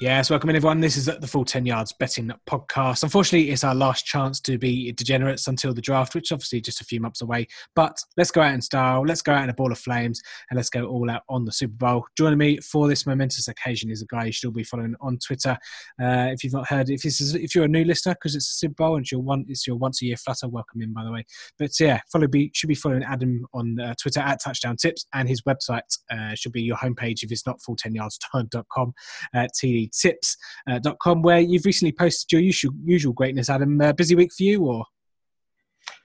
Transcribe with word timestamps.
Yes, 0.00 0.30
welcome 0.30 0.48
in 0.48 0.56
everyone. 0.56 0.80
This 0.80 0.96
is 0.96 1.04
the 1.04 1.26
Full 1.26 1.44
10 1.44 1.66
Yards 1.66 1.92
Betting 1.92 2.32
Podcast. 2.48 3.02
Unfortunately, 3.02 3.50
it's 3.50 3.64
our 3.64 3.74
last 3.74 4.06
chance 4.06 4.40
to 4.40 4.56
be 4.56 4.92
degenerates 4.92 5.46
until 5.46 5.74
the 5.74 5.82
draft, 5.82 6.14
which 6.14 6.32
obviously 6.32 6.62
just 6.62 6.80
a 6.80 6.86
few 6.86 7.02
months 7.02 7.20
away. 7.20 7.46
But 7.76 7.98
let's 8.16 8.30
go 8.30 8.40
out 8.40 8.54
in 8.54 8.62
style, 8.62 9.02
let's 9.02 9.20
go 9.20 9.34
out 9.34 9.44
in 9.44 9.50
a 9.50 9.54
ball 9.54 9.70
of 9.70 9.78
flames, 9.78 10.22
and 10.48 10.56
let's 10.56 10.70
go 10.70 10.86
all 10.86 11.10
out 11.10 11.20
on 11.28 11.44
the 11.44 11.52
Super 11.52 11.74
Bowl. 11.74 12.06
Joining 12.16 12.38
me 12.38 12.58
for 12.60 12.88
this 12.88 13.04
momentous 13.04 13.48
occasion 13.48 13.90
is 13.90 14.00
a 14.00 14.06
guy 14.06 14.24
you 14.24 14.32
should 14.32 14.46
all 14.46 14.54
be 14.54 14.64
following 14.64 14.94
on 15.02 15.18
Twitter. 15.18 15.58
Uh, 16.02 16.32
if 16.32 16.42
you've 16.42 16.54
not 16.54 16.66
heard, 16.66 16.88
if 16.88 17.02
this 17.02 17.20
is, 17.20 17.34
if 17.34 17.54
you're 17.54 17.66
a 17.66 17.68
new 17.68 17.84
listener, 17.84 18.14
because 18.14 18.34
it's 18.34 18.50
a 18.50 18.54
Super 18.54 18.76
Bowl 18.76 18.96
and 18.96 19.02
it's 19.02 19.12
your 19.12 19.20
one, 19.20 19.44
it's 19.48 19.66
your 19.66 19.76
once 19.76 20.00
a 20.00 20.06
year 20.06 20.16
flutter, 20.16 20.48
welcome 20.48 20.80
in 20.80 20.94
by 20.94 21.04
the 21.04 21.12
way. 21.12 21.26
But 21.58 21.78
yeah, 21.78 22.00
follow 22.10 22.26
be 22.26 22.50
should 22.54 22.68
be 22.68 22.74
following 22.74 23.04
Adam 23.04 23.44
on 23.52 23.78
uh, 23.78 23.92
Twitter 24.00 24.20
at 24.20 24.42
Touchdown 24.42 24.78
Tips, 24.78 25.04
and 25.12 25.28
his 25.28 25.42
website 25.42 25.82
uh, 26.10 26.34
should 26.34 26.52
be 26.52 26.62
your 26.62 26.78
homepage 26.78 27.22
if 27.22 27.30
it's 27.30 27.46
not 27.46 27.60
full10yards.com. 27.60 28.94
Uh, 29.34 29.46
TD 29.54 29.89
tips.com, 29.92 31.18
uh, 31.18 31.20
where 31.20 31.40
you've 31.40 31.64
recently 31.64 31.92
posted 31.92 32.32
your 32.32 32.40
usual, 32.40 32.72
usual 32.84 33.12
greatness, 33.12 33.50
Adam. 33.50 33.80
Uh, 33.80 33.92
busy 33.92 34.14
week 34.14 34.32
for 34.32 34.42
you, 34.42 34.64
or? 34.64 34.84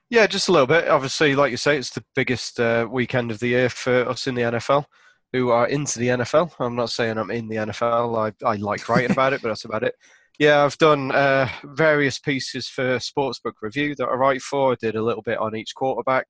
Yeah, 0.08 0.26
just 0.26 0.48
a 0.48 0.52
little 0.52 0.66
bit. 0.66 0.88
Obviously, 0.88 1.34
like 1.34 1.50
you 1.50 1.56
say, 1.56 1.76
it's 1.76 1.90
the 1.90 2.04
biggest 2.14 2.60
uh, 2.60 2.86
weekend 2.90 3.30
of 3.30 3.40
the 3.40 3.48
year 3.48 3.68
for 3.68 4.08
us 4.08 4.26
in 4.26 4.34
the 4.34 4.42
NFL 4.42 4.84
who 5.32 5.50
are 5.50 5.66
into 5.66 5.98
the 5.98 6.08
NFL. 6.08 6.52
I'm 6.60 6.76
not 6.76 6.90
saying 6.90 7.18
I'm 7.18 7.30
in 7.30 7.48
the 7.48 7.56
NFL. 7.56 8.32
I, 8.42 8.46
I 8.46 8.56
like 8.56 8.88
writing 8.88 9.10
about 9.10 9.32
it, 9.32 9.42
but 9.42 9.48
that's 9.48 9.64
about 9.64 9.82
it. 9.82 9.94
Yeah, 10.38 10.64
I've 10.64 10.78
done 10.78 11.12
uh, 11.12 11.48
various 11.64 12.18
pieces 12.18 12.68
for 12.68 12.98
Sportsbook 12.98 13.54
Review 13.62 13.94
that 13.96 14.06
I 14.06 14.14
write 14.14 14.42
for. 14.42 14.72
I 14.72 14.76
did 14.80 14.94
a 14.94 15.02
little 15.02 15.22
bit 15.22 15.38
on 15.38 15.56
each 15.56 15.74
quarterback. 15.74 16.26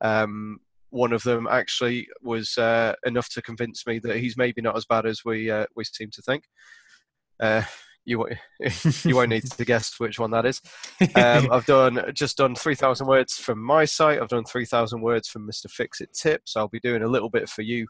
Um, 0.00 0.58
one 0.90 1.12
of 1.12 1.22
them 1.22 1.46
actually 1.50 2.08
was 2.22 2.56
uh, 2.58 2.94
enough 3.04 3.28
to 3.30 3.42
convince 3.42 3.86
me 3.86 3.98
that 4.00 4.16
he's 4.16 4.36
maybe 4.36 4.60
not 4.60 4.76
as 4.76 4.86
bad 4.86 5.06
as 5.06 5.24
we 5.24 5.50
uh, 5.50 5.66
we 5.76 5.84
seem 5.84 6.10
to 6.12 6.22
think. 6.22 6.44
Uh, 7.40 7.62
you 8.04 8.26
you 9.04 9.14
won't 9.14 9.30
need 9.30 9.44
to 9.44 9.64
guess 9.64 9.98
which 9.98 10.18
one 10.18 10.30
that 10.30 10.46
is. 10.46 10.60
Um, 11.14 11.48
I've 11.52 11.66
done 11.66 12.02
just 12.14 12.38
done 12.38 12.54
three 12.54 12.74
thousand 12.74 13.06
words 13.06 13.34
from 13.34 13.62
my 13.62 13.84
site. 13.84 14.20
I've 14.20 14.28
done 14.28 14.44
three 14.44 14.64
thousand 14.64 15.00
words 15.00 15.28
from 15.28 15.46
Mister 15.46 15.68
Fix 15.68 16.00
It 16.00 16.12
Tips. 16.12 16.56
I'll 16.56 16.68
be 16.68 16.80
doing 16.80 17.02
a 17.02 17.08
little 17.08 17.30
bit 17.30 17.48
for 17.48 17.62
you 17.62 17.86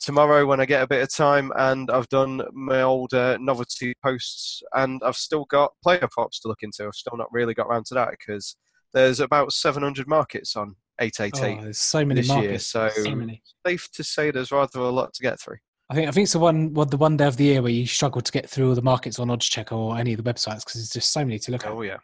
tomorrow 0.00 0.44
when 0.46 0.60
I 0.60 0.66
get 0.66 0.82
a 0.82 0.86
bit 0.86 1.02
of 1.02 1.14
time, 1.14 1.52
and 1.56 1.90
I've 1.90 2.08
done 2.08 2.42
my 2.52 2.82
old 2.82 3.14
uh, 3.14 3.38
novelty 3.40 3.94
posts, 4.02 4.62
and 4.74 5.00
I've 5.04 5.16
still 5.16 5.46
got 5.46 5.72
player 5.82 6.08
props 6.10 6.40
to 6.40 6.48
look 6.48 6.62
into. 6.62 6.84
I've 6.84 6.94
still 6.94 7.16
not 7.16 7.32
really 7.32 7.54
got 7.54 7.66
around 7.66 7.86
to 7.86 7.94
that 7.94 8.10
because 8.10 8.56
there's 8.92 9.20
about 9.20 9.52
700 9.52 10.06
markets 10.06 10.56
on 10.56 10.76
888 11.00 11.58
oh, 11.58 11.62
there's 11.62 11.78
so 11.78 12.04
many 12.04 12.20
this 12.20 12.28
markets. 12.28 12.48
year, 12.48 12.58
so, 12.58 12.88
so 13.02 13.14
many. 13.14 13.42
safe 13.66 13.90
to 13.92 14.04
say 14.04 14.30
there's 14.30 14.52
rather 14.52 14.80
a 14.80 14.88
lot 14.88 15.12
to 15.14 15.22
get 15.22 15.40
through. 15.40 15.58
I 15.88 15.94
think 15.94 16.08
I 16.08 16.10
think 16.10 16.24
it's 16.24 16.32
the 16.32 16.38
one 16.38 16.74
well, 16.74 16.86
the 16.86 16.96
one 16.96 17.16
day 17.16 17.26
of 17.26 17.36
the 17.36 17.44
year 17.44 17.62
where 17.62 17.70
you 17.70 17.86
struggle 17.86 18.20
to 18.20 18.32
get 18.32 18.48
through 18.48 18.68
all 18.68 18.74
the 18.74 18.82
markets 18.82 19.18
on 19.18 19.28
OddsCheck 19.28 19.70
or 19.70 19.96
any 19.98 20.12
of 20.12 20.22
the 20.22 20.32
websites 20.32 20.60
because 20.60 20.74
there's 20.74 20.90
just 20.90 21.12
so 21.12 21.24
many 21.24 21.38
to 21.38 21.52
look 21.52 21.64
at. 21.64 21.72
Oh 21.72 21.82
yeah. 21.82 21.98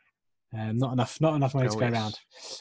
Um, 0.55 0.77
not 0.77 0.93
enough, 0.93 1.19
not 1.19 1.35
enough 1.35 1.55
money 1.55 1.69
oh, 1.69 1.73
to 1.73 1.79
go 1.79 1.89
yes. 1.89 1.95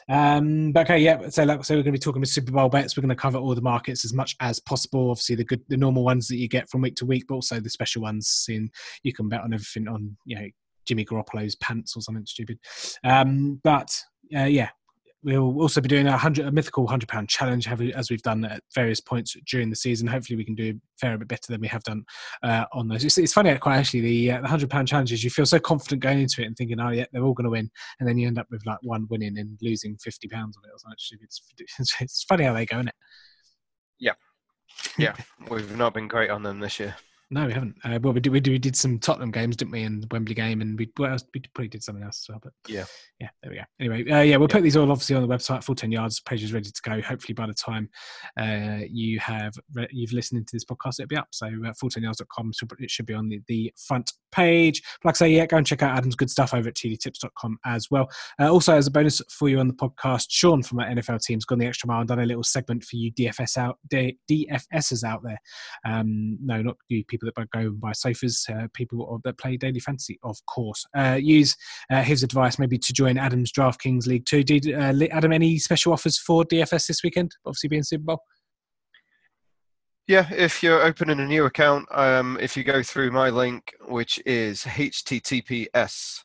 around. 0.08 0.38
Um, 0.38 0.72
but 0.72 0.86
okay, 0.86 0.98
yeah. 0.98 1.28
So, 1.28 1.44
like, 1.44 1.62
so 1.62 1.74
we're 1.74 1.82
going 1.82 1.92
to 1.92 1.98
be 1.98 2.02
talking 2.02 2.20
with 2.20 2.30
Super 2.30 2.50
Bowl 2.50 2.70
bets. 2.70 2.96
We're 2.96 3.02
going 3.02 3.10
to 3.10 3.16
cover 3.16 3.36
all 3.36 3.54
the 3.54 3.60
markets 3.60 4.06
as 4.06 4.14
much 4.14 4.34
as 4.40 4.58
possible. 4.60 5.10
Obviously, 5.10 5.36
the 5.36 5.44
good, 5.44 5.60
the 5.68 5.76
normal 5.76 6.02
ones 6.02 6.26
that 6.28 6.38
you 6.38 6.48
get 6.48 6.70
from 6.70 6.80
week 6.80 6.94
to 6.96 7.06
week, 7.06 7.26
but 7.28 7.34
also 7.34 7.60
the 7.60 7.68
special 7.68 8.00
ones. 8.00 8.28
Seeing 8.28 8.70
you 9.02 9.12
can 9.12 9.28
bet 9.28 9.42
on 9.42 9.52
everything 9.52 9.88
on, 9.88 10.16
you 10.24 10.36
know, 10.36 10.46
Jimmy 10.86 11.04
Garoppolo's 11.04 11.54
pants 11.56 11.94
or 11.94 12.00
something 12.00 12.24
stupid. 12.24 12.58
Um, 13.04 13.60
but 13.62 13.94
uh, 14.34 14.44
yeah, 14.44 14.70
We'll 15.24 15.60
also 15.60 15.80
be 15.80 15.88
doing 15.88 16.08
a 16.08 16.16
hundred, 16.16 16.46
a 16.46 16.50
mythical 16.50 16.86
hundred 16.86 17.08
pound 17.08 17.28
challenge, 17.28 17.68
as 17.68 18.10
we've 18.10 18.22
done 18.22 18.44
at 18.44 18.62
various 18.74 19.00
points 19.00 19.36
during 19.48 19.70
the 19.70 19.76
season. 19.76 20.08
Hopefully, 20.08 20.36
we 20.36 20.44
can 20.44 20.56
do 20.56 20.70
a 20.70 20.80
fair 21.00 21.16
bit 21.16 21.28
better 21.28 21.46
than 21.48 21.60
we 21.60 21.68
have 21.68 21.84
done 21.84 22.04
uh, 22.42 22.64
on 22.72 22.88
those. 22.88 23.04
It's, 23.04 23.18
it's, 23.18 23.32
funny, 23.32 23.56
quite 23.58 23.76
actually, 23.76 24.00
the, 24.00 24.32
uh, 24.32 24.40
the 24.40 24.48
hundred 24.48 24.70
pound 24.70 24.88
challenges. 24.88 25.22
You 25.22 25.30
feel 25.30 25.46
so 25.46 25.60
confident 25.60 26.02
going 26.02 26.20
into 26.20 26.42
it 26.42 26.46
and 26.46 26.56
thinking, 26.56 26.80
"Oh, 26.80 26.90
yeah, 26.90 27.06
they're 27.12 27.22
all 27.22 27.34
going 27.34 27.44
to 27.44 27.50
win," 27.50 27.70
and 28.00 28.08
then 28.08 28.18
you 28.18 28.26
end 28.26 28.38
up 28.38 28.48
with 28.50 28.66
like 28.66 28.78
one 28.82 29.06
winning 29.10 29.38
and 29.38 29.56
losing 29.62 29.96
fifty 29.98 30.26
pounds 30.26 30.56
on 30.56 30.68
it 30.68 30.72
or 30.72 30.78
something. 30.78 31.18
It's, 31.22 32.00
it's 32.00 32.24
funny 32.24 32.44
how 32.44 32.52
they 32.52 32.66
go, 32.66 32.78
isn't 32.78 32.88
it? 32.88 32.94
Yeah, 34.00 34.14
yeah, 34.98 35.14
we've 35.48 35.76
not 35.76 35.94
been 35.94 36.08
great 36.08 36.30
on 36.30 36.42
them 36.42 36.58
this 36.58 36.80
year. 36.80 36.96
No, 37.32 37.46
we 37.46 37.54
haven't. 37.54 37.76
Uh, 37.82 37.98
well, 38.02 38.12
we 38.12 38.20
did, 38.20 38.30
we 38.30 38.40
did. 38.40 38.50
We 38.50 38.58
did 38.58 38.76
some 38.76 38.98
Tottenham 38.98 39.30
games, 39.30 39.56
didn't 39.56 39.72
we? 39.72 39.84
And 39.84 40.02
the 40.02 40.08
Wembley 40.10 40.34
game, 40.34 40.60
and 40.60 40.78
we 40.78 40.92
well, 40.98 41.16
we 41.32 41.40
probably 41.54 41.68
did 41.68 41.82
something 41.82 42.04
else 42.04 42.22
as 42.22 42.28
well. 42.28 42.40
But 42.42 42.52
yeah, 42.68 42.84
yeah, 43.20 43.30
there 43.42 43.50
we 43.50 43.56
go. 43.56 43.62
Anyway, 43.80 44.02
uh, 44.02 44.20
yeah, 44.20 44.36
we'll 44.36 44.50
yeah. 44.50 44.54
put 44.54 44.62
these 44.62 44.76
all 44.76 44.92
obviously 44.92 45.16
on 45.16 45.26
the 45.26 45.34
website. 45.34 45.64
Full 45.64 45.74
ten 45.74 45.90
yards 45.90 46.20
page 46.20 46.44
is 46.44 46.52
ready 46.52 46.70
to 46.70 46.82
go. 46.82 47.00
Hopefully, 47.00 47.32
by 47.32 47.46
the 47.46 47.54
time 47.54 47.88
uh, 48.38 48.84
you 48.86 49.18
have 49.18 49.54
re- 49.72 49.88
you've 49.90 50.12
listened 50.12 50.46
to 50.46 50.54
this 50.54 50.66
podcast, 50.66 51.00
it'll 51.00 51.08
be 51.08 51.16
up. 51.16 51.28
So 51.30 51.46
uh, 51.46 51.72
full10yards.com, 51.82 52.52
so 52.52 52.66
it 52.78 52.90
should 52.90 53.06
be 53.06 53.14
on 53.14 53.30
the, 53.30 53.40
the 53.48 53.72
front 53.78 54.12
page. 54.32 54.82
But 55.02 55.08
like 55.08 55.16
I 55.16 55.18
say, 55.18 55.30
yeah, 55.30 55.46
go 55.46 55.56
and 55.56 55.66
check 55.66 55.82
out 55.82 55.96
Adam's 55.96 56.16
good 56.16 56.30
stuff 56.30 56.52
over 56.52 56.68
at 56.68 56.74
tdtips.com 56.74 57.58
as 57.64 57.90
well. 57.90 58.10
Uh, 58.38 58.52
also, 58.52 58.76
as 58.76 58.86
a 58.86 58.90
bonus 58.90 59.22
for 59.30 59.48
you 59.48 59.58
on 59.58 59.68
the 59.68 59.74
podcast, 59.74 60.26
Sean 60.28 60.62
from 60.62 60.80
our 60.80 60.86
NFL 60.86 61.22
team's 61.22 61.44
gone 61.44 61.58
the 61.58 61.66
extra 61.66 61.86
mile 61.86 62.00
and 62.00 62.08
done 62.08 62.20
a 62.20 62.26
little 62.26 62.42
segment 62.42 62.84
for 62.84 62.96
you 62.96 63.12
DFS 63.12 63.56
out 63.56 63.78
D- 63.88 64.18
DFSers 64.30 65.04
out 65.04 65.22
there. 65.22 65.38
Um, 65.86 66.38
no, 66.42 66.60
not 66.60 66.76
you 66.88 67.04
people 67.04 67.21
that 67.24 67.50
go 67.50 67.60
and 67.60 67.80
buy 67.80 67.92
sofas, 67.92 68.46
uh, 68.50 68.66
people 68.74 69.20
that 69.24 69.38
play 69.38 69.56
daily 69.56 69.80
fantasy, 69.80 70.18
of 70.22 70.36
course. 70.46 70.84
Uh, 70.96 71.18
use 71.20 71.56
uh, 71.90 72.02
his 72.02 72.22
advice 72.22 72.58
maybe 72.58 72.78
to 72.78 72.92
join 72.92 73.18
Adam's 73.18 73.52
DraftKings 73.52 74.06
League 74.06 74.26
too. 74.26 74.42
Did 74.42 74.72
uh, 74.72 74.92
Adam 75.10 75.32
any 75.32 75.58
special 75.58 75.92
offers 75.92 76.18
for 76.18 76.44
DFS 76.44 76.86
this 76.86 77.02
weekend? 77.02 77.32
Obviously, 77.46 77.68
being 77.68 77.82
Super 77.82 78.04
Bowl. 78.04 78.22
Yeah, 80.08 80.28
if 80.32 80.62
you're 80.62 80.82
opening 80.82 81.20
a 81.20 81.26
new 81.26 81.44
account, 81.44 81.86
um, 81.92 82.36
if 82.40 82.56
you 82.56 82.64
go 82.64 82.82
through 82.82 83.12
my 83.12 83.30
link, 83.30 83.72
which 83.86 84.20
is 84.26 84.62
https 84.62 86.18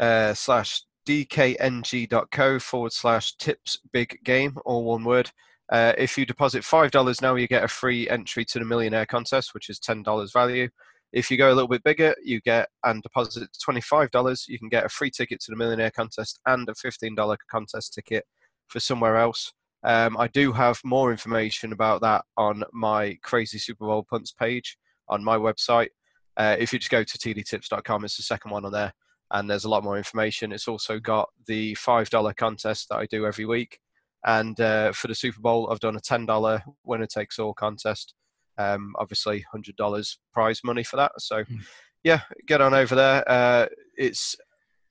uh, 0.00 0.34
slash 0.34 0.82
dkng.co 1.06 2.58
forward 2.58 2.92
slash 2.92 3.36
tips 3.36 3.78
big 3.92 4.18
game, 4.24 4.56
all 4.64 4.84
one 4.84 5.04
word. 5.04 5.30
Uh, 5.72 5.92
if 5.96 6.18
you 6.18 6.26
deposit 6.26 6.62
$5 6.62 7.22
now, 7.22 7.34
you 7.36 7.48
get 7.48 7.64
a 7.64 7.68
free 7.68 8.08
entry 8.08 8.44
to 8.44 8.58
the 8.58 8.64
Millionaire 8.64 9.06
Contest, 9.06 9.54
which 9.54 9.70
is 9.70 9.78
$10 9.80 10.32
value. 10.32 10.68
If 11.12 11.30
you 11.30 11.36
go 11.36 11.52
a 11.52 11.54
little 11.54 11.68
bit 11.68 11.84
bigger, 11.84 12.14
you 12.22 12.40
get 12.40 12.68
and 12.84 13.02
deposit 13.02 13.48
$25, 13.66 14.48
you 14.48 14.58
can 14.58 14.68
get 14.68 14.84
a 14.84 14.88
free 14.88 15.10
ticket 15.10 15.40
to 15.40 15.52
the 15.52 15.56
Millionaire 15.56 15.92
Contest 15.92 16.40
and 16.46 16.68
a 16.68 16.72
$15 16.72 17.36
contest 17.50 17.94
ticket 17.94 18.24
for 18.66 18.80
somewhere 18.80 19.16
else. 19.16 19.52
Um, 19.84 20.16
I 20.18 20.28
do 20.28 20.52
have 20.52 20.80
more 20.84 21.12
information 21.12 21.72
about 21.72 22.00
that 22.00 22.24
on 22.36 22.64
my 22.72 23.18
Crazy 23.22 23.58
Super 23.58 23.86
Bowl 23.86 24.04
Punts 24.08 24.32
page 24.32 24.76
on 25.08 25.22
my 25.22 25.36
website. 25.36 25.88
Uh, 26.36 26.56
if 26.58 26.72
you 26.72 26.78
just 26.78 26.90
go 26.90 27.04
to 27.04 27.18
tdtips.com, 27.18 28.04
it's 28.04 28.16
the 28.16 28.22
second 28.22 28.50
one 28.50 28.64
on 28.64 28.72
there, 28.72 28.92
and 29.30 29.48
there's 29.48 29.64
a 29.64 29.68
lot 29.68 29.84
more 29.84 29.98
information. 29.98 30.52
It's 30.52 30.68
also 30.68 30.98
got 30.98 31.28
the 31.46 31.74
$5 31.74 32.36
contest 32.36 32.88
that 32.88 32.96
I 32.96 33.06
do 33.06 33.26
every 33.26 33.44
week. 33.44 33.78
And 34.24 34.58
uh, 34.60 34.92
for 34.92 35.08
the 35.08 35.14
Super 35.14 35.40
Bowl, 35.40 35.70
I've 35.70 35.80
done 35.80 35.96
a 35.96 36.00
$10 36.00 36.62
winner 36.84 37.06
takes 37.06 37.38
all 37.38 37.54
contest. 37.54 38.14
Um, 38.56 38.94
obviously, 38.98 39.44
$100 39.54 40.16
prize 40.32 40.60
money 40.64 40.82
for 40.82 40.96
that. 40.96 41.12
So, 41.18 41.44
mm. 41.44 41.60
yeah, 42.02 42.20
get 42.46 42.60
on 42.60 42.72
over 42.72 42.94
there. 42.94 43.28
Uh, 43.28 43.66
it's 43.96 44.34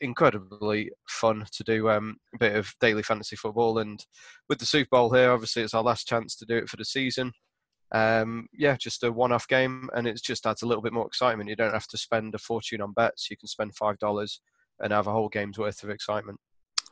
incredibly 0.02 0.92
fun 1.08 1.46
to 1.52 1.64
do 1.64 1.90
um, 1.90 2.18
a 2.36 2.38
bit 2.38 2.56
of 2.56 2.74
daily 2.80 3.02
fantasy 3.02 3.36
football. 3.36 3.80
And 3.80 4.06
with 4.50 4.60
the 4.60 4.66
Super 4.66 4.90
Bowl 4.92 5.14
here, 5.14 5.32
obviously, 5.32 5.64
it's 5.64 5.74
our 5.74 5.84
last 5.84 6.08
chance 6.08 6.36
to 6.36 6.46
do 6.46 6.58
it 6.58 6.70
for 6.70 6.78
the 6.78 6.86
season. 6.86 7.32
Um, 7.94 8.48
yeah, 8.54 8.76
just 8.76 9.04
a 9.04 9.12
one 9.12 9.32
off 9.32 9.48
game, 9.48 9.90
and 9.96 10.08
it 10.08 10.20
just 10.22 10.46
adds 10.46 10.64
a 10.64 10.68
little 10.68 10.82
bit 10.82 10.94
more 10.94 11.08
excitement. 11.08 11.50
You 11.50 11.56
don't 11.56 11.74
have 11.74 11.88
to 11.88 11.98
spend 11.98 12.34
a 12.36 12.40
fortune 12.40 12.82
on 12.82 12.92
bets, 12.92 13.30
you 13.30 13.38
can 13.38 13.48
spend 13.48 13.76
$5 13.76 14.40
and 14.80 14.92
have 14.92 15.08
a 15.08 15.12
whole 15.12 15.30
game's 15.30 15.60
worth 15.60 15.84
of 15.84 15.92
excitement. 15.92 16.40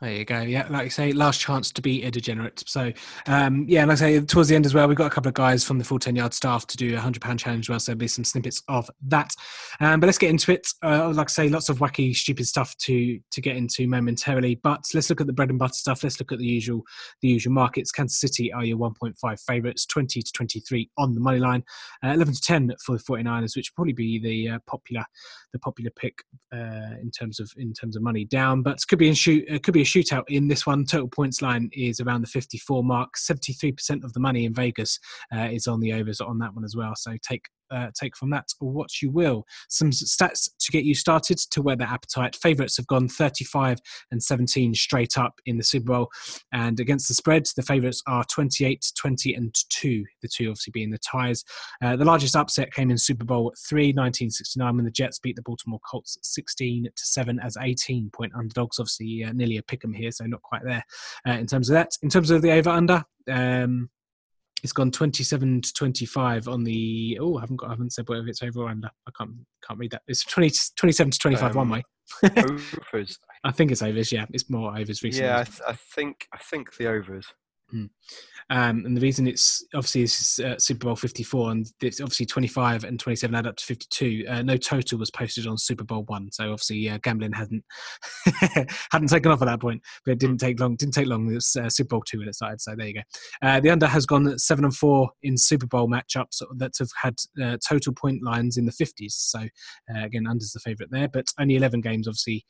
There 0.01 0.11
you 0.11 0.25
go. 0.25 0.41
Yeah, 0.41 0.65
like 0.71 0.85
you 0.85 0.89
say, 0.89 1.11
last 1.11 1.39
chance 1.39 1.71
to 1.71 1.79
be 1.79 2.01
a 2.01 2.09
degenerate. 2.09 2.63
So, 2.65 2.91
um, 3.27 3.67
yeah, 3.69 3.85
like 3.85 3.97
I 3.97 3.99
say, 3.99 4.19
towards 4.21 4.49
the 4.49 4.55
end 4.55 4.65
as 4.65 4.73
well, 4.73 4.87
we've 4.87 4.97
got 4.97 5.05
a 5.05 5.11
couple 5.11 5.29
of 5.29 5.35
guys 5.35 5.63
from 5.63 5.77
the 5.77 5.83
full 5.83 5.99
10 5.99 6.15
yard 6.15 6.33
staff 6.33 6.65
to 6.67 6.77
do 6.77 6.95
a 6.97 6.99
£100 6.99 7.37
challenge 7.37 7.65
as 7.65 7.69
well. 7.69 7.79
So, 7.79 7.91
there'll 7.91 7.99
be 7.99 8.07
some 8.07 8.23
snippets 8.23 8.63
of 8.67 8.89
that. 9.09 9.31
Um, 9.79 9.99
but 9.99 10.07
let's 10.07 10.17
get 10.17 10.31
into 10.31 10.51
it. 10.53 10.67
Uh, 10.83 11.09
like 11.09 11.29
I 11.29 11.31
say, 11.31 11.49
lots 11.49 11.69
of 11.69 11.77
wacky, 11.77 12.15
stupid 12.15 12.47
stuff 12.47 12.75
to 12.77 13.19
to 13.29 13.41
get 13.41 13.55
into 13.55 13.87
momentarily. 13.87 14.55
But 14.55 14.83
let's 14.95 15.07
look 15.11 15.21
at 15.21 15.27
the 15.27 15.33
bread 15.33 15.51
and 15.51 15.59
butter 15.59 15.75
stuff. 15.75 16.03
Let's 16.03 16.19
look 16.19 16.31
at 16.31 16.39
the 16.39 16.47
usual 16.47 16.81
the 17.21 17.27
usual 17.27 17.53
markets. 17.53 17.91
Kansas 17.91 18.19
City 18.19 18.51
are 18.51 18.65
your 18.65 18.77
1.5 18.77 19.39
favourites, 19.41 19.85
20 19.85 20.23
to 20.23 20.31
23 20.31 20.89
on 20.97 21.13
the 21.13 21.21
money 21.21 21.37
line, 21.37 21.63
uh, 22.03 22.09
11 22.09 22.33
to 22.33 22.41
10 22.41 22.73
for 22.83 22.97
the 22.97 23.03
49ers, 23.03 23.55
which 23.55 23.69
will 23.69 23.75
probably 23.75 23.93
be 23.93 24.17
the 24.17 24.55
uh, 24.55 24.59
popular 24.65 25.05
the 25.53 25.59
popular 25.59 25.91
pick 25.95 26.17
uh, 26.53 26.95
in 27.01 27.11
terms 27.11 27.39
of 27.39 27.51
in 27.57 27.71
terms 27.73 27.95
of 27.95 28.01
money 28.01 28.25
down. 28.25 28.63
But 28.63 28.77
it 28.77 28.87
could 28.87 28.97
be 28.97 29.07
in 29.07 29.13
shoot, 29.13 29.45
it 29.47 29.61
could 29.61 29.75
be 29.75 29.81
a 29.81 29.90
shootout 29.91 30.23
in 30.27 30.47
this 30.47 30.65
one. 30.65 30.85
Total 30.85 31.07
points 31.07 31.41
line 31.41 31.69
is 31.73 31.99
around 31.99 32.21
the 32.21 32.27
54 32.27 32.83
mark. 32.83 33.15
73% 33.17 34.03
of 34.03 34.13
the 34.13 34.19
money 34.19 34.45
in 34.45 34.53
Vegas 34.53 34.99
uh, 35.35 35.49
is 35.51 35.67
on 35.67 35.79
the 35.79 35.93
overs 35.93 36.21
on 36.21 36.39
that 36.39 36.53
one 36.53 36.63
as 36.63 36.75
well. 36.75 36.93
So 36.95 37.15
take 37.21 37.45
uh, 37.71 37.87
take 37.93 38.15
from 38.15 38.29
that 38.31 38.49
or 38.59 38.71
what 38.71 39.01
you 39.01 39.09
will. 39.09 39.45
Some 39.69 39.91
stats 39.91 40.49
to 40.59 40.71
get 40.71 40.83
you 40.83 40.95
started 40.95 41.37
to 41.37 41.61
wear 41.61 41.75
their 41.75 41.87
appetite. 41.87 42.35
Favourites 42.35 42.77
have 42.77 42.87
gone 42.87 43.07
35 43.07 43.79
and 44.11 44.21
17 44.21 44.73
straight 44.73 45.17
up 45.17 45.39
in 45.45 45.57
the 45.57 45.63
Super 45.63 45.93
Bowl, 45.93 46.09
and 46.51 46.79
against 46.79 47.07
the 47.07 47.13
spread, 47.13 47.45
the 47.55 47.61
favourites 47.61 48.03
are 48.07 48.23
28, 48.25 48.91
20, 48.97 49.33
and 49.35 49.55
two. 49.69 50.03
The 50.21 50.27
two 50.27 50.49
obviously 50.49 50.71
being 50.71 50.91
the 50.91 50.99
ties. 50.99 51.43
Uh, 51.83 51.95
the 51.95 52.05
largest 52.05 52.35
upset 52.35 52.73
came 52.73 52.91
in 52.91 52.97
Super 52.97 53.25
Bowl 53.25 53.53
three, 53.67 53.87
1969, 53.87 54.75
when 54.75 54.85
the 54.85 54.91
Jets 54.91 55.19
beat 55.19 55.35
the 55.35 55.41
Baltimore 55.41 55.79
Colts 55.89 56.17
16 56.21 56.83
to 56.83 57.05
seven 57.05 57.39
as 57.39 57.57
18 57.59 58.09
point 58.11 58.33
underdogs. 58.35 58.79
Obviously, 58.79 59.23
uh, 59.23 59.31
nearly 59.33 59.57
a 59.57 59.63
pick 59.63 59.83
'em 59.83 59.93
here, 59.93 60.11
so 60.11 60.25
not 60.25 60.41
quite 60.41 60.63
there 60.63 60.83
uh, 61.27 61.31
in 61.31 61.47
terms 61.47 61.69
of 61.69 61.73
that. 61.73 61.97
In 62.01 62.09
terms 62.09 62.31
of 62.31 62.41
the 62.41 62.51
over 62.51 62.69
under. 62.69 63.03
Um, 63.29 63.89
it's 64.63 64.73
gone 64.73 64.91
27 64.91 65.61
to 65.61 65.73
25 65.73 66.47
on 66.47 66.63
the 66.63 67.17
oh 67.21 67.37
i 67.37 67.41
haven't 67.41 67.57
got 67.57 67.67
i 67.67 67.69
haven't 67.71 67.93
said 67.93 68.07
whether 68.07 68.27
it's 68.27 68.43
over 68.43 68.61
or 68.61 68.69
under 68.69 68.89
i 69.07 69.11
can't 69.17 69.31
can't 69.67 69.79
read 69.79 69.91
that. 69.91 70.01
It's 70.07 70.23
20 70.25 70.51
27 70.75 71.11
to 71.11 71.19
25 71.19 71.51
um, 71.51 71.57
one 71.57 71.69
way. 71.69 71.83
overs. 72.93 73.17
I 73.43 73.51
think 73.51 73.71
it's 73.71 73.81
overs 73.81 74.11
yeah. 74.11 74.25
It's 74.31 74.49
more 74.49 74.77
overs 74.77 75.03
recently 75.03 75.27
yeah 75.27 75.39
i, 75.39 75.43
th- 75.43 75.61
I 75.67 75.73
think 75.73 76.27
i 76.33 76.37
think 76.37 76.75
the 76.77 76.87
overs 76.87 77.25
Hmm. 77.71 77.85
Um, 78.49 78.85
and 78.85 78.97
the 78.97 79.01
reason 79.01 79.27
it's 79.27 79.63
obviously 79.73 80.01
this 80.01 80.19
is 80.19 80.45
uh, 80.45 80.57
Super 80.57 80.87
Bowl 80.87 80.95
54 80.97 81.51
and 81.51 81.71
it's 81.81 82.01
obviously 82.01 82.25
25 82.25 82.83
and 82.83 82.99
27 82.99 83.33
add 83.33 83.47
up 83.47 83.55
to 83.55 83.65
52. 83.65 84.25
Uh, 84.27 84.41
no 84.41 84.57
total 84.57 84.99
was 84.99 85.09
posted 85.09 85.47
on 85.47 85.57
Super 85.57 85.85
Bowl 85.85 86.03
one, 86.07 86.29
so 86.33 86.51
obviously 86.51 86.89
uh, 86.89 86.97
gambling 87.01 87.31
hadn't 87.31 87.63
hadn't 88.91 89.07
taken 89.07 89.31
off 89.31 89.41
at 89.41 89.45
that 89.45 89.61
point. 89.61 89.81
But 90.03 90.13
it 90.13 90.19
didn't 90.19 90.39
take 90.39 90.59
long. 90.59 90.75
Didn't 90.75 90.93
take 90.93 91.07
long. 91.07 91.31
It 91.31 91.35
was 91.35 91.55
uh, 91.55 91.69
Super 91.69 91.89
Bowl 91.89 92.03
two 92.05 92.19
when 92.19 92.27
it 92.27 92.35
started. 92.35 92.59
So 92.59 92.75
there 92.75 92.87
you 92.87 92.95
go. 92.95 93.01
Uh, 93.41 93.61
the 93.61 93.69
under 93.69 93.87
has 93.87 94.05
gone 94.05 94.37
seven 94.37 94.65
and 94.65 94.75
four 94.75 95.09
in 95.23 95.37
Super 95.37 95.67
Bowl 95.67 95.87
matchups 95.87 96.41
that 96.57 96.73
have 96.77 96.89
had 97.01 97.15
uh, 97.41 97.57
total 97.65 97.93
point 97.93 98.21
lines 98.21 98.57
in 98.57 98.65
the 98.65 98.73
50s. 98.73 99.11
So 99.11 99.39
again, 99.95 100.27
under's 100.27 100.51
the 100.51 100.59
favourite 100.59 100.91
there, 100.91 101.07
but 101.07 101.27
only 101.39 101.55
11 101.55 101.79
games 101.81 102.07
obviously 102.07 102.45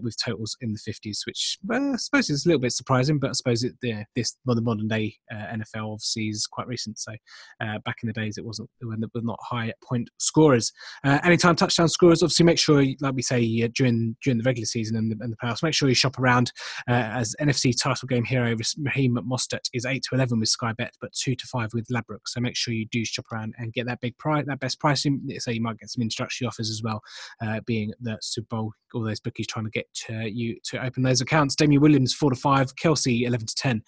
with 0.00 0.16
totals 0.22 0.56
in 0.62 0.72
the 0.72 0.78
50s, 0.78 1.26
which 1.26 1.58
I 1.70 1.96
suppose 1.96 2.30
is 2.30 2.46
a 2.46 2.48
little 2.48 2.60
bit 2.60 2.72
surprising. 2.72 3.18
But 3.18 3.30
I 3.30 3.32
suppose 3.34 3.62
it 3.62 3.74
yeah, 3.82 4.04
this 4.16 4.36
the 4.54 4.62
modern 4.62 4.88
day 4.88 5.16
uh, 5.32 5.54
NFL 5.54 5.92
obviously 5.92 6.28
is 6.28 6.46
quite 6.46 6.66
recent. 6.66 6.98
So 6.98 7.12
uh, 7.60 7.78
back 7.84 7.98
in 8.02 8.06
the 8.06 8.12
days, 8.12 8.38
it 8.38 8.44
wasn't 8.44 8.70
when 8.82 9.00
there 9.00 9.08
were 9.14 9.20
not 9.22 9.38
high 9.42 9.72
point 9.82 10.08
scorers. 10.18 10.72
Uh, 11.04 11.18
anytime 11.24 11.56
touchdown 11.56 11.88
scorers, 11.88 12.22
obviously 12.22 12.44
make 12.44 12.58
sure, 12.58 12.84
like 13.00 13.14
we 13.14 13.22
say 13.22 13.62
uh, 13.64 13.68
during 13.74 14.16
during 14.22 14.38
the 14.38 14.44
regular 14.44 14.66
season 14.66 14.96
and 14.96 15.10
the, 15.10 15.16
and 15.20 15.32
the 15.32 15.36
playoffs, 15.36 15.62
make 15.62 15.74
sure 15.74 15.88
you 15.88 15.94
shop 15.94 16.18
around. 16.18 16.52
Uh, 16.88 16.92
as 17.14 17.34
NFC 17.40 17.74
title 17.80 18.06
game 18.06 18.24
hero 18.24 18.54
Raheem 18.78 19.16
Mostert 19.16 19.68
is 19.72 19.84
eight 19.84 20.02
to 20.08 20.14
eleven 20.14 20.40
with 20.40 20.48
Sky 20.48 20.72
Bet, 20.72 20.94
but 21.00 21.12
two 21.12 21.34
to 21.34 21.46
five 21.46 21.70
with 21.74 21.86
Labrook. 21.88 22.26
So 22.26 22.40
make 22.40 22.56
sure 22.56 22.74
you 22.74 22.86
do 22.90 23.04
shop 23.04 23.26
around 23.32 23.54
and 23.58 23.72
get 23.72 23.86
that 23.86 24.00
big 24.00 24.16
price, 24.18 24.44
that 24.46 24.60
best 24.60 24.80
pricing. 24.80 25.26
So 25.38 25.50
you 25.50 25.62
might 25.62 25.78
get 25.78 25.90
some 25.90 26.02
introductory 26.02 26.46
offers 26.46 26.70
as 26.70 26.82
well, 26.82 27.00
uh, 27.44 27.60
being 27.66 27.92
the 28.00 28.18
Super 28.20 28.48
Bowl 28.50 28.72
all 28.94 29.02
those 29.02 29.18
bookies 29.18 29.48
trying 29.48 29.64
to 29.64 29.70
get 29.72 29.86
you 30.32 30.56
to 30.62 30.84
open 30.84 31.02
those 31.02 31.20
accounts. 31.20 31.56
Damien 31.56 31.82
Williams 31.82 32.14
four 32.14 32.30
to 32.30 32.36
five, 32.36 32.74
Kelce 32.76 33.26
eleven 33.26 33.46
to 33.46 33.54
ten, 33.54 33.82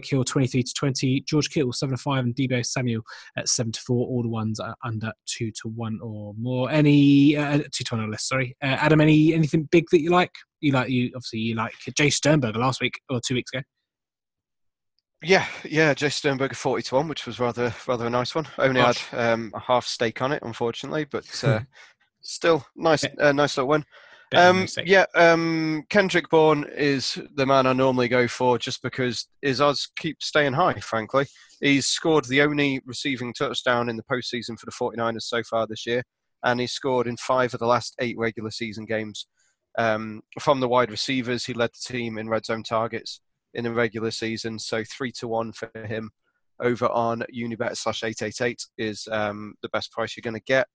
Tyreek 0.00 0.08
Hill 0.08 0.24
twenty 0.24 0.46
three 0.46 0.62
to 0.62 0.74
twenty, 0.74 1.20
George 1.20 1.50
Kittle 1.50 1.72
seven 1.72 1.96
to 1.96 2.02
five, 2.02 2.24
and 2.24 2.34
Deebo 2.34 2.64
Samuel 2.64 3.02
at 3.36 3.48
seven 3.48 3.72
to 3.72 3.80
four. 3.80 4.06
All 4.06 4.22
the 4.22 4.28
ones 4.28 4.60
are 4.60 4.74
under 4.84 5.12
two 5.26 5.50
to 5.62 5.68
one 5.68 5.98
or 6.02 6.34
more. 6.38 6.70
Any 6.70 7.36
uh, 7.36 7.58
two 7.72 7.84
to 7.84 7.94
one 7.94 8.04
or 8.04 8.08
less. 8.08 8.26
Sorry, 8.26 8.56
uh, 8.62 8.66
Adam. 8.66 9.00
Any 9.00 9.34
anything 9.34 9.68
big 9.70 9.86
that 9.90 10.00
you 10.00 10.10
like? 10.10 10.32
You 10.60 10.72
like 10.72 10.90
you 10.90 11.10
obviously 11.14 11.40
you 11.40 11.54
like 11.54 11.74
Jace 11.90 12.14
Sternberger 12.14 12.58
last 12.58 12.80
week 12.80 13.00
or 13.08 13.20
two 13.26 13.34
weeks 13.34 13.50
ago. 13.52 13.62
Yeah, 15.22 15.46
yeah, 15.64 15.92
Jace 15.94 16.14
Sternberger 16.14 16.54
forty 16.54 16.82
to 16.84 16.94
one, 16.94 17.08
which 17.08 17.26
was 17.26 17.40
rather 17.40 17.74
rather 17.86 18.06
a 18.06 18.10
nice 18.10 18.34
one. 18.34 18.46
Only 18.58 18.80
Gosh. 18.80 18.98
had 19.06 19.32
um, 19.32 19.52
a 19.54 19.60
half 19.60 19.86
stake 19.86 20.22
on 20.22 20.32
it, 20.32 20.42
unfortunately, 20.42 21.04
but 21.04 21.44
uh, 21.44 21.60
still 22.20 22.64
nice, 22.76 23.04
uh, 23.18 23.32
nice 23.32 23.56
little 23.56 23.68
win. 23.68 23.84
Um, 24.32 24.66
yeah, 24.84 25.06
um, 25.14 25.84
Kendrick 25.90 26.28
Bourne 26.30 26.64
is 26.76 27.18
the 27.34 27.46
man 27.46 27.66
I 27.66 27.72
normally 27.72 28.08
go 28.08 28.28
for 28.28 28.58
just 28.58 28.82
because 28.82 29.26
his 29.42 29.60
odds 29.60 29.90
keep 29.98 30.22
staying 30.22 30.52
high, 30.52 30.74
frankly. 30.74 31.26
He's 31.60 31.86
scored 31.86 32.26
the 32.26 32.42
only 32.42 32.80
receiving 32.86 33.34
touchdown 33.34 33.88
in 33.88 33.96
the 33.96 34.04
postseason 34.04 34.58
for 34.58 34.66
the 34.66 34.72
49ers 34.72 35.22
so 35.22 35.42
far 35.42 35.66
this 35.66 35.84
year, 35.84 36.04
and 36.44 36.60
he's 36.60 36.72
scored 36.72 37.08
in 37.08 37.16
five 37.16 37.52
of 37.54 37.60
the 37.60 37.66
last 37.66 37.96
eight 38.00 38.16
regular 38.18 38.50
season 38.50 38.84
games. 38.84 39.26
Um, 39.78 40.22
from 40.38 40.60
the 40.60 40.68
wide 40.68 40.90
receivers, 40.90 41.44
he 41.44 41.54
led 41.54 41.70
the 41.70 41.92
team 41.92 42.18
in 42.18 42.28
red 42.28 42.46
zone 42.46 42.62
targets 42.62 43.20
in 43.54 43.64
the 43.64 43.72
regular 43.72 44.12
season, 44.12 44.58
so 44.58 44.84
three 44.84 45.12
to 45.12 45.26
one 45.26 45.52
for 45.52 45.70
him 45.86 46.10
over 46.60 46.88
on 46.88 47.24
Unibet 47.34 47.76
slash 47.76 48.04
888 48.04 48.66
is 48.78 49.08
um, 49.10 49.54
the 49.62 49.68
best 49.70 49.90
price 49.92 50.16
you're 50.16 50.22
going 50.22 50.34
to 50.34 50.44
get. 50.46 50.68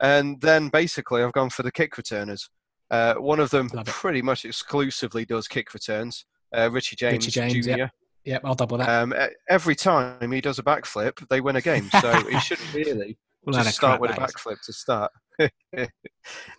And 0.00 0.40
then 0.40 0.68
basically, 0.68 1.22
I've 1.22 1.32
gone 1.32 1.50
for 1.50 1.62
the 1.62 1.72
kick 1.72 1.96
returners. 1.96 2.48
Uh, 2.90 3.14
one 3.14 3.40
of 3.40 3.50
them 3.50 3.68
pretty 3.84 4.22
much 4.22 4.44
exclusively 4.44 5.24
does 5.24 5.48
kick 5.48 5.74
returns. 5.74 6.24
Uh, 6.56 6.70
Richie 6.70 6.96
James, 6.96 7.26
Richie 7.26 7.40
James 7.40 7.66
Jr. 7.66 7.70
Yep. 7.70 7.90
yep, 8.24 8.40
I'll 8.44 8.54
double 8.54 8.78
that. 8.78 8.88
Um, 8.88 9.14
every 9.48 9.74
time 9.74 10.30
he 10.30 10.40
does 10.40 10.58
a 10.58 10.62
backflip, 10.62 11.26
they 11.28 11.40
win 11.40 11.56
a 11.56 11.60
game. 11.60 11.88
So 12.00 12.12
he 12.30 12.38
shouldn't 12.38 12.72
really 12.72 13.18
well, 13.44 13.62
just 13.62 13.76
start 13.76 14.00
with 14.00 14.12
a 14.12 14.14
backflip 14.14 14.60
to 14.62 14.72
start. 14.72 15.12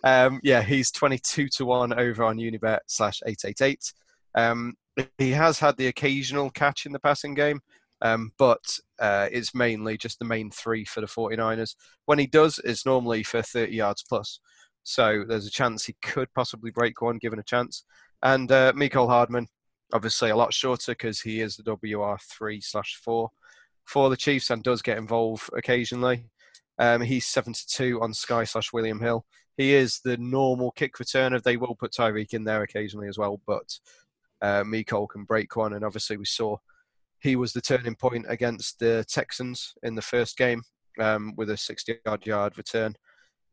um, 0.04 0.40
yeah, 0.42 0.62
he's 0.62 0.90
22 0.90 1.48
to 1.48 1.64
1 1.64 1.98
over 1.98 2.24
on 2.24 2.36
Unibet 2.36 2.80
slash 2.86 3.20
888. 3.26 3.92
Um, 4.34 4.74
he 5.16 5.30
has 5.30 5.58
had 5.58 5.76
the 5.76 5.86
occasional 5.88 6.50
catch 6.50 6.86
in 6.86 6.92
the 6.92 7.00
passing 7.00 7.34
game, 7.34 7.60
um, 8.02 8.32
but 8.38 8.78
uh, 8.98 9.28
it's 9.30 9.54
mainly 9.54 9.96
just 9.96 10.18
the 10.18 10.24
main 10.24 10.50
three 10.50 10.84
for 10.84 11.00
the 11.00 11.06
49ers. 11.06 11.74
When 12.06 12.18
he 12.18 12.26
does, 12.26 12.60
it's 12.64 12.86
normally 12.86 13.22
for 13.22 13.42
30 13.42 13.74
yards 13.74 14.02
plus. 14.02 14.40
So 14.82 15.24
there's 15.26 15.46
a 15.46 15.50
chance 15.50 15.84
he 15.84 15.96
could 16.02 16.32
possibly 16.34 16.70
break 16.70 17.02
one, 17.02 17.18
given 17.18 17.38
a 17.38 17.44
chance. 17.44 17.84
And 18.22 18.50
uh, 18.50 18.72
Hardman, 18.92 19.48
obviously 19.92 20.30
a 20.30 20.36
lot 20.36 20.52
shorter 20.52 20.92
because 20.92 21.20
he 21.20 21.40
is 21.40 21.56
the 21.56 21.62
WR3 21.62 22.62
slash 22.62 23.00
4 23.04 23.28
for 23.84 24.10
the 24.10 24.16
Chiefs 24.16 24.50
and 24.50 24.62
does 24.62 24.82
get 24.82 24.98
involved 24.98 25.48
occasionally. 25.56 26.26
Um, 26.78 27.00
he's 27.00 27.26
7 27.26 27.52
to 27.52 27.66
2 27.66 28.00
on 28.02 28.12
Sky 28.12 28.44
slash 28.44 28.72
William 28.72 29.00
Hill. 29.00 29.24
He 29.56 29.74
is 29.74 30.00
the 30.04 30.16
normal 30.18 30.70
kick 30.72 30.96
returner. 30.98 31.42
They 31.42 31.56
will 31.56 31.74
put 31.74 31.92
Tyreek 31.92 32.32
in 32.32 32.44
there 32.44 32.62
occasionally 32.62 33.08
as 33.08 33.18
well, 33.18 33.40
but 33.46 33.78
uh, 34.40 34.64
can 35.10 35.24
break 35.26 35.56
one. 35.56 35.72
And 35.72 35.84
obviously, 35.84 36.16
we 36.16 36.24
saw 36.24 36.56
he 37.20 37.34
was 37.34 37.52
the 37.52 37.60
turning 37.60 37.96
point 37.96 38.26
against 38.28 38.78
the 38.78 39.04
Texans 39.08 39.74
in 39.82 39.96
the 39.96 40.02
first 40.02 40.36
game 40.36 40.62
um, 41.00 41.34
with 41.36 41.50
a 41.50 41.56
60 41.56 41.98
yard 42.06 42.24
yard 42.24 42.56
return 42.56 42.94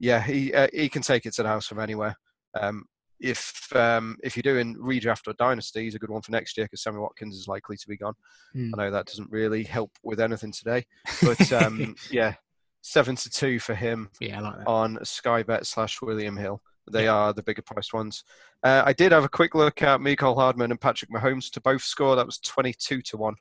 yeah, 0.05 0.21
he 0.21 0.53
uh, 0.53 0.67
he 0.71 0.87
can 0.87 1.01
take 1.01 1.25
it 1.25 1.33
to 1.33 1.43
the 1.43 1.49
house 1.49 1.65
from 1.65 1.79
anywhere. 1.79 2.15
Um, 2.53 2.85
if 3.19 3.75
um, 3.75 4.17
if 4.23 4.37
you're 4.37 4.43
doing 4.43 4.75
redraft 4.75 5.27
or 5.27 5.33
dynasty, 5.33 5.83
he's 5.83 5.95
a 5.95 5.99
good 5.99 6.11
one 6.11 6.21
for 6.21 6.31
next 6.31 6.57
year 6.57 6.65
because 6.65 6.83
Sammy 6.83 6.99
Watkins 6.99 7.35
is 7.35 7.47
likely 7.47 7.75
to 7.75 7.87
be 7.87 7.97
gone. 7.97 8.13
Mm. 8.55 8.71
I 8.73 8.83
know 8.83 8.91
that 8.91 9.07
doesn't 9.07 9.31
really 9.31 9.63
help 9.63 9.91
with 10.03 10.19
anything 10.19 10.51
today, 10.51 10.85
but 11.23 11.51
um, 11.51 11.95
yeah, 12.11 12.35
seven 12.81 13.15
to 13.15 13.31
two 13.31 13.57
for 13.57 13.73
him. 13.73 14.09
Yeah, 14.19 14.41
like 14.41 14.67
on 14.67 14.97
Skybet 14.97 15.65
slash 15.65 16.01
William 16.01 16.37
Hill. 16.37 16.61
They 16.91 17.07
are 17.07 17.33
the 17.33 17.41
bigger 17.41 17.63
priced 17.63 17.95
ones. 17.95 18.23
Uh, 18.61 18.83
I 18.85 18.93
did 18.93 19.11
have 19.11 19.23
a 19.23 19.29
quick 19.29 19.55
look 19.55 19.81
at 19.81 20.01
Mecole 20.01 20.35
Hardman 20.35 20.69
and 20.69 20.79
Patrick 20.79 21.09
Mahomes 21.09 21.49
to 21.53 21.61
both 21.61 21.81
score. 21.81 22.15
That 22.15 22.27
was 22.27 22.37
twenty-two 22.37 23.01
to 23.01 23.17
one 23.17 23.35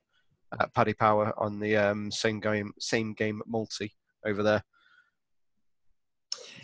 at 0.59 0.73
Paddy 0.73 0.95
Power 0.95 1.35
on 1.37 1.61
the 1.61 1.77
um, 1.77 2.11
same 2.11 2.41
game 2.41 2.73
same 2.79 3.13
game 3.13 3.43
multi 3.47 3.93
over 4.25 4.43
there 4.43 4.63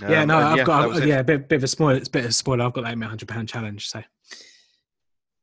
yeah, 0.00 0.23
um, 0.23 0.28
no, 0.28 0.38
I've 0.38 0.57
yeah, 0.59 0.64
got 0.64 1.07
yeah, 1.07 1.19
a 1.21 1.25
bit, 1.25 1.49
bit 1.49 1.57
of 1.57 1.64
a 1.64 1.69
spoiler. 1.69 1.97
It's 1.97 2.09
a 2.09 2.12
bit 2.12 2.25
of 2.25 2.30
a 2.30 2.33
spoiler. 2.33 2.64
I've 2.64 2.73
got 2.73 2.85
that 2.85 2.92
in 2.92 2.99
my 2.99 3.07
hundred 3.07 3.28
pound 3.28 3.49
challenge. 3.49 3.88
So 3.88 4.02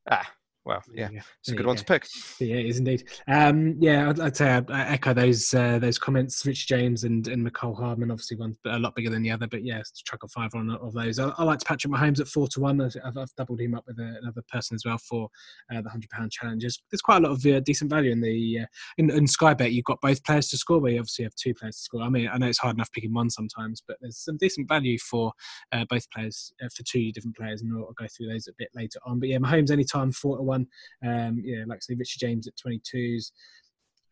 ah, 0.09 0.29
well, 0.67 0.83
yeah, 0.93 1.07
yeah. 1.13 1.21
it's 1.39 1.49
a 1.49 1.55
good 1.55 1.65
one 1.65 1.77
to 1.77 1.85
pick. 1.85 2.05
Yeah, 2.41 2.57
it 2.57 2.65
is 2.65 2.77
indeed. 2.77 3.07
Um, 3.29 3.77
yeah, 3.79 4.09
I'd, 4.09 4.19
I'd, 4.19 4.35
say 4.35 4.49
I, 4.51 4.63
I 4.69 4.87
echo 4.89 5.13
those 5.13 5.53
uh, 5.53 5.79
those 5.79 5.97
comments. 5.97 6.45
Rich 6.45 6.67
James 6.67 7.05
and, 7.05 7.25
and 7.29 7.49
Mecole 7.49 7.77
Hardman, 7.77 8.11
obviously 8.11 8.35
one 8.35 8.57
a 8.65 8.77
lot 8.77 8.93
bigger 8.93 9.09
than 9.09 9.23
the 9.23 9.31
other, 9.31 9.47
but 9.47 9.63
yeah, 9.63 9.81
track 10.05 10.23
of 10.23 10.31
five 10.31 10.51
on 10.55 10.69
of 10.69 10.93
those. 10.93 11.19
I, 11.19 11.29
I 11.37 11.43
like 11.43 11.59
to 11.59 11.65
Patrick 11.65 11.93
Mahomes 11.93 12.19
at 12.19 12.27
four 12.27 12.49
to 12.49 12.59
one. 12.59 12.81
I've, 12.81 13.17
I've 13.17 13.33
doubled 13.37 13.61
him 13.61 13.75
up 13.75 13.85
with 13.87 13.97
a, 13.99 14.17
another 14.21 14.43
person 14.51 14.75
as 14.75 14.83
well 14.85 14.97
for 14.97 15.29
uh, 15.73 15.81
the 15.81 15.89
hundred 15.89 16.09
pound 16.09 16.33
challenges. 16.33 16.83
There's 16.91 17.01
quite 17.01 17.23
a 17.23 17.27
lot 17.27 17.31
of 17.31 17.45
uh, 17.45 17.61
decent 17.61 17.89
value 17.89 18.11
in 18.11 18.19
the 18.19 18.59
uh, 18.63 18.65
in, 18.97 19.09
in 19.09 19.25
Sky 19.25 19.53
Bet. 19.53 19.71
You've 19.71 19.85
got 19.85 20.01
both 20.01 20.21
players 20.25 20.49
to 20.49 20.57
score, 20.57 20.81
but 20.81 20.91
you 20.91 20.99
obviously 20.99 21.23
have 21.23 21.35
two 21.35 21.53
players 21.53 21.77
to 21.77 21.81
score. 21.83 22.01
I 22.01 22.09
mean, 22.09 22.29
I 22.31 22.37
know 22.37 22.47
it's 22.47 22.59
hard 22.59 22.75
enough 22.75 22.91
picking 22.91 23.13
one 23.13 23.29
sometimes, 23.29 23.81
but 23.87 23.95
there's 24.01 24.17
some 24.17 24.35
decent 24.35 24.67
value 24.67 24.97
for 24.99 25.31
uh, 25.71 25.85
both 25.89 26.09
players 26.11 26.51
uh, 26.61 26.67
for 26.75 26.83
two 26.83 27.13
different 27.13 27.37
players, 27.37 27.61
and 27.61 27.71
I'll, 27.73 27.85
I'll, 27.85 27.93
go 27.97 28.05
through 28.15 28.27
those 28.27 28.47
a 28.47 28.53
bit 28.57 28.69
later 28.75 28.99
on. 29.05 29.19
But 29.19 29.29
yeah, 29.29 29.37
Mahomes 29.37 29.71
anytime 29.71 30.11
four 30.11 30.37
to 30.37 30.43
one. 30.43 30.56
Um, 30.57 31.09
um, 31.09 31.41
yeah, 31.43 31.63
like 31.67 31.77
I 31.77 31.81
say, 31.81 31.95
Richard 31.95 32.19
James 32.19 32.47
at 32.47 32.53
22s 32.55 33.31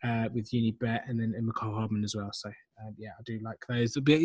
uh, 0.04 0.30
with 0.34 0.52
Unibet, 0.52 1.02
and 1.08 1.20
then 1.20 1.34
and 1.36 1.48
Mecole 1.48 1.74
Hardman 1.74 2.04
as 2.04 2.16
well. 2.16 2.30
So 2.34 2.50
um, 2.50 2.96
yeah, 2.98 3.10
I 3.18 3.24
do 3.25 3.40
like 3.44 3.58
those. 3.68 3.94
But 3.94 4.20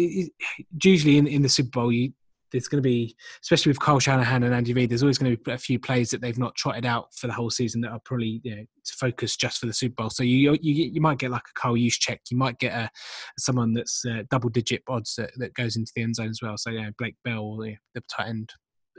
usually 0.82 1.18
in, 1.18 1.26
in 1.26 1.42
the 1.42 1.48
Super 1.48 1.70
Bowl, 1.70 1.92
you 1.92 2.12
there's 2.50 2.68
going 2.68 2.82
to 2.82 2.88
be, 2.88 3.16
especially 3.42 3.70
with 3.70 3.80
Kyle 3.80 3.98
Shanahan 3.98 4.42
and 4.42 4.54
Andy 4.54 4.74
Reid, 4.74 4.90
there's 4.90 5.02
always 5.02 5.18
going 5.18 5.36
to 5.36 5.42
be 5.42 5.52
a 5.52 5.58
few 5.58 5.78
plays 5.78 6.10
that 6.10 6.20
they've 6.20 6.38
not 6.38 6.54
trotted 6.54 6.84
out 6.84 7.14
for 7.14 7.26
the 7.26 7.32
whole 7.32 7.50
season 7.50 7.80
that 7.82 7.90
are 7.90 8.00
probably 8.04 8.40
you 8.44 8.56
know, 8.56 8.62
focused 8.84 9.40
just 9.40 9.58
for 9.58 9.66
the 9.66 9.72
Super 9.72 9.94
Bowl. 9.94 10.10
So 10.10 10.22
you 10.22 10.56
you 10.60 10.90
you 10.92 11.00
might 11.00 11.18
get 11.18 11.30
like 11.30 11.42
a 11.42 11.60
Kyle 11.60 11.74
Juszczyk, 11.74 12.18
you 12.30 12.36
might 12.36 12.58
get 12.58 12.72
a 12.72 12.90
someone 13.38 13.72
that's 13.72 14.04
uh, 14.04 14.22
double 14.30 14.48
digit 14.48 14.82
odds 14.88 15.14
that, 15.16 15.30
that 15.38 15.54
goes 15.54 15.76
into 15.76 15.92
the 15.94 16.02
end 16.02 16.16
zone 16.16 16.30
as 16.30 16.40
well. 16.42 16.56
So 16.56 16.70
yeah, 16.70 16.90
Blake 16.98 17.16
Bell, 17.24 17.56
the, 17.56 17.76
the 17.94 18.02
tight 18.10 18.28
end 18.28 18.50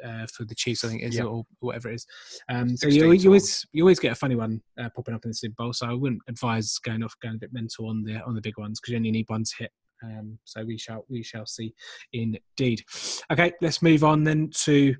uh, 0.03 0.25
for 0.33 0.45
the 0.45 0.55
Chiefs, 0.55 0.83
I 0.83 0.89
think 0.89 1.03
is 1.03 1.19
or 1.19 1.43
whatever 1.59 1.89
it 1.89 1.95
is. 1.95 2.05
Um, 2.49 2.75
so 2.77 2.87
you, 2.87 3.11
you, 3.11 3.29
always 3.29 3.65
you 3.71 3.83
always 3.83 3.99
get 3.99 4.11
a 4.11 4.15
funny 4.15 4.35
one 4.35 4.61
uh, 4.79 4.89
popping 4.95 5.13
up 5.13 5.25
in 5.25 5.31
the 5.31 5.35
Super 5.35 5.55
Bowl. 5.57 5.73
So 5.73 5.87
I 5.87 5.93
wouldn't 5.93 6.21
advise 6.27 6.77
going 6.79 7.03
off 7.03 7.15
going 7.21 7.35
a 7.35 7.39
bit 7.39 7.53
mental 7.53 7.87
on 7.87 8.03
the 8.03 8.21
on 8.21 8.35
the 8.35 8.41
big 8.41 8.57
ones 8.57 8.79
because 8.79 8.91
you 8.91 8.97
only 8.97 9.11
need 9.11 9.29
one 9.29 9.43
to 9.43 9.51
hit. 9.59 9.71
Um, 10.03 10.39
so 10.45 10.63
we 10.63 10.77
shall 10.77 11.05
we 11.09 11.23
shall 11.23 11.45
see 11.45 11.73
indeed. 12.13 12.83
Okay, 13.31 13.53
let's 13.61 13.81
move 13.81 14.03
on 14.03 14.23
then 14.23 14.49
to 14.63 14.95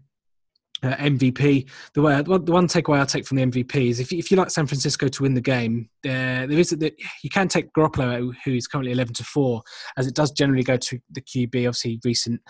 uh, 0.83 0.95
MVP. 0.95 1.69
The, 1.93 2.01
way, 2.01 2.21
the 2.21 2.51
one 2.51 2.67
takeaway 2.67 3.01
I 3.01 3.05
take 3.05 3.25
from 3.25 3.37
the 3.37 3.45
MVP 3.45 3.89
is 3.89 3.99
if 3.99 4.11
you, 4.11 4.19
if 4.19 4.31
you 4.31 4.37
like 4.37 4.49
San 4.49 4.67
Francisco 4.67 5.07
to 5.07 5.23
win 5.23 5.33
the 5.33 5.41
game, 5.41 5.89
uh, 6.05 6.45
there 6.47 6.59
is 6.59 6.69
that 6.69 6.93
you 7.23 7.29
can 7.29 7.47
take 7.47 7.71
Garoppolo, 7.73 8.33
who 8.43 8.53
is 8.53 8.67
currently 8.67 8.91
eleven 8.91 9.13
to 9.15 9.23
four, 9.23 9.61
as 9.97 10.07
it 10.07 10.15
does 10.15 10.31
generally 10.31 10.63
go 10.63 10.77
to 10.77 10.99
the 11.11 11.21
QB. 11.21 11.67
Obviously, 11.67 11.99
recent 12.03 12.41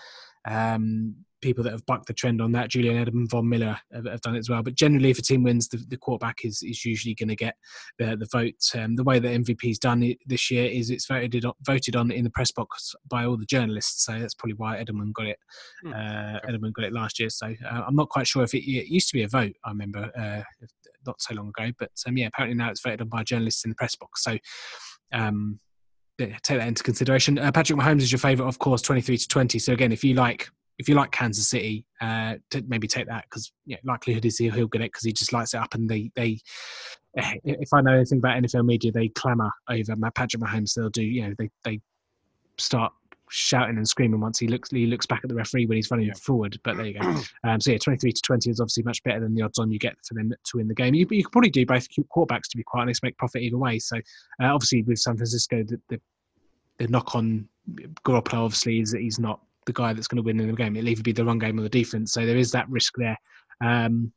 um, 0.48 1.14
people 1.42 1.62
that 1.64 1.72
have 1.72 1.84
bucked 1.84 2.06
the 2.06 2.14
trend 2.14 2.40
on 2.40 2.52
that. 2.52 2.70
Julian 2.70 3.04
Edelman, 3.04 3.28
Von 3.28 3.48
Miller 3.48 3.78
have, 3.92 4.06
have, 4.06 4.20
done 4.22 4.36
it 4.36 4.38
as 4.38 4.48
well. 4.48 4.62
But 4.62 4.76
generally, 4.76 5.10
if 5.10 5.18
a 5.18 5.22
team 5.22 5.42
wins, 5.42 5.68
the, 5.68 5.84
the 5.88 5.98
quarterback 5.98 6.44
is, 6.44 6.62
is 6.62 6.84
usually 6.84 7.14
going 7.14 7.28
to 7.28 7.36
get 7.36 7.56
the, 7.98 8.16
the 8.16 8.28
vote. 8.32 8.54
Um, 8.74 8.96
the 8.96 9.04
way 9.04 9.18
that 9.18 9.28
MVP 9.28 9.70
is 9.70 9.78
done 9.78 10.14
this 10.26 10.50
year 10.50 10.70
is 10.70 10.90
it's 10.90 11.06
voted 11.06 11.44
on, 11.44 11.52
voted 11.66 11.96
on 11.96 12.10
in 12.10 12.24
the 12.24 12.30
press 12.30 12.50
box 12.52 12.94
by 13.08 13.26
all 13.26 13.36
the 13.36 13.44
journalists. 13.44 14.04
So 14.04 14.18
that's 14.18 14.34
probably 14.34 14.54
why 14.54 14.82
Edelman 14.82 15.12
got 15.12 15.26
it. 15.26 15.38
Mm. 15.84 15.92
Uh, 15.92 16.40
Edelman 16.48 16.72
got 16.72 16.84
it 16.84 16.92
last 16.92 17.18
year. 17.18 17.28
So 17.28 17.54
uh, 17.68 17.82
I'm 17.86 17.96
not 17.96 18.08
quite 18.08 18.26
sure 18.26 18.44
if 18.44 18.54
it, 18.54 18.64
it, 18.64 18.86
used 18.92 19.08
to 19.08 19.14
be 19.14 19.24
a 19.24 19.28
vote. 19.28 19.54
I 19.64 19.70
remember 19.70 20.10
uh, 20.16 20.42
not 21.06 21.20
so 21.20 21.34
long 21.34 21.48
ago, 21.48 21.72
but 21.78 21.90
um, 22.06 22.16
yeah, 22.16 22.28
apparently 22.28 22.56
now 22.56 22.70
it's 22.70 22.80
voted 22.80 23.02
on 23.02 23.08
by 23.08 23.24
journalists 23.24 23.64
in 23.64 23.70
the 23.70 23.76
press 23.76 23.96
box. 23.96 24.24
So. 24.24 24.38
Um, 25.12 25.58
take 26.18 26.58
that 26.58 26.68
into 26.68 26.82
consideration. 26.82 27.38
Uh, 27.38 27.50
Patrick 27.50 27.78
Mahomes 27.78 28.02
is 28.02 28.12
your 28.12 28.18
favourite, 28.18 28.48
of 28.48 28.58
course, 28.58 28.80
twenty-three 28.80 29.18
to 29.18 29.28
twenty. 29.28 29.58
So 29.58 29.72
again, 29.72 29.92
if 29.92 30.04
you 30.04 30.14
like 30.14 30.48
if 30.82 30.88
you 30.88 30.96
like 30.96 31.12
Kansas 31.12 31.48
City, 31.48 31.86
uh, 32.00 32.34
to 32.50 32.62
maybe 32.66 32.88
take 32.88 33.06
that 33.06 33.24
because 33.30 33.52
yeah, 33.66 33.76
likelihood 33.84 34.24
is 34.24 34.36
he'll, 34.36 34.52
he'll 34.52 34.66
get 34.66 34.82
it 34.82 34.90
because 34.90 35.04
he 35.04 35.12
just 35.12 35.32
lights 35.32 35.54
it 35.54 35.60
up. 35.60 35.74
And 35.74 35.88
they, 35.88 36.10
they, 36.16 36.40
eh, 37.16 37.34
if 37.44 37.72
I 37.72 37.80
know 37.80 37.92
anything 37.92 38.18
about 38.18 38.42
NFL 38.42 38.66
media, 38.66 38.90
they 38.90 39.08
clamour 39.08 39.52
over 39.70 39.94
my 39.94 40.10
Patrick 40.10 40.42
Mahomes. 40.42 40.74
They'll 40.74 40.90
do, 40.90 41.04
you 41.04 41.28
know, 41.28 41.34
they 41.38 41.50
they 41.64 41.80
start 42.58 42.92
shouting 43.30 43.76
and 43.76 43.88
screaming 43.88 44.20
once 44.20 44.40
he 44.40 44.48
looks 44.48 44.70
he 44.70 44.86
looks 44.86 45.06
back 45.06 45.20
at 45.22 45.28
the 45.28 45.34
referee 45.36 45.66
when 45.66 45.76
he's 45.76 45.88
running 45.88 46.08
yeah. 46.08 46.14
forward. 46.14 46.58
But 46.64 46.76
there 46.76 46.86
you 46.86 46.98
go. 46.98 47.14
Um, 47.44 47.60
so 47.60 47.70
yeah, 47.70 47.78
twenty 47.78 47.98
three 47.98 48.12
to 48.12 48.22
twenty 48.22 48.50
is 48.50 48.58
obviously 48.58 48.82
much 48.82 49.00
better 49.04 49.20
than 49.20 49.36
the 49.36 49.42
odds 49.42 49.60
on 49.60 49.70
you 49.70 49.78
get 49.78 49.94
for 50.04 50.14
them 50.14 50.30
to 50.30 50.56
win 50.56 50.66
the 50.66 50.74
game. 50.74 50.94
You, 50.94 51.06
you 51.10 51.22
could 51.22 51.32
probably 51.32 51.50
do 51.50 51.64
both 51.64 51.86
quarterbacks 52.14 52.48
to 52.50 52.56
be 52.56 52.64
quite 52.64 52.82
honest, 52.82 53.04
make 53.04 53.16
profit 53.18 53.42
either 53.42 53.58
way. 53.58 53.78
So 53.78 53.98
uh, 54.42 54.46
obviously 54.46 54.82
with 54.82 54.98
San 54.98 55.16
Francisco, 55.16 55.62
the, 55.62 55.80
the, 55.88 56.00
the 56.78 56.88
knock 56.88 57.14
on 57.14 57.48
Garoppolo 58.04 58.44
obviously 58.44 58.80
is 58.80 58.90
that 58.90 59.00
he's 59.00 59.18
not 59.18 59.40
the 59.66 59.72
guy 59.72 59.92
that's 59.92 60.08
going 60.08 60.16
to 60.16 60.22
win 60.22 60.40
in 60.40 60.48
the 60.48 60.52
game. 60.54 60.76
It'll 60.76 60.88
either 60.88 61.02
be 61.02 61.12
the 61.12 61.24
run 61.24 61.38
game 61.38 61.58
or 61.58 61.62
the 61.62 61.68
defense. 61.68 62.12
So 62.12 62.26
there 62.26 62.36
is 62.36 62.50
that 62.52 62.68
risk 62.68 62.94
there. 62.96 63.16
Um, 63.64 64.12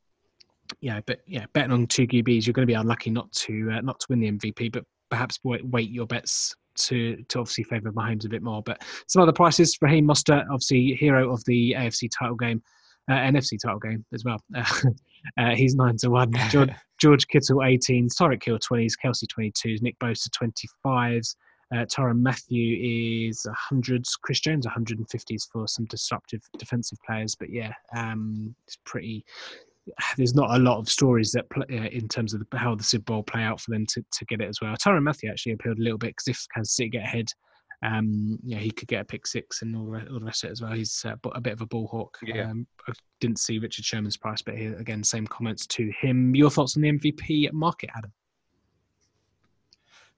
yeah, 0.82 1.02
but 1.06 1.22
yeah, 1.28 1.46
betting 1.54 1.72
on 1.72 1.88
two 1.88 2.08
QBs, 2.08 2.46
you're 2.46 2.54
going 2.54 2.68
to 2.68 2.72
be 2.72 2.74
unlucky 2.74 3.12
not 3.12 3.32
to 3.34 3.72
uh, 3.72 3.82
not 3.82 4.00
to 4.00 4.08
win 4.10 4.20
the 4.20 4.32
MVP, 4.32 4.72
but 4.72 4.84
perhaps 5.10 5.40
weight 5.44 5.92
your 5.92 6.08
bets 6.08 6.56
to 6.75 7.24
to 7.30 7.40
obviously 7.40 7.64
favour 7.66 7.92
Mahomes 7.92 8.25
a 8.25 8.30
bit 8.30 8.42
more. 8.42 8.64
But 8.64 8.84
some 9.08 9.22
other 9.22 9.32
prices: 9.32 9.78
Raheem 9.82 10.08
Mostert, 10.08 10.46
obviously 10.52 10.94
hero 10.96 11.32
of 11.32 11.44
the 11.46 11.75
AFC 11.78 12.10
title 12.18 12.36
game, 12.36 12.64
uh, 13.10 13.14
NFC 13.14 13.60
title 13.62 13.80
game 13.80 14.06
as 14.14 14.24
well. 14.24 14.42
Uh, 15.38 15.56
he's 15.56 15.75
nine 15.75 15.98
to 15.98 16.10
one. 16.10 16.32
George, 16.50 16.70
George 17.00 17.28
Kittle 17.28 17.58
18s, 17.58 18.14
Tyreek 18.14 18.44
Hill 18.44 18.60
20s, 18.60 18.94
Kelce 19.04 19.25
22s, 19.25 19.82
Nick 19.82 19.98
Bosa 20.00 20.30
25s. 20.30 21.36
Uh, 21.74 21.86
Tyrann 21.86 22.22
Mathieu 22.22 23.28
is 23.30 23.46
100s. 23.72 24.12
Chris 24.22 24.40
Jones 24.40 24.68
150s 24.68 25.50
for 25.52 25.68
some 25.68 25.86
disruptive 25.86 26.42
defensive 26.58 27.00
players. 27.06 27.36
But 27.36 27.50
yeah, 27.50 27.74
um, 27.96 28.56
it's 28.68 28.78
pretty. 28.86 29.26
There's 30.18 30.34
not 30.34 30.56
a 30.56 30.64
lot 30.64 30.80
of 30.80 30.90
stories 30.90 31.32
that 31.32 31.50
play, 31.50 31.66
uh, 31.72 31.90
in 31.90 32.08
terms 32.08 32.34
of 32.34 32.42
the, 32.50 32.58
how 32.58 32.76
the 32.76 32.84
Super 32.84 33.04
Bowl 33.04 33.24
play 33.24 33.44
out 33.44 33.62
for 33.62 33.72
them 33.72 33.86
to, 33.88 34.04
to 34.14 34.26
get 34.26 34.42
it 34.42 34.50
as 34.50 34.60
well. 34.62 34.76
Tyrann 34.76 35.04
Mathieu 35.04 35.30
actually 35.30 35.54
appealed 35.54 35.78
a 35.78 35.84
little 35.84 35.98
bit 35.98 36.16
because 36.16 36.28
if 36.28 36.46
Kansas 36.54 36.76
City 36.76 36.90
get 36.90 37.04
ahead, 37.04 37.28
um, 37.84 38.40
yeah, 38.44 38.58
he 38.58 38.72
could 38.72 38.88
get 38.88 39.02
a 39.02 39.06
pick 39.06 39.28
six 39.28 39.62
and 39.62 39.76
all, 39.76 39.96
all 40.12 40.20
the 40.20 40.26
rest 40.26 40.44
of 40.44 40.50
it 40.50 40.54
as 40.54 40.62
well. 40.62 40.72
He's 40.72 41.04
uh, 41.06 41.16
a 41.34 41.42
bit 41.42 41.54
of 41.54 41.62
a 41.62 41.68
ball 41.68 41.88
hawk. 41.88 42.18
Yeah. 42.24 42.50
Um, 42.50 42.66
I 42.88 42.94
didn't 43.20 43.40
see 43.40 43.60
Richard 43.60 43.86
Sherman's 43.86 44.18
price, 44.18 44.42
but 44.42 44.58
here, 44.58 44.76
again, 44.78 45.04
same 45.04 45.28
comments 45.28 45.68
to 45.68 45.92
him. 46.00 46.36
Your 46.36 46.50
thoughts 46.50 46.76
on 46.78 46.82
the 46.82 46.92
MVP 46.92 47.52
market, 47.54 47.90
Adam? 47.96 48.12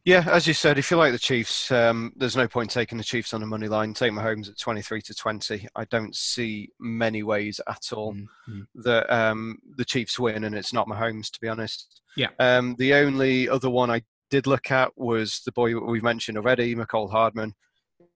Yeah, 0.07 0.23
as 0.31 0.47
you 0.47 0.53
said, 0.53 0.77
if 0.77 0.89
you 0.89 0.95
like 0.95 1.11
the 1.11 1.19
Chiefs, 1.19 1.69
um, 1.69 2.13
there's 2.15 2.37
no 2.37 2.47
point 2.47 2.71
taking 2.71 2.97
the 2.97 3.03
Chiefs 3.03 3.33
on 3.33 3.41
the 3.41 3.45
money 3.45 3.67
line. 3.67 3.93
Take 3.93 4.13
Mahomes 4.13 4.47
at 4.47 4.57
23 4.57 5.01
to 5.01 5.13
20. 5.13 5.67
I 5.75 5.83
don't 5.83 6.15
see 6.15 6.69
many 6.79 7.23
ways 7.23 7.59
at 7.67 7.91
all 7.91 8.13
mm-hmm. 8.13 8.61
that 8.83 9.13
um, 9.13 9.57
the 9.75 9.83
Chiefs 9.83 10.17
win, 10.17 10.45
and 10.45 10.55
it's 10.55 10.71
not 10.71 10.87
Mahomes, 10.87 11.29
to 11.31 11.39
be 11.41 11.49
honest. 11.49 11.99
Yeah. 12.15 12.29
Um, 12.39 12.77
the 12.79 12.93
only 12.93 13.49
other 13.49 13.69
one 13.69 13.91
I 13.91 14.01
did 14.31 14.47
look 14.47 14.71
at 14.71 14.93
was 14.95 15.41
the 15.45 15.51
boy 15.51 15.77
we've 15.77 16.03
mentioned 16.03 16.37
already, 16.37 16.73
Mecole 16.73 17.11
Hardman. 17.11 17.53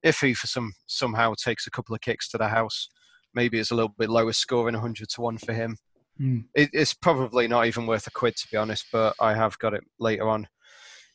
If 0.02 0.22
he 0.22 0.34
for 0.34 0.48
some 0.48 0.72
somehow 0.88 1.34
takes 1.34 1.68
a 1.68 1.72
couple 1.72 1.94
of 1.94 2.00
kicks 2.00 2.30
to 2.30 2.38
the 2.38 2.48
house, 2.48 2.88
maybe 3.36 3.60
it's 3.60 3.72
a 3.72 3.76
little 3.76 3.94
bit 4.00 4.10
lower 4.10 4.32
scoring, 4.32 4.76
100 4.76 5.10
to 5.10 5.22
one 5.22 5.38
for 5.38 5.52
him. 5.52 5.76
Mm. 6.22 6.46
It, 6.56 6.70
it's 6.72 6.94
probably 6.94 7.50
not 7.50 7.66
even 7.66 7.86
worth 7.86 8.08
a 8.08 8.12
quid, 8.12 8.38
to 8.38 8.48
be 8.50 8.56
honest. 8.56 8.86
But 8.94 9.14
I 9.20 9.34
have 9.34 9.60
got 9.60 9.74
it 9.74 9.84
later 10.00 10.30
on 10.30 10.48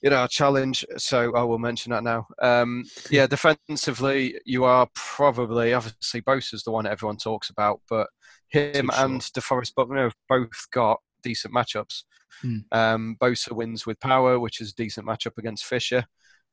you 0.02 0.10
know, 0.10 0.26
challenge. 0.26 0.84
So 0.96 1.34
I 1.34 1.42
will 1.42 1.58
mention 1.58 1.92
that 1.92 2.04
now. 2.04 2.26
Um, 2.40 2.84
yeah, 3.10 3.26
defensively, 3.26 4.38
you 4.44 4.64
are 4.64 4.88
probably 4.94 5.72
obviously 5.74 6.22
Bosa's 6.22 6.62
the 6.62 6.70
one 6.70 6.84
that 6.84 6.92
everyone 6.92 7.16
talks 7.16 7.50
about, 7.50 7.80
but 7.88 8.08
him 8.48 8.90
and 8.94 9.20
DeForest 9.20 9.74
Buckner 9.74 10.04
have 10.04 10.16
both 10.28 10.70
got 10.72 11.00
decent 11.22 11.54
matchups. 11.54 12.02
Hmm. 12.40 12.58
Um, 12.72 13.16
Bosa 13.20 13.52
wins 13.52 13.86
with 13.86 14.00
power, 14.00 14.38
which 14.38 14.60
is 14.60 14.70
a 14.70 14.74
decent 14.74 15.06
matchup 15.06 15.38
against 15.38 15.64
Fisher, 15.64 16.04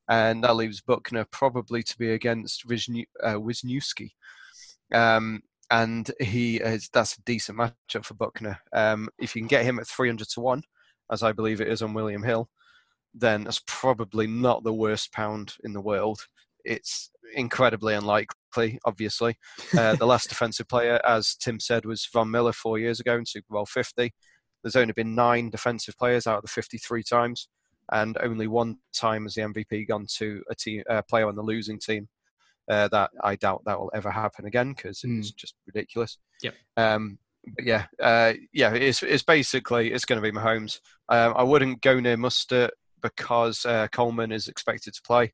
and 0.10 0.44
that 0.44 0.56
leaves 0.56 0.82
Buckner 0.82 1.26
probably 1.32 1.84
to 1.84 1.98
be 1.98 2.12
against 2.12 2.68
Wisniewski. 2.68 3.06
Uh, 3.22 3.36
Wisniewski. 3.36 4.12
Um, 4.94 5.42
and 5.72 6.12
he 6.20 6.58
is 6.58 6.90
that's 6.94 7.18
a 7.18 7.22
decent 7.24 7.58
matchup 7.58 8.06
for 8.06 8.14
Buckner. 8.14 8.60
Um, 8.74 9.10
if 9.20 9.36
you 9.36 9.42
can 9.42 9.48
get 9.48 9.66
him 9.66 9.80
at 9.80 9.88
300 9.88 10.28
to 10.30 10.42
1, 10.42 10.62
as 11.12 11.24
I 11.24 11.32
believe 11.32 11.62
it 11.62 11.68
is 11.68 11.82
on 11.82 11.94
William 11.94 12.24
Hill, 12.24 12.50
then 13.14 13.44
that's 13.44 13.62
probably 13.68 14.28
not 14.28 14.64
the 14.64 14.74
worst 14.74 15.12
pound 15.12 15.56
in 15.64 15.74
the 15.74 15.82
world. 15.82 16.20
It's 16.66 17.12
incredibly 17.36 17.94
unlikely, 17.94 18.80
obviously. 18.86 19.38
Uh, 19.78 19.96
the 19.96 20.06
last 20.06 20.30
defensive 20.30 20.68
player, 20.68 21.00
as 21.08 21.36
Tim 21.36 21.60
said, 21.60 21.86
was 21.86 22.08
Von 22.12 22.32
Miller 22.32 22.54
four 22.54 22.80
years 22.80 23.00
ago 23.00 23.16
in 23.16 23.26
Super 23.26 23.54
Bowl 23.54 23.66
50. 23.66 24.14
There's 24.64 24.76
only 24.76 24.94
been 24.94 25.16
nine 25.16 25.50
defensive 25.50 25.98
players 25.98 26.26
out 26.26 26.38
of 26.38 26.44
the 26.44 26.48
53 26.48 27.04
times, 27.04 27.50
and 27.92 28.18
only 28.22 28.48
one 28.48 28.78
time 28.94 29.24
has 29.24 29.34
the 29.34 29.42
MVP 29.42 29.88
gone 29.88 30.08
to 30.18 30.42
a 30.50 30.56
team, 30.56 30.84
uh, 30.90 31.02
player 31.04 31.28
on 31.28 31.36
the 31.36 31.44
losing 31.44 31.80
team. 31.80 32.08
Uh, 32.70 32.88
that 32.88 33.12
I 33.22 33.36
doubt 33.36 33.62
that 33.66 33.78
will 33.78 33.92
ever 33.94 34.10
happen 34.10 34.46
again 34.46 34.72
because 34.72 35.02
mm. 35.02 35.20
it's 35.20 35.32
just 35.32 35.54
ridiculous. 35.68 36.18
Yep. 36.42 36.56
Um, 36.78 37.18
but 37.58 37.66
yeah, 37.66 37.88
uh, 38.02 38.34
yeah, 38.54 38.74
it's, 38.74 39.04
it's 39.04 39.24
basically 39.24 39.92
it's 39.92 40.06
going 40.06 40.22
to 40.22 40.32
be 40.32 40.36
Mahomes. 40.36 40.80
Um, 41.10 41.34
I 41.36 41.44
wouldn't 41.44 41.82
go 41.82 42.00
near 42.00 42.16
Mostert 42.16 42.70
because 43.04 43.66
uh, 43.66 43.88
Coleman 43.92 44.32
is 44.32 44.48
expected 44.48 44.94
to 44.96 45.02
play. 45.06 45.34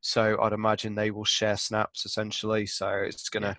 So 0.00 0.40
I'd 0.40 0.52
imagine 0.52 0.94
they 0.94 1.10
will 1.10 1.24
share 1.24 1.56
snaps 1.56 2.06
essentially. 2.06 2.66
So 2.66 2.88
it's 2.88 3.28
going 3.28 3.42
to 3.42 3.56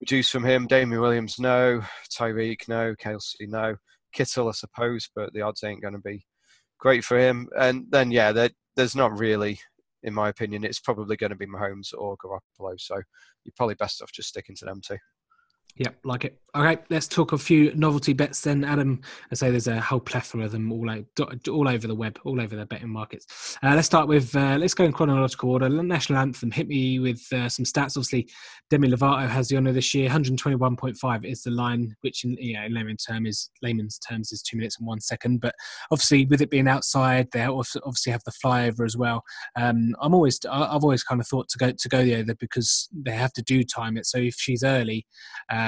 reduce 0.00 0.30
from 0.30 0.44
him. 0.44 0.66
Damien 0.66 1.00
Williams, 1.00 1.38
no. 1.38 1.82
Tyreek, 2.10 2.68
no. 2.68 2.94
Kelce, 2.94 3.34
no. 3.40 3.76
Kittle, 4.12 4.48
I 4.48 4.52
suppose, 4.52 5.10
but 5.14 5.32
the 5.32 5.42
odds 5.42 5.62
ain't 5.62 5.82
going 5.82 5.94
to 5.94 6.00
be 6.00 6.24
great 6.78 7.04
for 7.04 7.18
him. 7.18 7.48
And 7.58 7.84
then, 7.90 8.10
yeah, 8.10 8.48
there's 8.74 8.96
not 8.96 9.18
really, 9.18 9.60
in 10.02 10.14
my 10.14 10.28
opinion, 10.28 10.64
it's 10.64 10.80
probably 10.80 11.16
going 11.16 11.30
to 11.30 11.36
be 11.36 11.46
Mahomes 11.46 11.92
or 11.96 12.16
Garoppolo. 12.16 12.80
So 12.80 12.96
you're 13.44 13.52
probably 13.56 13.76
best 13.76 14.02
off 14.02 14.12
just 14.12 14.30
sticking 14.30 14.56
to 14.56 14.64
them 14.64 14.80
two. 14.84 14.98
Yep, 15.76 15.96
like 16.04 16.24
it. 16.24 16.38
Okay, 16.54 16.82
let's 16.90 17.06
talk 17.06 17.32
a 17.32 17.38
few 17.38 17.72
novelty 17.74 18.12
bets 18.12 18.40
then, 18.40 18.64
Adam. 18.64 19.00
I 19.30 19.36
say 19.36 19.50
there's 19.50 19.68
a 19.68 19.80
whole 19.80 20.00
plethora 20.00 20.44
of 20.44 20.50
them 20.50 20.72
all, 20.72 20.90
all 21.48 21.68
over 21.68 21.86
the 21.86 21.94
web, 21.94 22.18
all 22.24 22.40
over 22.40 22.56
the 22.56 22.66
betting 22.66 22.88
markets. 22.88 23.56
Uh, 23.62 23.74
let's 23.76 23.86
start 23.86 24.08
with, 24.08 24.34
uh, 24.34 24.56
let's 24.58 24.74
go 24.74 24.84
in 24.84 24.92
chronological 24.92 25.50
order. 25.50 25.68
National 25.68 26.18
Anthem, 26.18 26.50
hit 26.50 26.66
me 26.66 26.98
with 26.98 27.24
uh, 27.32 27.48
some 27.48 27.64
stats. 27.64 27.96
Obviously, 27.96 28.28
Demi 28.68 28.88
Lovato 28.88 29.28
has 29.28 29.48
the 29.48 29.56
honour 29.56 29.72
this 29.72 29.94
year. 29.94 30.10
121.5 30.10 31.24
is 31.24 31.42
the 31.42 31.52
line, 31.52 31.94
which 32.00 32.24
in, 32.24 32.36
you 32.40 32.54
know, 32.54 32.64
in 32.64 32.74
layman's, 32.74 33.04
term 33.04 33.24
is, 33.24 33.50
layman's 33.62 34.00
terms 34.00 34.32
is 34.32 34.42
two 34.42 34.56
minutes 34.56 34.76
and 34.78 34.88
one 34.88 35.00
second. 35.00 35.40
But 35.40 35.54
obviously, 35.92 36.26
with 36.26 36.42
it 36.42 36.50
being 36.50 36.68
outside, 36.68 37.28
they 37.32 37.44
obviously 37.44 38.10
have 38.10 38.24
the 38.24 38.32
flyover 38.44 38.84
as 38.84 38.96
well. 38.96 39.22
Um, 39.54 39.94
I'm 40.00 40.14
always, 40.14 40.40
I've 40.50 40.82
always 40.82 41.04
kind 41.04 41.20
of 41.20 41.28
thought 41.28 41.48
to 41.50 41.58
go 41.58 41.70
to 41.70 41.88
go 41.88 42.04
there 42.04 42.24
because 42.40 42.88
they 42.92 43.12
have 43.12 43.32
to 43.34 43.42
do 43.42 43.62
time 43.62 43.96
it. 43.96 44.06
So 44.06 44.18
if 44.18 44.34
she's 44.34 44.64
early, 44.64 45.06
um, 45.48 45.59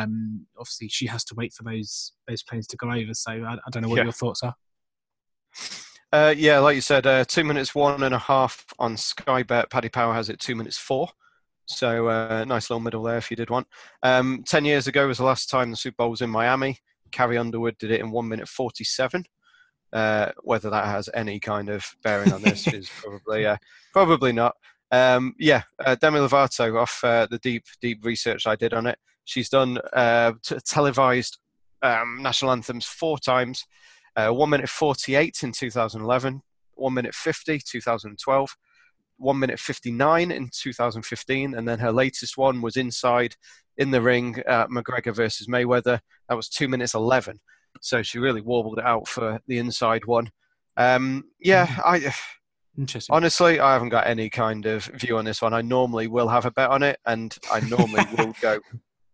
obviously 0.58 0.88
she 0.88 1.06
has 1.06 1.24
to 1.24 1.34
wait 1.34 1.52
for 1.52 1.62
those 1.62 2.12
those 2.28 2.42
planes 2.42 2.66
to 2.68 2.76
go 2.76 2.90
over. 2.90 3.14
So 3.14 3.32
I, 3.32 3.54
I 3.54 3.70
don't 3.70 3.82
know 3.82 3.88
what 3.88 3.98
yeah. 3.98 4.04
your 4.04 4.12
thoughts 4.12 4.42
are. 4.42 4.54
Uh, 6.12 6.34
yeah, 6.36 6.58
like 6.58 6.74
you 6.74 6.82
said, 6.82 7.06
uh, 7.06 7.24
two 7.24 7.42
minutes 7.44 7.74
one 7.74 8.02
and 8.02 8.14
a 8.14 8.18
half 8.18 8.66
on 8.78 8.96
Sky 8.96 9.42
Bet. 9.42 9.70
Paddy 9.70 9.88
Power 9.88 10.12
has 10.12 10.28
it 10.28 10.38
two 10.38 10.54
minutes 10.54 10.76
four. 10.76 11.08
So 11.66 12.08
uh, 12.08 12.44
nice 12.46 12.68
little 12.68 12.80
middle 12.80 13.02
there 13.02 13.16
if 13.16 13.30
you 13.30 13.36
did 13.36 13.50
want. 13.50 13.66
Um, 14.02 14.44
Ten 14.46 14.64
years 14.64 14.86
ago 14.86 15.06
was 15.06 15.18
the 15.18 15.24
last 15.24 15.48
time 15.48 15.70
the 15.70 15.76
Super 15.76 15.96
Bowl 15.98 16.10
was 16.10 16.20
in 16.20 16.30
Miami. 16.30 16.78
Carrie 17.12 17.38
Underwood 17.38 17.78
did 17.78 17.90
it 17.90 18.00
in 18.00 18.10
one 18.10 18.28
minute 18.28 18.48
forty-seven. 18.48 19.24
Uh, 19.92 20.32
whether 20.42 20.70
that 20.70 20.86
has 20.86 21.10
any 21.12 21.38
kind 21.38 21.68
of 21.68 21.84
bearing 22.02 22.32
on 22.32 22.40
this 22.40 22.66
is 22.66 22.90
probably 23.02 23.46
uh, 23.46 23.56
probably 23.92 24.32
not. 24.32 24.54
Um, 24.90 25.34
yeah, 25.38 25.62
uh, 25.84 25.94
Demi 25.94 26.18
Lovato 26.18 26.80
off 26.80 27.02
uh, 27.04 27.26
the 27.30 27.38
deep 27.38 27.64
deep 27.80 28.04
research 28.04 28.46
I 28.46 28.56
did 28.56 28.74
on 28.74 28.86
it. 28.86 28.98
She's 29.24 29.48
done 29.48 29.78
uh, 29.92 30.32
t- 30.42 30.58
televised 30.64 31.38
um, 31.82 32.18
national 32.22 32.52
anthems 32.52 32.86
four 32.86 33.18
times. 33.18 33.64
Uh, 34.14 34.28
one 34.28 34.50
minute 34.50 34.68
48 34.68 35.38
in 35.42 35.52
2011, 35.52 36.42
one 36.74 36.94
minute 36.94 37.14
50 37.14 37.60
2012, 37.60 38.56
one 39.16 39.38
minute 39.38 39.58
59 39.58 40.30
in 40.30 40.50
2015, 40.52 41.54
and 41.54 41.66
then 41.66 41.78
her 41.78 41.92
latest 41.92 42.36
one 42.36 42.60
was 42.60 42.76
inside 42.76 43.36
in 43.78 43.90
the 43.90 44.02
ring, 44.02 44.42
uh, 44.46 44.66
McGregor 44.66 45.14
versus 45.14 45.46
Mayweather. 45.46 46.00
That 46.28 46.34
was 46.34 46.48
two 46.48 46.68
minutes 46.68 46.94
11. 46.94 47.40
So 47.80 48.02
she 48.02 48.18
really 48.18 48.42
warbled 48.42 48.78
it 48.78 48.84
out 48.84 49.08
for 49.08 49.40
the 49.46 49.58
inside 49.58 50.04
one. 50.04 50.30
Um, 50.76 51.24
yeah, 51.40 51.66
mm-hmm. 51.66 52.08
I. 52.08 52.14
Interesting. 52.78 53.14
Honestly, 53.14 53.60
I 53.60 53.74
haven't 53.74 53.90
got 53.90 54.06
any 54.06 54.30
kind 54.30 54.64
of 54.64 54.84
view 54.84 55.18
on 55.18 55.26
this 55.26 55.42
one. 55.42 55.52
I 55.52 55.60
normally 55.60 56.06
will 56.06 56.28
have 56.28 56.46
a 56.46 56.50
bet 56.50 56.70
on 56.70 56.82
it, 56.82 56.98
and 57.04 57.36
I 57.50 57.60
normally 57.60 58.04
will 58.18 58.34
go 58.40 58.60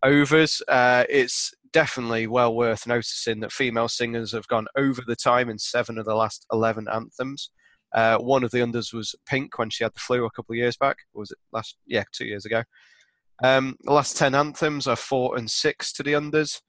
overs. 0.02 0.62
Uh, 0.68 1.04
it's 1.08 1.52
definitely 1.72 2.26
well 2.26 2.54
worth 2.54 2.86
noticing 2.86 3.40
that 3.40 3.52
female 3.52 3.88
singers 3.88 4.32
have 4.32 4.48
gone 4.48 4.66
over 4.76 5.02
the 5.06 5.16
time 5.16 5.48
in 5.48 5.58
seven 5.58 5.98
of 5.98 6.06
the 6.06 6.14
last 6.14 6.46
11 6.52 6.86
anthems. 6.92 7.50
Uh, 7.94 8.18
one 8.18 8.44
of 8.44 8.50
the 8.50 8.58
unders 8.58 8.92
was 8.92 9.14
Pink 9.26 9.58
when 9.58 9.70
she 9.70 9.84
had 9.84 9.94
the 9.94 10.00
flu 10.00 10.24
a 10.24 10.30
couple 10.30 10.52
of 10.52 10.58
years 10.58 10.76
back. 10.76 10.98
Was 11.14 11.30
it 11.30 11.38
last? 11.52 11.76
Yeah, 11.86 12.04
two 12.12 12.26
years 12.26 12.44
ago. 12.44 12.62
Um, 13.42 13.76
the 13.82 13.92
last 13.92 14.16
10 14.16 14.34
anthems 14.34 14.86
are 14.86 14.96
four 14.96 15.36
and 15.36 15.50
six 15.50 15.92
to 15.94 16.02
the 16.02 16.12
unders. 16.12 16.60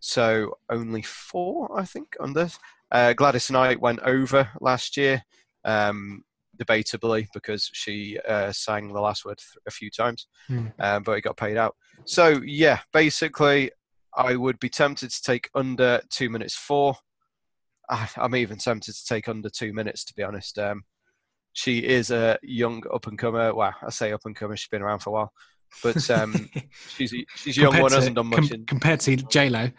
So 0.00 0.54
only 0.70 1.02
four, 1.02 1.68
I 1.78 1.84
think, 1.84 2.16
unders. 2.20 2.58
Uh, 2.90 3.12
Gladys 3.12 3.50
Knight 3.50 3.80
went 3.80 4.00
over 4.00 4.48
last 4.60 4.96
year, 4.96 5.22
um, 5.64 6.22
debatably, 6.56 7.26
because 7.32 7.70
she 7.72 8.18
uh, 8.28 8.52
sang 8.52 8.92
the 8.92 9.00
last 9.00 9.24
word 9.24 9.38
a 9.66 9.70
few 9.70 9.90
times, 9.90 10.26
mm. 10.50 10.72
um, 10.78 11.02
but 11.02 11.12
it 11.12 11.22
got 11.22 11.36
paid 11.36 11.56
out. 11.56 11.74
So 12.04 12.40
yeah, 12.44 12.80
basically, 12.92 13.70
I 14.16 14.36
would 14.36 14.58
be 14.58 14.68
tempted 14.68 15.10
to 15.10 15.22
take 15.22 15.50
under 15.54 16.00
two 16.10 16.30
minutes 16.30 16.56
four. 16.56 16.96
I'm 17.88 18.34
even 18.34 18.58
tempted 18.58 18.94
to 18.94 19.04
take 19.06 19.28
under 19.28 19.48
two 19.48 19.72
minutes, 19.72 20.04
to 20.06 20.14
be 20.14 20.22
honest. 20.22 20.58
Um, 20.58 20.82
she 21.52 21.78
is 21.78 22.10
a 22.10 22.38
young 22.42 22.82
up 22.92 23.06
and 23.06 23.18
comer. 23.18 23.54
Well, 23.54 23.74
I 23.82 23.90
say 23.90 24.12
up 24.12 24.22
and 24.24 24.34
comer. 24.34 24.56
She's 24.56 24.68
been 24.68 24.82
around 24.82 25.00
for 25.00 25.10
a 25.10 25.12
while, 25.12 25.32
but 25.82 26.10
um, 26.10 26.50
she's 26.96 27.14
a, 27.14 27.24
she's 27.36 27.56
a 27.58 27.62
young 27.62 27.80
one. 27.80 27.92
hasn't 27.92 28.16
done 28.16 28.26
much 28.26 28.48
com- 28.48 28.52
in, 28.52 28.66
compared 28.66 29.00
to 29.00 29.16
J 29.16 29.48
Lo. 29.48 29.70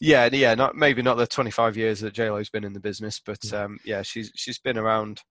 Yeah, 0.00 0.28
yeah, 0.30 0.54
not 0.54 0.76
maybe 0.76 1.00
not 1.00 1.16
the 1.16 1.26
25 1.26 1.76
years 1.76 2.00
that 2.00 2.12
J 2.12 2.30
Lo's 2.30 2.50
been 2.50 2.64
in 2.64 2.74
the 2.74 2.80
business, 2.80 3.20
but 3.24 3.52
um, 3.52 3.78
yeah, 3.84 4.02
she's 4.02 4.30
she's 4.34 4.58
been 4.58 4.76
around 4.76 5.22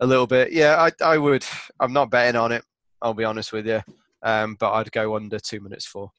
a 0.00 0.06
little 0.06 0.26
bit. 0.26 0.52
Yeah, 0.52 0.76
I 0.76 0.90
I 1.04 1.16
would. 1.16 1.44
I'm 1.80 1.92
not 1.92 2.10
betting 2.10 2.38
on 2.38 2.52
it. 2.52 2.64
I'll 3.00 3.14
be 3.14 3.24
honest 3.24 3.52
with 3.52 3.66
you 3.66 3.80
um, 4.22 4.56
but 4.58 4.72
I'd 4.72 4.92
go 4.92 5.16
under 5.16 5.38
two 5.38 5.60
minutes 5.60 5.86
four. 5.86 6.10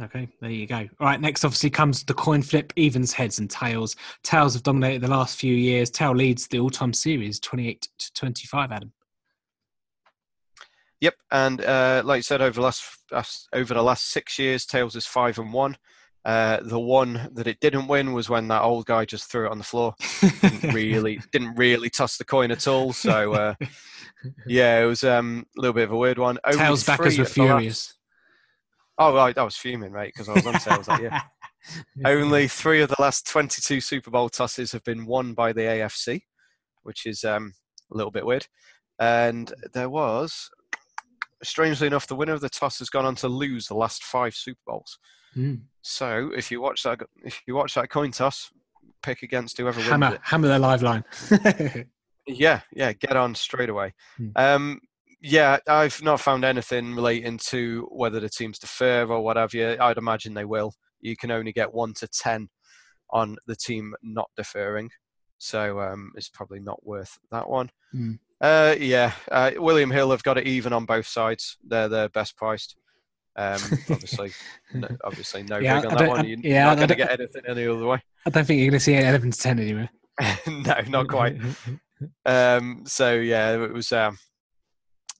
Okay, 0.00 0.28
there 0.40 0.50
you 0.50 0.66
go. 0.66 0.88
All 0.98 1.06
right, 1.06 1.20
next 1.20 1.44
obviously 1.44 1.70
comes 1.70 2.02
the 2.02 2.14
coin 2.14 2.42
flip, 2.42 2.72
evens, 2.74 3.12
heads, 3.12 3.38
and 3.38 3.48
tails. 3.48 3.94
Tails 4.24 4.54
have 4.54 4.64
dominated 4.64 5.02
the 5.02 5.08
last 5.08 5.38
few 5.38 5.54
years. 5.54 5.90
Tail 5.90 6.12
leads 6.12 6.48
the 6.48 6.58
all-time 6.58 6.92
series, 6.92 7.38
twenty-eight 7.38 7.88
to 7.98 8.12
twenty-five. 8.14 8.72
Adam. 8.72 8.92
Yep, 11.00 11.14
and 11.30 11.60
uh, 11.60 12.02
like 12.04 12.18
you 12.18 12.22
said, 12.22 12.42
over 12.42 12.54
the 12.54 12.62
last 12.62 13.48
over 13.52 13.74
the 13.74 13.82
last 13.82 14.10
six 14.10 14.38
years, 14.40 14.66
tails 14.66 14.96
is 14.96 15.06
five 15.06 15.38
and 15.38 15.52
one. 15.52 15.76
Uh, 16.26 16.58
the 16.64 16.80
one 16.80 17.30
that 17.34 17.46
it 17.46 17.60
didn't 17.60 17.86
win 17.86 18.12
was 18.12 18.28
when 18.28 18.48
that 18.48 18.62
old 18.62 18.84
guy 18.84 19.04
just 19.04 19.30
threw 19.30 19.46
it 19.46 19.52
on 19.52 19.58
the 19.58 19.64
floor. 19.64 19.94
didn't 20.20 20.74
really 20.74 21.20
didn't 21.30 21.54
really 21.54 21.88
toss 21.88 22.16
the 22.16 22.24
coin 22.24 22.50
at 22.50 22.66
all. 22.66 22.92
So 22.92 23.32
uh, 23.32 23.54
yeah, 24.44 24.82
it 24.82 24.86
was 24.86 25.04
um, 25.04 25.46
a 25.56 25.60
little 25.60 25.72
bit 25.72 25.84
of 25.84 25.92
a 25.92 25.96
weird 25.96 26.18
one. 26.18 26.36
Only 26.44 26.58
Tails 26.58 26.82
backers 26.82 27.16
were 27.16 27.26
furious. 27.26 27.94
Last... 28.98 29.12
Oh 29.12 29.14
right, 29.14 29.38
I 29.38 29.42
was 29.44 29.56
fuming, 29.56 29.92
mate, 29.92 30.14
because 30.16 30.28
I 30.28 30.32
was 30.32 30.46
on 30.46 30.54
tails 30.54 30.86
that 30.86 31.00
year. 31.00 31.12
Only 32.04 32.48
three 32.48 32.80
of 32.80 32.88
the 32.88 32.96
last 32.98 33.28
22 33.28 33.80
Super 33.80 34.10
Bowl 34.10 34.28
tosses 34.28 34.72
have 34.72 34.82
been 34.82 35.06
won 35.06 35.32
by 35.32 35.52
the 35.52 35.60
AFC, 35.60 36.22
which 36.82 37.06
is 37.06 37.22
um, 37.22 37.52
a 37.92 37.96
little 37.96 38.10
bit 38.10 38.26
weird. 38.26 38.46
And 38.98 39.52
there 39.74 39.90
was, 39.90 40.48
strangely 41.44 41.86
enough, 41.86 42.08
the 42.08 42.16
winner 42.16 42.32
of 42.32 42.40
the 42.40 42.48
toss 42.48 42.80
has 42.80 42.88
gone 42.88 43.04
on 43.04 43.14
to 43.16 43.28
lose 43.28 43.66
the 43.66 43.74
last 43.74 44.02
five 44.02 44.34
Super 44.34 44.60
Bowls. 44.66 44.98
Mm. 45.36 45.62
So 45.82 46.30
if 46.34 46.50
you 46.50 46.60
watch 46.60 46.82
that, 46.82 47.00
if 47.24 47.40
you 47.46 47.54
watch 47.54 47.74
that 47.74 47.90
coin 47.90 48.10
toss, 48.10 48.50
pick 49.02 49.22
against 49.22 49.58
whoever 49.58 49.80
hammer, 49.80 50.06
wins 50.06 50.14
it. 50.16 50.20
Hammer 50.24 50.48
the 50.48 50.58
live 50.58 50.82
line. 50.82 51.04
yeah, 52.26 52.60
yeah, 52.72 52.92
get 52.92 53.16
on 53.16 53.34
straight 53.34 53.68
away. 53.68 53.94
Mm. 54.18 54.32
Um, 54.36 54.80
yeah, 55.20 55.58
I've 55.66 56.02
not 56.02 56.20
found 56.20 56.44
anything 56.44 56.94
relating 56.94 57.38
to 57.48 57.88
whether 57.90 58.20
the 58.20 58.28
teams 58.28 58.58
defer 58.58 59.06
or 59.06 59.22
whatever. 59.22 59.76
I'd 59.80 59.98
imagine 59.98 60.34
they 60.34 60.44
will. 60.44 60.72
You 61.00 61.16
can 61.16 61.30
only 61.30 61.52
get 61.52 61.72
one 61.72 61.94
to 61.94 62.08
ten 62.08 62.48
on 63.10 63.36
the 63.46 63.56
team 63.56 63.94
not 64.02 64.30
deferring, 64.36 64.90
so 65.38 65.80
um, 65.80 66.12
it's 66.16 66.28
probably 66.28 66.60
not 66.60 66.84
worth 66.84 67.18
that 67.30 67.48
one. 67.48 67.70
Mm. 67.94 68.18
Uh, 68.40 68.74
yeah, 68.78 69.12
uh, 69.30 69.52
William 69.56 69.90
Hill 69.90 70.10
have 70.10 70.22
got 70.22 70.38
it 70.38 70.46
even 70.46 70.72
on 70.72 70.84
both 70.84 71.06
sides. 71.06 71.56
They're 71.66 71.88
the 71.88 72.10
best 72.12 72.36
priced. 72.36 72.76
Um, 73.36 73.60
obviously, 73.90 74.32
no, 74.72 74.88
obviously, 75.04 75.42
no 75.42 75.58
yeah, 75.58 75.80
big 75.80 75.90
on 75.90 75.98
that 75.98 76.08
one. 76.08 76.26
You're 76.26 76.38
yeah, 76.42 76.64
not 76.64 76.76
going 76.76 76.88
to 76.88 76.94
get 76.94 77.20
anything 77.20 77.42
any 77.46 77.66
other 77.66 77.86
way. 77.86 78.02
I 78.24 78.30
don't 78.30 78.44
think 78.44 78.60
you're 78.60 78.70
going 78.70 78.78
to 78.78 78.84
see 78.84 78.96
11 78.96 79.30
to 79.30 79.38
10 79.38 79.58
anyway. 79.58 79.90
no, 80.46 80.80
not 80.88 81.08
quite. 81.08 81.38
um, 82.24 82.82
so 82.86 83.14
yeah, 83.14 83.62
it 83.62 83.72
was. 83.72 83.92
Um, 83.92 84.18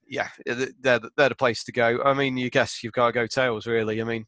yeah, 0.08 0.28
they're 0.46 1.00
they're 1.16 1.28
the 1.28 1.34
place 1.34 1.64
to 1.64 1.72
go. 1.72 2.00
I 2.04 2.14
mean, 2.14 2.36
you 2.36 2.48
guess 2.48 2.82
you've 2.82 2.92
got 2.92 3.08
to 3.08 3.12
go 3.12 3.26
tails, 3.26 3.66
really. 3.66 4.00
I 4.00 4.04
mean, 4.04 4.24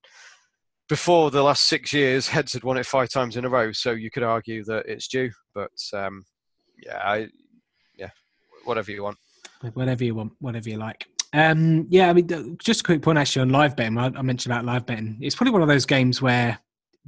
before 0.88 1.31
the 1.31 1.42
last 1.42 1.66
six 1.66 1.92
years, 1.92 2.29
heads 2.29 2.53
had 2.53 2.64
won 2.64 2.79
it 2.79 2.87
five 2.87 3.11
times 3.11 3.37
in 3.37 3.44
a 3.44 3.48
row, 3.48 3.72
so 3.72 3.92
you 3.92 4.11
could 4.11 4.22
argue 4.22 4.64
that 4.64 4.87
it's 4.87 5.09
due. 5.09 5.31
But 5.55 5.70
um, 5.94 6.24
yeah, 6.85 6.98
I, 6.98 7.29
yeah, 7.96 8.11
whatever 8.64 8.90
you 8.90 9.05
want. 9.05 9.18
Whatever 9.74 10.05
you 10.05 10.14
want, 10.14 10.33
whatever 10.40 10.68
you 10.68 10.79
like. 10.79 11.07
Um, 11.33 11.87
yeah, 11.91 12.09
I 12.09 12.12
mean, 12.12 12.57
just 12.62 12.81
a 12.81 12.85
quick 12.85 13.03
point 13.03 13.19
actually 13.19 13.43
on 13.43 13.51
live 13.51 13.77
betting. 13.77 13.99
I 13.99 14.09
mentioned 14.23 14.53
about 14.53 14.64
live 14.64 14.87
betting. 14.87 15.19
It's 15.21 15.37
probably 15.37 15.53
one 15.53 15.62
of 15.62 15.69
those 15.69 15.85
games 15.85 16.23
where 16.23 16.59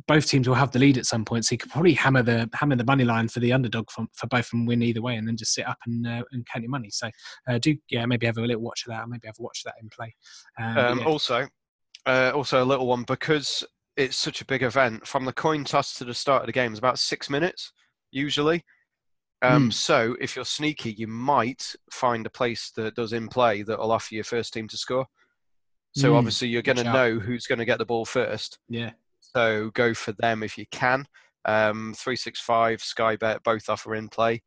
both 0.06 0.26
teams 0.26 0.48
will 0.48 0.54
have 0.54 0.72
the 0.72 0.78
lead 0.78 0.98
at 0.98 1.06
some 1.06 1.24
point, 1.24 1.44
so 1.44 1.54
you 1.54 1.58
could 1.58 1.70
probably 1.70 1.92
hammer 1.92 2.22
the 2.22 2.48
hammer 2.54 2.76
the 2.76 2.84
money 2.84 3.04
line 3.04 3.28
for 3.28 3.40
the 3.40 3.52
underdog 3.52 3.90
for, 3.90 4.06
for 4.14 4.26
both 4.26 4.46
of 4.46 4.50
them 4.50 4.66
win 4.66 4.82
either 4.82 5.02
way, 5.02 5.16
and 5.16 5.26
then 5.26 5.36
just 5.36 5.54
sit 5.54 5.66
up 5.66 5.78
and 5.86 6.06
uh, 6.06 6.22
and 6.32 6.46
count 6.46 6.62
your 6.62 6.70
money. 6.70 6.90
So 6.90 7.10
uh, 7.48 7.58
do 7.58 7.76
yeah, 7.90 8.06
maybe 8.06 8.26
have 8.26 8.38
a 8.38 8.42
little 8.42 8.62
watch 8.62 8.84
of 8.86 8.92
that, 8.92 9.08
maybe 9.08 9.26
have 9.26 9.36
a 9.38 9.42
watch 9.42 9.62
of 9.64 9.72
that 9.72 9.82
in 9.82 9.88
play. 9.88 10.14
Um, 10.58 10.78
um, 10.78 10.98
yeah. 10.98 11.04
Also, 11.04 11.48
uh, 12.06 12.32
also 12.34 12.62
a 12.62 12.64
little 12.64 12.86
one 12.86 13.04
because 13.04 13.64
it's 13.96 14.16
such 14.16 14.40
a 14.40 14.46
big 14.46 14.62
event. 14.62 15.06
From 15.06 15.24
the 15.24 15.32
coin 15.32 15.64
toss 15.64 15.94
to 15.94 16.04
the 16.04 16.14
start 16.14 16.42
of 16.42 16.46
the 16.46 16.52
game 16.52 16.72
is 16.72 16.78
about 16.78 16.98
six 16.98 17.28
minutes 17.28 17.72
usually. 18.10 18.64
Um, 19.42 19.70
mm. 19.70 19.72
So 19.72 20.16
if 20.20 20.36
you're 20.36 20.44
sneaky, 20.44 20.92
you 20.92 21.06
might 21.06 21.74
find 21.90 22.26
a 22.26 22.30
place 22.30 22.70
that 22.76 22.94
does 22.94 23.12
in 23.12 23.28
play 23.28 23.62
that 23.62 23.78
will 23.78 23.92
offer 23.92 24.14
your 24.14 24.24
first 24.24 24.52
team 24.52 24.68
to 24.68 24.76
score. 24.76 25.06
So 25.92 26.12
mm. 26.12 26.16
obviously 26.16 26.48
you're 26.48 26.62
going 26.62 26.76
to 26.76 26.84
know 26.84 27.18
who's 27.18 27.46
going 27.46 27.58
to 27.58 27.64
get 27.64 27.78
the 27.78 27.86
ball 27.86 28.04
first. 28.04 28.58
Yeah. 28.68 28.90
So 29.20 29.70
go 29.74 29.94
for 29.94 30.12
them 30.12 30.42
if 30.42 30.58
you 30.58 30.66
can. 30.70 31.06
Um, 31.44 31.94
365, 31.96 32.82
Sky 32.82 33.16
Bet, 33.16 33.42
both 33.42 33.68
offer 33.68 33.94
in 33.94 34.08
play. 34.08 34.42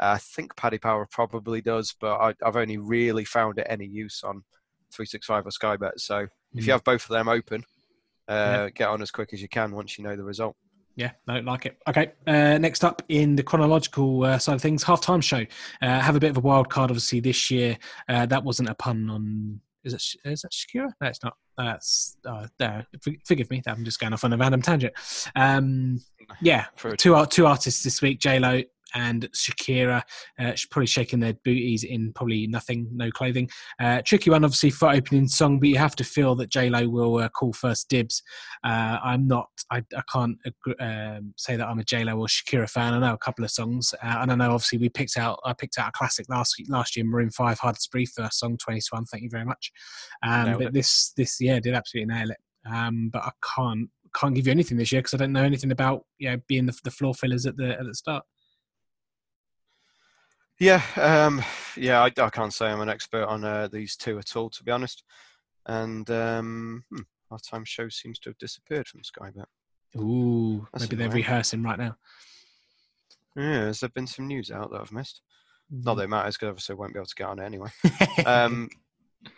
Uh, 0.00 0.12
I 0.14 0.18
think 0.18 0.56
Paddy 0.56 0.78
Power 0.78 1.06
probably 1.10 1.60
does, 1.60 1.94
but 2.00 2.18
I, 2.18 2.34
have 2.42 2.56
only 2.56 2.78
really 2.78 3.24
found 3.24 3.58
it 3.58 3.66
any 3.68 3.86
use 3.86 4.22
on 4.24 4.44
365 4.92 5.46
or 5.46 5.50
Sky 5.50 5.76
Bet. 5.76 6.00
So 6.00 6.22
mm. 6.22 6.28
if 6.54 6.66
you 6.66 6.72
hmm. 6.72 6.76
have 6.76 6.84
both 6.84 7.04
of 7.04 7.10
them 7.10 7.28
open, 7.28 7.64
Uh, 8.28 8.68
Get 8.74 8.88
on 8.88 9.02
as 9.02 9.10
quick 9.10 9.32
as 9.32 9.42
you 9.42 9.48
can 9.48 9.72
once 9.72 9.98
you 9.98 10.04
know 10.04 10.16
the 10.16 10.24
result. 10.24 10.56
Yeah, 10.98 11.12
no, 11.28 11.38
like 11.38 11.64
it. 11.64 11.78
Okay, 11.88 12.10
uh, 12.26 12.58
next 12.58 12.82
up 12.82 13.02
in 13.08 13.36
the 13.36 13.42
chronological 13.44 14.24
uh, 14.24 14.36
side 14.36 14.56
of 14.56 14.60
things, 14.60 14.82
halftime 14.82 15.22
show. 15.22 15.44
Uh, 15.80 16.00
have 16.00 16.16
a 16.16 16.20
bit 16.20 16.30
of 16.30 16.38
a 16.38 16.40
wild 16.40 16.70
card, 16.70 16.90
obviously, 16.90 17.20
this 17.20 17.52
year. 17.52 17.78
Uh, 18.08 18.26
that 18.26 18.42
wasn't 18.42 18.68
a 18.68 18.74
pun 18.74 19.08
on. 19.08 19.60
Is 19.84 19.94
it? 19.94 20.02
Is 20.28 20.42
that 20.42 20.50
Shakira? 20.50 20.88
No, 21.00 21.06
it's 21.06 21.22
not. 21.22 21.34
That's 21.56 22.16
uh, 22.26 22.48
uh, 22.58 22.82
forgive 23.24 23.48
me. 23.48 23.62
I'm 23.68 23.84
just 23.84 24.00
going 24.00 24.12
off 24.12 24.24
on 24.24 24.32
a 24.32 24.36
random 24.36 24.60
tangent. 24.60 24.92
Um, 25.36 26.00
yeah, 26.42 26.64
two 26.96 27.24
two 27.26 27.46
artists 27.46 27.84
this 27.84 28.02
week: 28.02 28.18
J 28.18 28.40
Lo 28.40 28.60
and 28.94 29.28
Shakira. 29.32 30.02
Uh, 30.38 30.52
probably 30.70 30.86
shaking 30.86 31.20
their 31.20 31.34
booties 31.44 31.84
in 31.84 32.12
probably 32.12 32.46
nothing, 32.46 32.88
no 32.92 33.10
clothing. 33.10 33.48
Uh, 33.80 34.02
tricky 34.04 34.30
one, 34.30 34.44
obviously, 34.44 34.70
for 34.70 34.90
opening 34.90 35.28
song, 35.28 35.58
but 35.58 35.68
you 35.68 35.78
have 35.78 35.96
to 35.96 36.04
feel 36.04 36.34
that 36.36 36.50
J 36.50 36.70
Lo 36.70 36.88
will 36.88 37.18
uh, 37.18 37.28
call 37.28 37.52
first 37.52 37.88
dibs. 37.88 38.22
Uh, 38.64 38.98
I'm 39.02 39.26
not, 39.26 39.48
I, 39.70 39.82
I 39.96 40.02
can't 40.12 40.38
um, 40.80 41.34
say 41.36 41.56
that 41.56 41.66
I'm 41.66 41.78
a 41.78 41.84
J 41.84 42.04
Lo 42.04 42.18
or 42.18 42.26
Shakira 42.26 42.68
fan. 42.68 42.94
I 42.94 42.98
know 42.98 43.14
a 43.14 43.18
couple 43.18 43.44
of 43.44 43.50
songs, 43.50 43.94
uh, 44.02 44.18
and 44.20 44.32
I 44.32 44.34
know 44.34 44.52
obviously 44.52 44.78
we 44.78 44.88
picked 44.88 45.16
out, 45.16 45.40
I 45.44 45.52
picked 45.52 45.78
out 45.78 45.88
a 45.88 45.92
classic 45.92 46.26
last 46.28 46.60
last 46.68 46.96
year, 46.96 47.04
Maroon 47.04 47.30
Five, 47.30 47.58
Hard 47.58 47.76
to 47.76 47.88
Breathe, 47.90 48.08
first 48.14 48.38
song, 48.38 48.56
21. 48.58 49.04
Thank 49.06 49.22
you 49.22 49.30
very 49.30 49.44
much. 49.44 49.72
Um, 50.22 50.52
but 50.54 50.62
it. 50.68 50.72
this 50.72 51.12
this 51.16 51.40
yeah 51.40 51.60
did 51.60 51.74
absolutely 51.74 52.14
nail 52.14 52.30
it. 52.30 52.38
Um, 52.70 53.10
but 53.12 53.22
I 53.22 53.30
can't 53.56 53.88
can't 54.14 54.34
give 54.34 54.46
you 54.46 54.52
anything 54.52 54.76
this 54.76 54.92
year 54.92 55.00
because 55.00 55.14
I 55.14 55.18
don't 55.18 55.32
know 55.32 55.44
anything 55.44 55.70
about 55.70 56.04
you 56.18 56.30
know 56.30 56.38
being 56.48 56.66
the, 56.66 56.78
the 56.84 56.90
floor 56.90 57.14
fillers 57.14 57.46
at 57.46 57.56
the 57.56 57.78
at 57.78 57.84
the 57.84 57.94
start. 57.94 58.24
Yeah, 60.60 60.82
um, 60.96 61.42
yeah, 61.76 62.00
I, 62.02 62.06
I, 62.06 62.30
can't 62.30 62.52
say 62.52 62.66
I'm 62.66 62.80
an 62.80 62.88
expert 62.88 63.24
on 63.24 63.44
uh, 63.44 63.68
these 63.68 63.96
two 63.96 64.18
at 64.18 64.34
all, 64.34 64.50
to 64.50 64.64
be 64.64 64.72
honest. 64.72 65.04
And 65.66 66.10
um, 66.10 66.84
hmm, 66.90 67.02
our 67.30 67.38
time 67.38 67.64
show 67.64 67.88
seems 67.88 68.18
to 68.20 68.30
have 68.30 68.38
disappeared 68.38 68.88
from 68.88 69.04
Sky 69.04 69.30
Bet. 69.30 69.46
Ooh, 69.96 70.66
That's 70.72 70.84
maybe 70.84 70.96
they're 70.96 71.10
rehearsing 71.10 71.62
right 71.62 71.78
now. 71.78 71.96
Yeah, 73.36 73.66
has 73.66 73.80
there 73.80 73.90
been 73.90 74.06
some 74.06 74.26
news 74.26 74.50
out 74.50 74.72
that 74.72 74.80
I've 74.80 74.92
missed? 74.92 75.22
Mm. 75.72 75.84
Not 75.84 75.94
that 75.94 76.04
it 76.04 76.10
matters 76.10 76.36
because 76.36 76.48
obviously 76.48 76.74
I 76.74 76.76
won't 76.76 76.92
be 76.92 76.98
able 76.98 77.06
to 77.06 77.14
get 77.14 77.28
on 77.28 77.38
it 77.38 77.44
anyway. 77.44 77.70
um, 78.26 78.68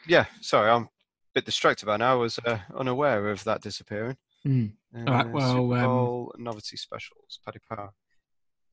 yeah, 0.06 0.24
sorry, 0.40 0.70
I'm 0.70 0.84
a 0.84 0.88
bit 1.34 1.44
distracted 1.44 1.86
by 1.86 1.98
now. 1.98 2.12
I 2.12 2.16
was 2.16 2.38
uh, 2.46 2.58
unaware 2.74 3.28
of 3.28 3.44
that 3.44 3.60
disappearing. 3.60 4.16
Mm. 4.46 4.72
Uh, 4.94 4.98
All 5.06 5.14
right, 5.14 5.30
well, 5.30 5.52
Super 5.52 5.86
Bowl 5.86 6.32
um, 6.34 6.44
novelty 6.44 6.76
specials, 6.76 7.40
Paddy 7.44 7.58
Power. 7.68 7.90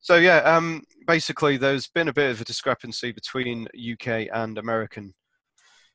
So 0.00 0.16
yeah, 0.16 0.38
um, 0.38 0.82
basically, 1.06 1.56
there's 1.56 1.88
been 1.88 2.08
a 2.08 2.12
bit 2.12 2.30
of 2.30 2.40
a 2.40 2.44
discrepancy 2.44 3.12
between 3.12 3.66
UK 3.76 4.28
and 4.32 4.58
American 4.58 5.14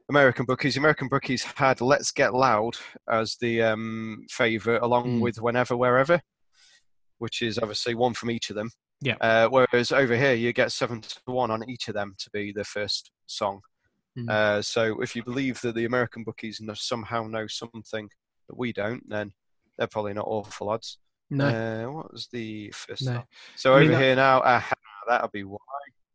American 0.10 0.46
bookies. 0.46 0.78
American 0.78 1.08
bookies 1.08 1.44
had 1.44 1.82
"Let's 1.82 2.12
Get 2.12 2.34
Loud" 2.34 2.76
as 3.10 3.38
the 3.40 3.62
um, 3.62 4.26
favourite, 4.30 4.82
along 4.82 5.06
mm. 5.06 5.22
with 5.22 5.42
"Whenever, 5.42 5.78
Wherever," 5.78 6.20
which 7.20 7.42
is 7.42 7.58
obviously 7.58 7.96
one 7.96 8.14
from 8.14 8.32
each 8.32 8.50
of 8.50 8.56
them. 8.56 8.70
Yeah. 9.02 9.16
Uh, 9.20 9.50
whereas 9.50 9.92
over 9.92 10.16
here, 10.16 10.34
you 10.34 10.54
get 10.54 10.72
seven 10.72 11.02
to 11.02 11.20
one 11.26 11.52
on 11.52 11.70
each 11.70 11.88
of 11.88 11.94
them 11.94 12.16
to 12.20 12.30
be 12.32 12.52
the 12.52 12.64
first 12.64 13.12
song. 13.26 13.62
Mm. 14.18 14.30
Uh, 14.30 14.62
so 14.62 15.02
if 15.02 15.16
you 15.16 15.24
believe 15.24 15.60
that 15.62 15.76
the 15.76 15.86
American 15.86 16.24
bookies 16.24 16.62
somehow 16.76 17.24
know 17.24 17.48
something 17.48 18.10
that 18.48 18.58
we 18.58 18.72
don't, 18.72 19.04
then 19.10 19.34
they're 19.78 19.88
probably 19.88 20.14
not 20.14 20.28
awful 20.28 20.70
odds. 20.70 21.00
No. 21.34 21.48
Uh, 21.48 21.92
what 21.92 22.14
was 22.14 22.28
the 22.32 22.72
first 22.72 23.06
no. 23.06 23.24
So 23.56 23.74
I 23.74 23.80
mean, 23.80 23.88
over 23.90 23.98
that... 23.98 24.04
here 24.04 24.16
now, 24.16 24.40
uh, 24.40 24.62
that'll 25.08 25.30
be 25.30 25.44
why. 25.44 25.58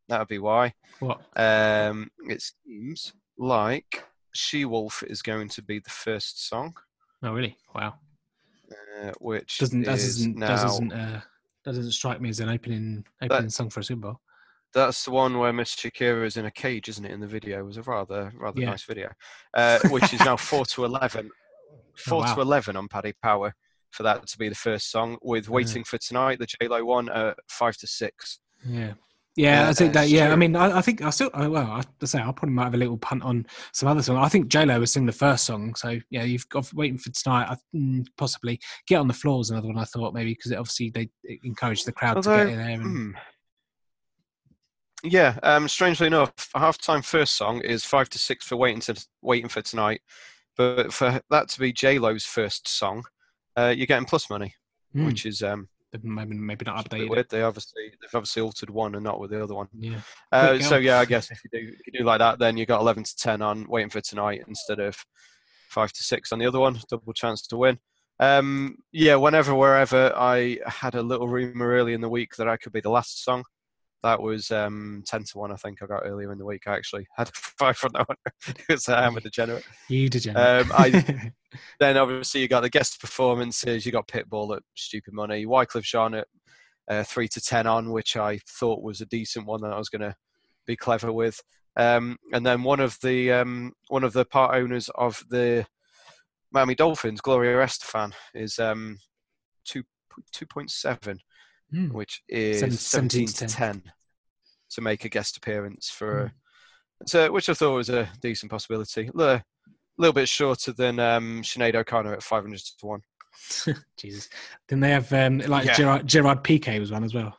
That'll 0.08 0.26
be 0.26 0.38
why. 0.38 0.72
What? 1.00 1.20
Um, 1.36 2.10
it 2.28 2.42
seems 2.42 3.12
like 3.36 4.04
She 4.32 4.64
Wolf 4.64 5.02
is 5.06 5.22
going 5.22 5.48
to 5.50 5.62
be 5.62 5.80
the 5.80 5.90
first 5.90 6.48
song. 6.48 6.74
Oh, 7.22 7.32
really? 7.32 7.56
Wow. 7.74 7.94
Uh, 8.70 9.12
which 9.20 9.58
doesn't 9.58 9.82
doesn't 9.82 10.36
now, 10.36 10.48
doesn't 10.48 10.92
uh, 10.92 11.20
that 11.64 11.74
doesn't 11.74 11.92
strike 11.92 12.20
me 12.20 12.28
as 12.28 12.40
an 12.40 12.48
opening 12.48 13.04
opening 13.22 13.44
that, 13.44 13.52
song 13.52 13.70
for 13.70 13.80
a 13.80 13.84
Super 13.84 14.00
Bowl. 14.00 14.20
That's 14.74 15.04
the 15.04 15.10
one 15.10 15.38
where 15.38 15.52
Miss 15.52 15.74
Shakira 15.74 16.26
is 16.26 16.36
in 16.36 16.44
a 16.44 16.50
cage, 16.50 16.88
isn't 16.90 17.04
it? 17.04 17.12
In 17.12 17.20
the 17.20 17.26
video, 17.26 17.60
it 17.60 17.66
was 17.66 17.78
a 17.78 17.82
rather 17.82 18.30
rather 18.36 18.60
yeah. 18.60 18.70
nice 18.70 18.84
video, 18.84 19.10
uh, 19.54 19.78
which 19.88 20.12
is 20.12 20.20
now 20.20 20.36
four 20.36 20.66
to 20.66 20.84
eleven. 20.84 21.30
Four 21.96 22.18
oh, 22.18 22.20
wow. 22.26 22.34
to 22.34 22.40
eleven 22.42 22.76
on 22.76 22.88
Paddy 22.88 23.14
Power 23.22 23.54
for 23.90 24.02
that 24.02 24.26
to 24.26 24.38
be 24.38 24.48
the 24.48 24.54
first 24.54 24.90
song. 24.90 25.18
With 25.22 25.48
"Waiting 25.48 25.84
for 25.84 25.98
Tonight," 25.98 26.38
the 26.38 26.46
J 26.46 26.68
Lo 26.68 26.84
one, 26.84 27.08
uh, 27.08 27.34
five 27.48 27.76
to 27.78 27.86
six. 27.86 28.40
Yeah. 28.66 28.94
Yeah, 29.38 29.68
I 29.68 29.72
think 29.72 29.92
that. 29.92 30.08
Yeah, 30.08 30.32
I 30.32 30.36
mean, 30.36 30.56
I, 30.56 30.78
I 30.78 30.80
think 30.80 31.00
I 31.00 31.10
still. 31.10 31.30
Well, 31.32 31.56
I 31.56 31.82
say 32.04 32.18
I 32.18 32.32
probably 32.32 32.50
might 32.50 32.64
have 32.64 32.74
a 32.74 32.78
little 32.78 32.98
punt 32.98 33.22
on 33.22 33.46
some 33.72 33.88
other 33.88 34.02
song. 34.02 34.16
I 34.16 34.28
think 34.28 34.48
J 34.48 34.64
Lo 34.64 34.80
was 34.80 34.92
singing 34.92 35.06
the 35.06 35.12
first 35.12 35.44
song, 35.44 35.76
so 35.76 35.96
yeah, 36.10 36.24
you've 36.24 36.48
got 36.48 36.72
waiting 36.74 36.98
for 36.98 37.12
tonight. 37.12 37.46
I, 37.48 37.56
mm, 37.76 38.04
possibly 38.16 38.58
get 38.88 38.96
on 38.96 39.06
the 39.06 39.14
floor 39.14 39.40
is 39.40 39.50
another 39.50 39.68
one 39.68 39.78
I 39.78 39.84
thought 39.84 40.12
maybe 40.12 40.32
because 40.32 40.50
obviously 40.52 40.90
they 40.90 41.08
encourage 41.44 41.84
the 41.84 41.92
crowd 41.92 42.16
Although, 42.16 42.36
to 42.36 42.44
get 42.46 42.52
in 42.52 42.58
there. 42.58 42.70
And... 42.70 42.82
Hmm. 42.82 43.10
Yeah, 45.04 45.38
um, 45.44 45.68
strangely 45.68 46.08
enough, 46.08 46.34
halftime 46.56 47.04
first 47.04 47.36
song 47.36 47.60
is 47.60 47.84
five 47.84 48.08
to 48.10 48.18
six 48.18 48.44
for 48.44 48.56
waiting 48.56 48.80
to 48.80 49.06
waiting 49.22 49.48
for 49.48 49.62
tonight, 49.62 50.00
but 50.56 50.92
for 50.92 51.20
that 51.30 51.48
to 51.50 51.60
be 51.60 51.72
J 51.72 52.00
Lo's 52.00 52.24
first 52.24 52.66
song, 52.66 53.04
uh, 53.58 53.74
you're 53.76 53.86
getting 53.86 54.04
plus 54.04 54.30
money, 54.30 54.54
mm. 54.94 55.06
which 55.06 55.26
is 55.26 55.42
um, 55.42 55.68
maybe 56.02 56.34
maybe 56.34 56.64
not 56.64 56.84
updated. 56.84 57.10
Weird. 57.10 57.28
They 57.28 57.42
obviously 57.42 57.92
they've 58.00 58.14
obviously 58.14 58.42
altered 58.42 58.70
one 58.70 58.94
and 58.94 59.04
not 59.04 59.20
with 59.20 59.30
the 59.30 59.42
other 59.42 59.54
one. 59.54 59.68
Yeah. 59.78 60.00
Uh, 60.30 60.58
so 60.60 60.76
yeah, 60.76 60.98
I 61.00 61.04
guess 61.04 61.30
if 61.30 61.40
you 61.44 61.50
do 61.52 61.72
if 61.72 61.86
you 61.86 61.98
do 61.98 62.04
like 62.04 62.20
that, 62.20 62.38
then 62.38 62.56
you 62.56 62.66
got 62.66 62.80
eleven 62.80 63.02
to 63.02 63.16
ten 63.16 63.42
on 63.42 63.66
waiting 63.68 63.90
for 63.90 64.00
tonight 64.00 64.42
instead 64.46 64.78
of 64.78 64.96
five 65.70 65.92
to 65.92 66.02
six 66.02 66.32
on 66.32 66.38
the 66.38 66.46
other 66.46 66.60
one. 66.60 66.78
Double 66.88 67.12
chance 67.12 67.46
to 67.48 67.56
win. 67.56 67.78
Um, 68.20 68.76
yeah, 68.92 69.16
whenever 69.16 69.54
wherever 69.54 70.12
I 70.16 70.58
had 70.66 70.94
a 70.94 71.02
little 71.02 71.28
rumor 71.28 71.68
early 71.68 71.94
in 71.94 72.00
the 72.00 72.08
week 72.08 72.36
that 72.36 72.48
I 72.48 72.56
could 72.56 72.72
be 72.72 72.80
the 72.80 72.90
last 72.90 73.24
song. 73.24 73.44
That 74.02 74.22
was 74.22 74.50
um, 74.50 75.02
ten 75.06 75.24
to 75.24 75.38
one. 75.38 75.50
I 75.50 75.56
think 75.56 75.82
I 75.82 75.86
got 75.86 76.02
earlier 76.04 76.32
in 76.32 76.38
the 76.38 76.44
week. 76.44 76.62
I 76.66 76.76
actually 76.76 77.06
had 77.16 77.28
five 77.34 77.76
from 77.76 77.92
that 77.94 78.08
one 78.08 78.16
because 78.44 78.88
I'm 78.88 79.16
a 79.16 79.20
degenerate. 79.20 79.64
You 79.88 80.08
degenerate. 80.08 80.66
Um, 80.66 80.72
I, 80.72 81.32
then 81.80 81.96
obviously 81.96 82.40
you 82.40 82.48
got 82.48 82.60
the 82.60 82.70
guest 82.70 83.00
performances. 83.00 83.84
You 83.84 83.92
got 83.92 84.06
Pitbull 84.08 84.56
at 84.56 84.62
stupid 84.76 85.14
money. 85.14 85.46
Wyclef 85.46 85.82
Jean 85.82 86.14
at 86.14 86.28
uh, 86.88 87.02
three 87.02 87.28
to 87.28 87.40
ten 87.40 87.66
on, 87.66 87.90
which 87.90 88.16
I 88.16 88.38
thought 88.48 88.82
was 88.82 89.00
a 89.00 89.06
decent 89.06 89.46
one 89.46 89.60
that 89.62 89.72
I 89.72 89.78
was 89.78 89.88
going 89.88 90.02
to 90.02 90.14
be 90.66 90.76
clever 90.76 91.12
with. 91.12 91.40
Um, 91.76 92.16
and 92.32 92.44
then 92.44 92.62
one 92.62 92.80
of 92.80 92.96
the 93.02 93.32
um, 93.32 93.72
one 93.88 94.04
of 94.04 94.12
the 94.12 94.24
part 94.24 94.54
owners 94.54 94.90
of 94.94 95.22
the 95.28 95.66
Miami 96.52 96.74
Dolphins, 96.74 97.20
Gloria 97.20 97.56
Estefan, 97.56 98.12
is 98.34 98.58
um, 98.58 98.98
two 99.64 99.82
two 100.32 100.46
point 100.46 100.70
seven 100.70 101.18
mm. 101.72 101.92
which 101.92 102.22
is 102.28 102.60
17, 102.60 103.26
17 103.26 103.26
to 103.26 103.54
10. 103.54 103.80
10. 103.80 103.92
to 104.70 104.80
make 104.80 105.04
a 105.04 105.08
guest 105.08 105.36
appearance 105.36 105.90
for, 105.90 106.32
mm. 107.02 107.08
so, 107.08 107.30
which 107.32 107.48
I 107.48 107.54
thought 107.54 107.74
was 107.74 107.90
a 107.90 108.08
decent 108.20 108.50
possibility. 108.50 109.08
A 109.08 109.42
little, 109.96 110.12
bit 110.12 110.28
shorter 110.28 110.72
than 110.72 110.98
um, 110.98 111.42
Sinead 111.42 111.74
O'Connor 111.74 112.14
at 112.14 112.22
500 112.22 112.58
to 112.58 112.86
1. 112.86 113.00
Jesus. 113.96 114.28
Then 114.68 114.80
they 114.80 114.90
have 114.90 115.12
um, 115.12 115.38
like 115.38 115.66
yeah. 115.66 115.74
Gerard, 115.74 116.06
Gerard 116.06 116.44
Piqué 116.44 116.80
was 116.80 116.90
one 116.90 117.04
as 117.04 117.14
well. 117.14 117.36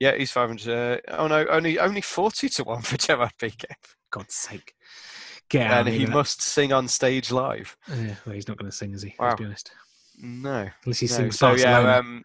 Yeah, 0.00 0.16
he's 0.16 0.32
500. 0.32 0.68
Uh, 0.68 1.00
oh 1.16 1.28
no, 1.28 1.46
only 1.46 1.78
only 1.78 2.00
40 2.00 2.48
to 2.48 2.64
1 2.64 2.82
for 2.82 2.96
Gerard 2.98 3.32
Piqué. 3.40 3.66
God's 4.10 4.34
sake. 4.34 4.74
Get 5.48 5.70
and 5.70 5.88
he 5.88 6.06
must 6.06 6.40
sing 6.40 6.72
on 6.72 6.88
stage 6.88 7.30
live. 7.30 7.76
Yeah, 7.88 8.14
well, 8.24 8.34
he's 8.34 8.48
not 8.48 8.56
going 8.56 8.70
to 8.70 8.76
sing, 8.76 8.94
is 8.94 9.02
he? 9.02 9.14
Wow. 9.18 9.28
Let's 9.28 9.38
be 9.38 9.44
honest. 9.44 9.70
No. 10.18 10.68
Unless 10.84 11.00
he 11.00 11.06
no. 11.06 11.12
sings 11.12 11.38
so, 11.38 11.54
yeah, 11.54 11.96
um, 11.96 12.22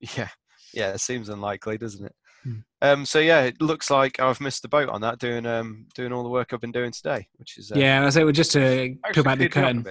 yeah, 0.00 0.28
yeah, 0.72 0.90
it 0.90 1.00
seems 1.00 1.28
unlikely, 1.28 1.78
doesn't 1.78 2.06
it? 2.06 2.14
Hmm. 2.42 2.58
Um, 2.82 3.06
so 3.06 3.18
yeah, 3.18 3.42
it 3.42 3.60
looks 3.60 3.90
like 3.90 4.20
I've 4.20 4.40
missed 4.40 4.62
the 4.62 4.68
boat 4.68 4.88
on 4.88 5.00
that, 5.00 5.18
doing 5.18 5.46
um, 5.46 5.86
doing 5.94 6.12
all 6.12 6.22
the 6.22 6.28
work 6.28 6.52
I've 6.52 6.60
been 6.60 6.72
doing 6.72 6.92
today, 6.92 7.28
which 7.36 7.58
is 7.58 7.72
uh, 7.72 7.76
yeah. 7.76 8.04
I 8.04 8.10
say 8.10 8.24
we're 8.24 8.32
just 8.32 8.52
to 8.52 8.96
put 9.12 9.24
back 9.24 9.38
the 9.38 9.48
curtain. 9.48 9.84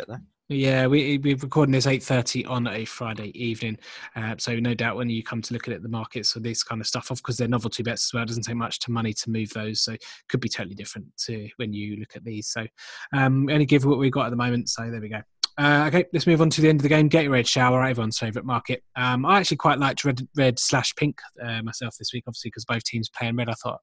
Yeah, 0.47 0.85
we 0.85 1.17
we're 1.17 1.37
recording 1.37 1.73
this 1.73 1.87
eight 1.87 2.03
thirty 2.03 2.45
on 2.45 2.67
a 2.67 2.85
Friday 2.85 3.31
evening, 3.33 3.79
uh, 4.15 4.35
so 4.37 4.55
no 4.57 4.75
doubt 4.75 4.95
when 4.95 5.09
you 5.09 5.23
come 5.23 5.41
to 5.41 5.53
look 5.53 5.67
at 5.67 5.73
it, 5.73 5.81
the 5.81 5.89
markets 5.89 6.33
for 6.33 6.39
this 6.39 6.61
kind 6.61 6.79
of 6.79 6.85
stuff, 6.85 7.09
off 7.09 7.17
because 7.17 7.35
they're 7.35 7.47
novelty 7.47 7.81
bets 7.81 8.07
as 8.07 8.13
well, 8.13 8.21
it 8.21 8.27
doesn't 8.27 8.43
take 8.43 8.55
much 8.55 8.77
to 8.81 8.91
money 8.91 9.11
to 9.11 9.31
move 9.31 9.49
those, 9.53 9.81
so 9.81 9.95
could 10.29 10.39
be 10.39 10.47
totally 10.47 10.75
different 10.75 11.07
to 11.17 11.49
when 11.57 11.73
you 11.73 11.95
look 11.95 12.15
at 12.15 12.23
these. 12.23 12.47
So 12.49 12.63
um, 13.11 13.49
only 13.49 13.65
give 13.65 13.85
what 13.85 13.97
we've 13.97 14.11
got 14.11 14.27
at 14.27 14.29
the 14.29 14.35
moment. 14.35 14.69
So 14.69 14.87
there 14.91 15.01
we 15.01 15.09
go. 15.09 15.21
Uh, 15.57 15.85
okay, 15.87 16.05
let's 16.11 16.27
move 16.27 16.41
on 16.41 16.49
to 16.49 16.61
the 16.61 16.67
end 16.67 16.79
of 16.79 16.83
the 16.83 16.89
game. 16.89 17.09
Gatorade 17.09 17.47
shower, 17.47 17.83
everyone's 17.83 18.19
favourite 18.19 18.45
market. 18.45 18.83
Um, 18.95 19.25
I 19.25 19.39
actually 19.39 19.57
quite 19.57 19.79
liked 19.79 20.03
red, 20.03 20.27
red 20.35 20.59
slash 20.59 20.93
pink 20.95 21.19
uh, 21.41 21.61
myself 21.61 21.95
this 21.97 22.11
week, 22.13 22.25
obviously 22.27 22.49
because 22.49 22.65
both 22.65 22.83
teams 22.83 23.09
play 23.09 23.29
in 23.29 23.37
red. 23.37 23.49
I 23.49 23.53
thought 23.53 23.79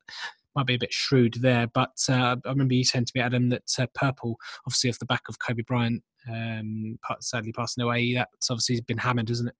might 0.54 0.66
be 0.66 0.74
a 0.74 0.78
bit 0.78 0.92
shrewd 0.92 1.35
there, 1.40 1.66
but 1.68 1.96
uh, 2.11 2.37
I 2.44 2.48
remember 2.50 2.74
you 2.74 2.85
saying 2.85 3.06
to 3.06 3.12
me, 3.14 3.22
Adam, 3.22 3.48
that 3.48 3.62
uh, 3.78 3.87
purple, 3.94 4.37
obviously 4.66 4.90
off 4.90 4.98
the 4.98 5.06
back 5.06 5.22
of 5.28 5.38
Kobe 5.38 5.62
Bryant, 5.62 6.02
um, 6.30 6.98
sadly 7.20 7.52
passing 7.52 7.82
away, 7.82 8.14
that's 8.14 8.50
obviously 8.50 8.80
been 8.82 8.98
hammered, 8.98 9.30
isn't 9.30 9.48
it? 9.48 9.54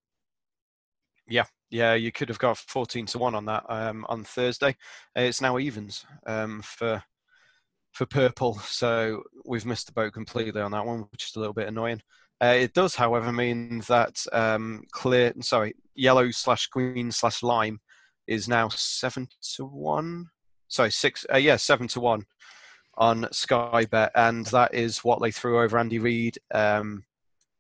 Yeah, 1.27 1.45
yeah, 1.71 1.95
you 1.95 2.13
could 2.13 2.29
have 2.29 2.39
got 2.39 2.59
14 2.59 3.07
to 3.07 3.19
1 3.19 3.35
on 3.35 3.47
that 3.47 3.65
um, 3.69 4.05
on 4.09 4.25
Thursday. 4.25 4.77
It's 5.17 5.41
now 5.41 5.59
evens 5.59 6.05
um, 6.27 6.61
for 6.63 7.03
for 7.93 8.07
purple. 8.07 8.59
So 8.61 9.23
we've 9.45 9.67
missed 9.67 9.87
the 9.87 9.93
boat 9.93 10.13
completely 10.13 10.61
on 10.61 10.73
that 10.73 10.87
one, 10.87 11.01
which 11.13 11.25
is 11.25 11.37
a 11.37 11.39
little 11.39 11.55
bit 11.55 11.69
annoying. 11.69 12.03
Uh, 12.43 12.57
it 12.57 12.75
does, 12.75 12.95
however, 12.95 13.33
mean 13.33 13.83
that 13.87 14.25
um, 14.33 14.83
clear, 14.91 15.33
sorry, 15.43 15.75
yellow 15.95 16.31
slash 16.31 16.67
green 16.67 17.13
slash 17.13 17.43
lime 17.43 17.79
is 18.27 18.49
now 18.49 18.69
seven 18.71 19.29
to 19.55 19.65
one. 19.65 20.27
Sorry, 20.69 20.91
six. 20.91 21.25
Uh, 21.33 21.37
yeah, 21.37 21.57
seven 21.57 21.87
to 21.89 22.01
one 22.01 22.25
on 22.97 23.29
Sky 23.31 23.87
Bet, 23.91 24.11
and 24.15 24.47
that 24.47 24.75
is 24.75 25.05
what 25.05 25.21
they 25.23 25.31
threw 25.31 25.63
over 25.63 25.79
Andy 25.79 25.99
Reid 25.99 26.39
um, 26.53 27.05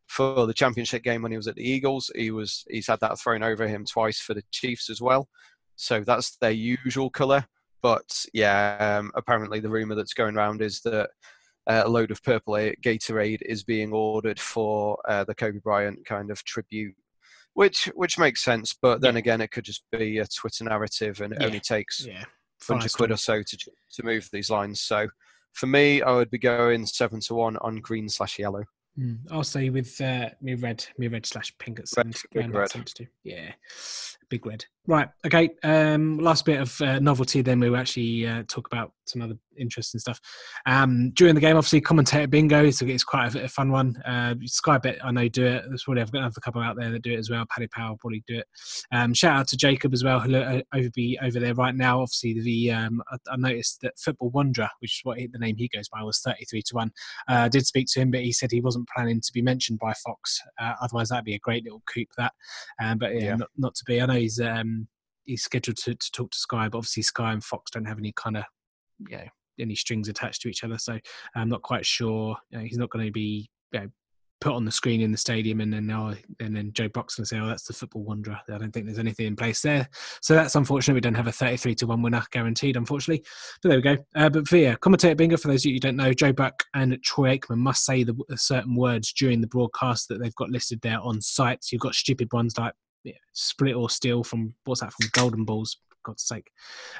for 0.06 0.46
the 0.46 0.54
championship 0.54 1.02
game 1.02 1.22
when 1.22 1.30
he 1.30 1.36
was 1.36 1.48
at 1.48 1.54
the 1.54 1.68
Eagles. 1.68 2.10
He 2.14 2.30
was 2.30 2.64
he's 2.68 2.88
had 2.88 3.00
that 3.00 3.20
thrown 3.20 3.42
over 3.42 3.68
him 3.68 3.84
twice 3.84 4.18
for 4.20 4.34
the 4.34 4.42
Chiefs 4.50 4.90
as 4.90 5.00
well. 5.00 5.28
So 5.76 6.00
that's 6.00 6.36
their 6.36 6.50
usual 6.50 7.10
colour. 7.10 7.46
But 7.82 8.24
yeah, 8.32 8.98
um, 8.98 9.10
apparently 9.14 9.60
the 9.60 9.68
rumor 9.68 9.94
that's 9.94 10.14
going 10.14 10.36
around 10.36 10.62
is 10.62 10.80
that 10.82 11.10
uh, 11.68 11.82
a 11.84 11.88
load 11.88 12.10
of 12.10 12.22
purple 12.22 12.54
Gatorade 12.54 13.42
is 13.42 13.64
being 13.64 13.92
ordered 13.92 14.40
for 14.40 14.98
uh, 15.08 15.24
the 15.24 15.34
Kobe 15.34 15.58
Bryant 15.58 16.04
kind 16.06 16.30
of 16.30 16.42
tribute, 16.44 16.94
which 17.54 17.86
which 17.94 18.18
makes 18.18 18.42
sense. 18.42 18.74
But 18.80 19.00
then 19.00 19.14
yeah. 19.14 19.20
again, 19.20 19.40
it 19.40 19.50
could 19.50 19.64
just 19.64 19.84
be 19.92 20.18
a 20.18 20.26
Twitter 20.26 20.64
narrative, 20.64 21.20
and 21.20 21.32
it 21.32 21.38
yeah. 21.40 21.46
only 21.46 21.60
takes 21.60 22.06
yeah. 22.06 22.24
hundred 22.66 22.92
quid 22.92 23.10
or 23.10 23.16
so 23.16 23.42
to 23.42 23.56
to 23.56 24.04
move 24.04 24.28
these 24.32 24.50
lines. 24.50 24.80
So 24.80 25.08
for 25.52 25.66
me, 25.66 26.02
I 26.02 26.12
would 26.12 26.30
be 26.30 26.38
going 26.38 26.86
seven 26.86 27.20
to 27.20 27.34
one 27.34 27.56
on 27.58 27.76
green 27.76 28.08
slash 28.08 28.38
yellow. 28.38 28.64
Mm, 28.98 29.20
I'll 29.30 29.44
say 29.44 29.70
with 29.70 29.98
uh, 30.00 30.28
me 30.42 30.54
red, 30.54 30.84
me 30.98 31.08
red 31.08 31.24
slash 31.24 31.52
pink 31.58 31.80
at 31.80 31.86
red, 31.96 32.54
red. 32.54 32.70
Yeah, 33.24 33.52
big 34.32 34.46
red. 34.46 34.64
Right. 34.86 35.08
Okay. 35.26 35.50
Um, 35.62 36.18
last 36.18 36.46
bit 36.46 36.60
of 36.60 36.80
uh, 36.80 36.98
novelty. 36.98 37.42
Then 37.42 37.60
we 37.60 37.68
will 37.68 37.76
actually 37.76 38.26
uh, 38.26 38.42
talk 38.48 38.66
about 38.66 38.92
some 39.04 39.20
other 39.20 39.36
interesting 39.56 40.00
stuff. 40.00 40.20
Um, 40.66 41.10
during 41.10 41.34
the 41.34 41.40
game, 41.40 41.56
obviously, 41.56 41.80
commentator 41.80 42.26
bingo. 42.26 42.70
So 42.70 42.86
it's 42.86 43.04
quite 43.04 43.34
a, 43.34 43.44
a 43.44 43.48
fun 43.48 43.70
one. 43.70 43.96
Uh, 44.04 44.34
Sky 44.44 44.78
Bet, 44.78 45.04
I 45.04 45.10
know 45.12 45.28
do 45.28 45.44
it. 45.44 45.64
There's 45.68 45.84
probably 45.84 46.02
I've 46.02 46.10
got 46.10 46.36
a 46.36 46.40
couple 46.40 46.62
out 46.62 46.76
there 46.76 46.90
that 46.90 47.02
do 47.02 47.12
it 47.12 47.18
as 47.18 47.30
well. 47.30 47.44
Paddy 47.50 47.68
Power 47.68 47.94
probably 48.00 48.24
do 48.26 48.38
it. 48.38 48.46
Um, 48.92 49.14
shout 49.14 49.36
out 49.36 49.48
to 49.48 49.56
Jacob 49.56 49.92
as 49.92 50.02
well, 50.02 50.18
who 50.18 50.34
uh, 50.34 50.62
over 50.74 50.88
be 50.94 51.18
over 51.22 51.38
there 51.38 51.54
right 51.54 51.74
now. 51.74 52.00
Obviously, 52.00 52.40
the 52.40 52.72
um, 52.72 53.02
I, 53.12 53.16
I, 53.30 53.36
noticed 53.36 53.82
that 53.82 53.98
Football 53.98 54.30
Wanderer, 54.30 54.70
which 54.80 54.98
is 54.98 55.00
what 55.04 55.18
he, 55.18 55.26
the 55.26 55.38
name 55.38 55.56
he 55.56 55.68
goes 55.68 55.88
by, 55.88 56.02
was 56.02 56.20
33 56.20 56.62
to 56.62 56.74
one. 56.74 56.90
Uh, 57.28 57.34
I 57.34 57.48
did 57.48 57.66
speak 57.66 57.86
to 57.92 58.00
him, 58.00 58.10
but 58.10 58.22
he 58.22 58.32
said 58.32 58.50
he 58.50 58.60
wasn't 58.60 58.88
planning 58.88 59.20
to 59.20 59.32
be 59.32 59.42
mentioned 59.42 59.78
by 59.78 59.92
Fox. 60.04 60.40
Uh, 60.60 60.72
otherwise, 60.80 61.10
that'd 61.10 61.24
be 61.24 61.34
a 61.34 61.40
great 61.40 61.64
little 61.64 61.82
coup. 61.92 62.04
That, 62.16 62.32
um, 62.82 62.98
but 62.98 63.14
yeah, 63.14 63.20
yeah. 63.20 63.36
Not, 63.36 63.48
not, 63.56 63.74
to 63.76 63.84
be. 63.84 64.00
I 64.00 64.06
know 64.06 64.14
he's 64.22 64.40
um, 64.40 64.88
he's 65.24 65.42
scheduled 65.42 65.76
to, 65.78 65.94
to 65.94 66.12
talk 66.12 66.30
to 66.30 66.38
Sky, 66.38 66.68
but 66.68 66.78
obviously 66.78 67.02
Sky 67.02 67.32
and 67.32 67.44
Fox 67.44 67.70
don't 67.70 67.84
have 67.84 67.98
any 67.98 68.12
kind 68.16 68.36
of 68.36 68.44
you 69.08 69.16
know 69.16 69.24
any 69.60 69.74
strings 69.74 70.08
attached 70.08 70.42
to 70.42 70.48
each 70.48 70.64
other. 70.64 70.78
So 70.78 70.98
I'm 71.34 71.48
not 71.48 71.62
quite 71.62 71.86
sure. 71.86 72.36
You 72.50 72.58
know, 72.58 72.64
he's 72.64 72.78
not 72.78 72.90
going 72.90 73.06
to 73.06 73.12
be 73.12 73.50
you 73.72 73.80
know, 73.80 73.88
put 74.40 74.54
on 74.54 74.64
the 74.64 74.72
screen 74.72 75.00
in 75.00 75.12
the 75.12 75.18
stadium, 75.18 75.60
and 75.60 75.72
then 75.72 75.86
now 75.86 76.14
and 76.40 76.56
then 76.56 76.72
Joe 76.72 76.88
Buck's 76.88 77.14
going 77.14 77.24
to 77.24 77.28
say, 77.28 77.38
"Oh, 77.38 77.46
that's 77.46 77.64
the 77.64 77.72
football 77.72 78.02
wanderer." 78.02 78.38
I 78.48 78.58
don't 78.58 78.72
think 78.72 78.86
there's 78.86 78.98
anything 78.98 79.26
in 79.26 79.36
place 79.36 79.62
there. 79.62 79.88
So 80.20 80.34
that's 80.34 80.56
unfortunate. 80.56 80.94
We 80.94 81.00
don't 81.00 81.14
have 81.14 81.28
a 81.28 81.32
33 81.32 81.74
to 81.76 81.86
one 81.86 82.02
winner 82.02 82.22
guaranteed, 82.32 82.76
unfortunately. 82.76 83.24
But 83.62 83.68
there 83.68 83.78
we 83.78 83.82
go. 83.82 83.96
Uh, 84.14 84.30
but 84.30 84.48
via 84.48 84.76
commentator 84.76 85.14
bingo 85.14 85.36
for 85.36 85.48
those 85.48 85.62
of 85.62 85.66
you 85.66 85.76
who 85.76 85.80
don't 85.80 85.96
know, 85.96 86.12
Joe 86.12 86.32
Buck 86.32 86.64
and 86.74 86.98
Troy 87.02 87.36
Aikman 87.36 87.58
must 87.58 87.84
say 87.84 88.02
the 88.04 88.16
certain 88.36 88.74
words 88.74 89.12
during 89.12 89.40
the 89.40 89.46
broadcast 89.46 90.08
that 90.08 90.20
they've 90.20 90.34
got 90.34 90.50
listed 90.50 90.80
there 90.82 91.00
on 91.00 91.20
sites. 91.20 91.72
You've 91.72 91.82
got 91.82 91.94
stupid 91.94 92.32
ones 92.32 92.58
like 92.58 92.74
yeah, 93.04 93.12
split 93.32 93.74
or 93.74 93.90
steal 93.90 94.24
from 94.24 94.54
what's 94.64 94.80
that 94.80 94.92
from 94.92 95.08
Golden 95.12 95.44
Balls 95.44 95.78
God's 96.04 96.24
sake. 96.24 96.50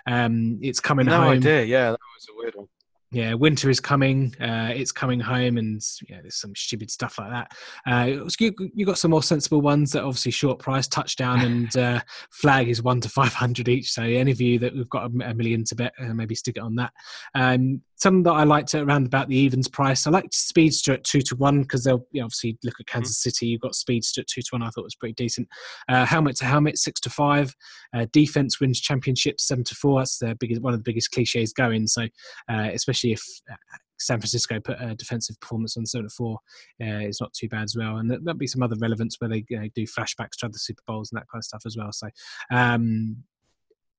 Um, 0.06 0.58
it's 0.62 0.80
coming 0.80 1.06
no 1.06 1.16
home. 1.16 1.24
No 1.24 1.30
idea. 1.32 1.64
Yeah, 1.64 1.90
that 1.90 1.98
was 2.14 2.26
a 2.30 2.38
weird 2.38 2.54
one 2.54 2.68
yeah, 3.12 3.34
winter 3.34 3.68
is 3.68 3.78
coming. 3.78 4.34
Uh, 4.40 4.72
it's 4.74 4.90
coming 4.90 5.20
home, 5.20 5.58
and 5.58 5.82
yeah, 6.08 6.22
there's 6.22 6.36
some 6.36 6.54
stupid 6.56 6.90
stuff 6.90 7.18
like 7.18 7.30
that. 7.30 7.52
Uh, 7.86 8.24
you, 8.40 8.54
you 8.74 8.86
got 8.86 8.96
some 8.96 9.10
more 9.10 9.22
sensible 9.22 9.60
ones 9.60 9.92
that 9.92 10.02
obviously 10.02 10.32
short 10.32 10.58
price, 10.58 10.88
touchdown, 10.88 11.40
and 11.44 11.76
uh, 11.76 12.00
flag 12.30 12.68
is 12.68 12.82
one 12.82 13.02
to 13.02 13.10
five 13.10 13.34
hundred 13.34 13.68
each. 13.68 13.92
So 13.92 14.02
any 14.02 14.30
of 14.30 14.40
you 14.40 14.58
that 14.60 14.74
we've 14.74 14.88
got 14.88 15.10
a, 15.10 15.30
a 15.30 15.34
million 15.34 15.62
to 15.64 15.74
bet, 15.74 15.92
uh, 16.00 16.14
maybe 16.14 16.34
stick 16.34 16.56
it 16.56 16.62
on 16.62 16.74
that. 16.76 16.92
Um, 17.34 17.82
some 18.02 18.24
that 18.24 18.32
I 18.32 18.42
liked 18.42 18.74
around 18.74 19.06
about 19.06 19.28
the 19.28 19.36
evens 19.36 19.68
price. 19.68 20.08
I 20.08 20.10
liked 20.10 20.34
Speedster 20.34 20.92
at 20.92 21.04
two 21.04 21.20
to 21.20 21.36
one 21.36 21.62
because 21.62 21.84
they'll 21.84 22.04
you 22.10 22.20
know, 22.20 22.24
obviously 22.24 22.58
look 22.64 22.74
at 22.80 22.86
Kansas 22.86 23.16
mm-hmm. 23.16 23.30
City. 23.30 23.46
You've 23.46 23.60
got 23.60 23.76
Speedster 23.76 24.22
at 24.22 24.26
two 24.26 24.42
to 24.42 24.48
one. 24.50 24.62
I 24.62 24.70
thought 24.70 24.82
was 24.82 24.96
pretty 24.96 25.14
decent. 25.14 25.46
Uh, 25.88 26.04
helmet 26.04 26.34
to 26.36 26.44
helmet 26.44 26.78
six 26.78 27.00
to 27.02 27.10
five. 27.10 27.54
Uh, 27.94 28.06
defense 28.12 28.58
wins 28.58 28.80
championship 28.80 29.38
seven 29.38 29.62
to 29.62 29.76
four. 29.76 30.00
That's 30.00 30.18
the 30.18 30.34
biggest 30.40 30.62
one 30.62 30.74
of 30.74 30.80
the 30.80 30.90
biggest 30.90 31.12
cliches 31.12 31.52
going. 31.52 31.86
So 31.86 32.02
uh, 32.48 32.70
especially 32.72 33.12
if 33.12 33.22
uh, 33.48 33.54
San 34.00 34.18
Francisco 34.18 34.58
put 34.58 34.80
a 34.80 34.96
defensive 34.96 35.38
performance 35.40 35.76
on 35.76 35.86
seven 35.86 36.08
to 36.08 36.12
four, 36.12 36.38
uh, 36.82 37.06
it's 37.06 37.20
not 37.20 37.32
too 37.32 37.48
bad 37.48 37.64
as 37.64 37.76
well. 37.76 37.98
And 37.98 38.10
there'll 38.10 38.34
be 38.34 38.48
some 38.48 38.64
other 38.64 38.76
relevance 38.80 39.20
where 39.20 39.30
they 39.30 39.44
you 39.48 39.60
know, 39.60 39.68
do 39.76 39.86
flashbacks 39.86 40.38
to 40.40 40.46
other 40.46 40.58
Super 40.58 40.82
Bowls 40.88 41.12
and 41.12 41.20
that 41.20 41.28
kind 41.30 41.40
of 41.40 41.44
stuff 41.44 41.62
as 41.66 41.76
well. 41.76 41.92
So 41.92 42.08
um, 42.50 43.18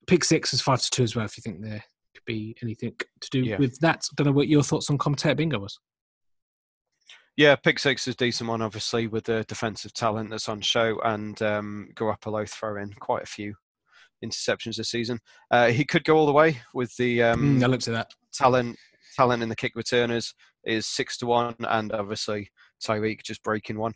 pick 0.08 0.26
six 0.26 0.54
is 0.54 0.60
five 0.60 0.82
to 0.82 0.90
two 0.90 1.04
as 1.04 1.16
well 1.16 1.24
if 1.24 1.38
you 1.38 1.42
think 1.42 1.64
could 1.64 1.84
be 2.26 2.56
anything 2.62 2.96
to 3.22 3.30
do 3.30 3.42
yeah. 3.42 3.58
with 3.58 3.80
that. 3.80 4.06
I 4.12 4.14
don't 4.16 4.28
know 4.28 4.34
what 4.34 4.48
your 4.48 4.64
thoughts 4.64 4.90
on 4.90 4.98
commentator 4.98 5.36
bingo 5.36 5.60
was. 5.60 5.80
Yeah, 7.36 7.56
pick 7.56 7.80
six 7.80 8.08
is 8.08 8.14
a 8.14 8.18
decent 8.18 8.48
one, 8.48 8.62
obviously, 8.62 9.08
with 9.08 9.24
the 9.24 9.44
defensive 9.48 9.94
talent 9.94 10.30
that's 10.30 10.50
on 10.50 10.62
show, 10.62 11.00
and 11.04 11.42
um, 11.42 11.90
Garoppolo 11.96 12.48
throwing 12.48 12.94
quite 13.00 13.24
a 13.24 13.28
few 13.28 13.56
interceptions 14.24 14.78
this 14.78 14.92
season. 14.92 15.20
Uh, 15.50 15.68
he 15.70 15.84
could 15.84 16.04
go 16.04 16.16
all 16.16 16.28
the 16.28 16.32
way 16.32 16.62
with 16.76 16.96
the 16.98 17.24
um, 17.24 17.60
mm, 17.60 17.64
I 17.64 17.68
looked 17.68 17.88
at 17.88 17.94
that 17.94 18.12
talent. 18.34 18.78
Talent 19.16 19.44
in 19.44 19.50
the 19.50 19.56
kick 19.56 19.74
returners 19.76 20.34
is 20.64 20.86
six 20.86 21.18
to 21.18 21.26
one, 21.26 21.56
and 21.60 21.92
obviously 21.92 22.50
Tyreek 22.84 23.24
just 23.24 23.44
breaking 23.44 23.80
one. 23.80 23.94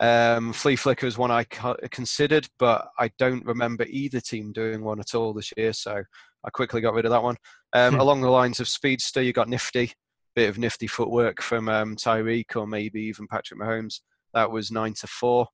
Um, 0.00 0.52
Flea 0.52 0.76
Flicker 0.76 1.06
is 1.06 1.18
one 1.18 1.32
I 1.32 1.44
considered, 1.44 2.48
but 2.58 2.88
I 2.98 3.10
don't 3.18 3.44
remember 3.44 3.84
either 3.88 4.20
team 4.20 4.52
doing 4.52 4.84
one 4.84 5.00
at 5.00 5.14
all 5.14 5.32
this 5.32 5.52
year, 5.56 5.72
so 5.72 6.02
I 6.48 6.50
quickly 6.50 6.80
got 6.80 6.94
rid 6.94 7.04
of 7.04 7.10
that 7.10 7.22
one. 7.22 7.36
Um, 7.74 7.94
hmm. 7.94 8.00
along 8.00 8.22
the 8.22 8.30
lines 8.30 8.58
of 8.58 8.68
Speedster, 8.68 9.22
you 9.22 9.34
got 9.34 9.50
Nifty, 9.50 9.92
bit 10.34 10.48
of 10.48 10.56
nifty 10.56 10.86
footwork 10.86 11.42
from 11.42 11.68
um, 11.68 11.94
Tyreek 11.94 12.56
or 12.56 12.66
maybe 12.66 13.02
even 13.02 13.26
Patrick 13.26 13.60
Mahomes. 13.60 14.00
That 14.32 14.50
was 14.50 14.70
nine 14.70 14.94
to 14.94 15.06
four. 15.06 15.46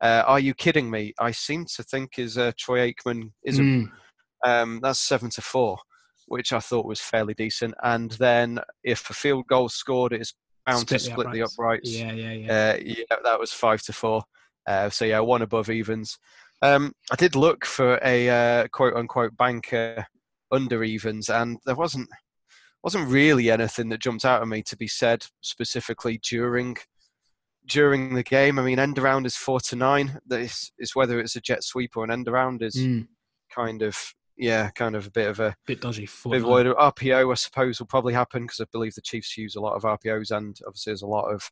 Uh, 0.00 0.24
are 0.26 0.40
you 0.40 0.54
kidding 0.54 0.90
me? 0.90 1.12
I 1.20 1.30
seem 1.30 1.66
to 1.76 1.84
think 1.84 2.18
is 2.18 2.36
uh, 2.36 2.52
Troy 2.58 2.90
Aikman 2.90 3.30
isn't. 3.44 3.64
Mm. 3.64 3.90
Um, 4.44 4.80
that's 4.82 4.98
seven 4.98 5.30
to 5.30 5.42
four, 5.42 5.78
which 6.26 6.52
I 6.52 6.58
thought 6.58 6.86
was 6.86 7.00
fairly 7.00 7.34
decent. 7.34 7.74
And 7.84 8.10
then 8.12 8.58
if 8.82 9.08
a 9.10 9.14
field 9.14 9.46
goal 9.46 9.68
scored, 9.68 10.14
it's 10.14 10.34
bound 10.66 10.80
split 10.80 11.00
to 11.00 11.10
split 11.10 11.32
the 11.32 11.42
uprights. 11.42 11.90
The 11.90 11.98
uprights. 11.98 11.98
Yeah, 11.98 12.12
yeah, 12.12 12.32
yeah. 12.32 12.52
Uh, 12.52 12.78
yeah, 12.82 13.16
that 13.22 13.38
was 13.38 13.52
five 13.52 13.82
to 13.82 13.92
four. 13.92 14.24
Uh, 14.66 14.88
so 14.88 15.04
yeah, 15.04 15.20
one 15.20 15.42
above 15.42 15.68
evens. 15.70 16.18
Um, 16.62 16.92
I 17.12 17.16
did 17.16 17.36
look 17.36 17.64
for 17.66 18.00
a 18.02 18.28
uh, 18.28 18.68
quote 18.68 18.94
unquote 18.94 19.36
banker 19.36 20.06
under 20.50 20.82
evens, 20.82 21.28
and 21.28 21.58
there 21.64 21.74
wasn't 21.74 22.08
wasn't 22.82 23.08
really 23.08 23.50
anything 23.50 23.90
that 23.90 24.00
jumped 24.00 24.24
out 24.24 24.40
at 24.40 24.48
me 24.48 24.62
to 24.62 24.76
be 24.76 24.88
said 24.88 25.26
specifically 25.42 26.18
during 26.28 26.76
during 27.66 28.14
the 28.14 28.22
game. 28.22 28.58
I 28.58 28.62
mean, 28.62 28.78
end 28.78 28.98
around 28.98 29.26
is 29.26 29.36
four 29.36 29.60
to 29.60 29.76
nine. 29.76 30.18
This 30.26 30.72
is 30.78 30.94
whether 30.94 31.20
it's 31.20 31.36
a 31.36 31.40
jet 31.40 31.62
sweep 31.62 31.96
or 31.96 32.04
an 32.04 32.10
end 32.10 32.28
around 32.28 32.62
is 32.62 32.76
mm. 32.76 33.06
kind 33.54 33.82
of 33.82 34.14
yeah, 34.36 34.70
kind 34.70 34.96
of 34.96 35.06
a 35.06 35.10
bit 35.10 35.28
of 35.28 35.38
a 35.38 35.54
bit 35.66 35.82
dodgy. 35.82 36.08
Bit 36.24 36.42
of 36.42 36.44
a 36.44 36.74
RPO, 36.74 37.30
I 37.30 37.34
suppose, 37.34 37.78
will 37.78 37.86
probably 37.86 38.14
happen 38.14 38.42
because 38.42 38.60
I 38.60 38.64
believe 38.72 38.94
the 38.94 39.02
Chiefs 39.02 39.36
use 39.36 39.54
a 39.54 39.60
lot 39.60 39.74
of 39.74 39.82
RPOs, 39.82 40.30
and 40.30 40.58
obviously 40.66 40.92
there's 40.92 41.02
a 41.02 41.06
lot 41.06 41.26
of 41.26 41.50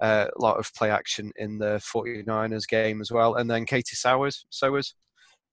a 0.00 0.04
uh, 0.04 0.28
lot 0.38 0.56
of 0.56 0.72
play 0.74 0.90
action 0.90 1.30
in 1.36 1.58
the 1.58 1.76
49ers 1.78 2.66
game 2.66 3.02
as 3.02 3.10
well. 3.10 3.34
And 3.34 3.50
then 3.50 3.66
Katie 3.66 3.96
Sowers, 3.96 4.46
Sowers, 4.48 4.94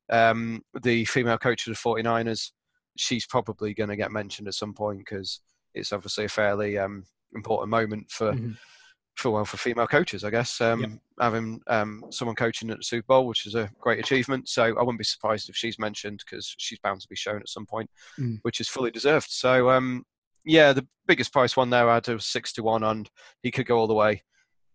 um, 0.10 0.62
the 0.82 1.04
female 1.06 1.38
coach 1.38 1.68
of 1.68 1.74
the 1.74 1.80
49ers, 1.80 2.52
she's 2.98 3.26
probably 3.26 3.74
going 3.74 3.90
to 3.90 3.96
get 3.96 4.12
mentioned 4.12 4.48
at 4.48 4.54
some 4.54 4.74
point 4.74 5.00
because 5.00 5.42
it's 5.74 5.94
obviously 5.94 6.26
a 6.26 6.30
fairly 6.30 6.78
um, 6.78 7.04
important 7.36 7.70
moment 7.70 8.10
for 8.10 8.34
mm-hmm. 8.34 8.52
for 9.16 9.32
well 9.32 9.46
for 9.46 9.58
female 9.58 9.88
coaches, 9.88 10.24
I 10.24 10.30
guess. 10.30 10.60
Um, 10.62 10.82
yep. 10.82 10.92
Having 11.20 11.62
um, 11.68 12.04
someone 12.10 12.36
coaching 12.36 12.70
at 12.70 12.78
the 12.78 12.84
Super 12.84 13.06
Bowl, 13.08 13.28
which 13.28 13.46
is 13.46 13.56
a 13.56 13.70
great 13.80 14.00
achievement. 14.00 14.50
So 14.50 14.64
I 14.64 14.82
wouldn't 14.82 15.00
be 15.00 15.04
surprised 15.04 15.50
if 15.50 15.56
she's 15.56 15.80
mentioned 15.80 16.24
because 16.26 16.54
she's 16.58 16.80
bound 16.80 17.02
to 17.02 17.08
be 17.08 17.16
shown 17.16 17.42
at 17.42 17.50
some 17.50 17.66
point, 17.66 17.90
mm. 18.20 18.40
which 18.42 18.60
is 18.60 18.70
fully 18.70 18.92
deserved. 18.92 19.28
So 19.30 19.70
um, 19.70 20.04
yeah, 20.46 20.74
the 20.74 20.88
biggest 21.08 21.34
price 21.34 21.58
one 21.58 21.70
there 21.70 21.90
I 21.90 21.96
had 21.96 22.08
was 22.08 22.26
six 22.26 22.54
to 22.54 22.64
one, 22.64 22.84
and 22.84 23.10
he 23.44 23.52
could 23.52 23.66
go 23.66 23.78
all 23.78 23.88
the 23.88 23.94
way. 23.94 24.24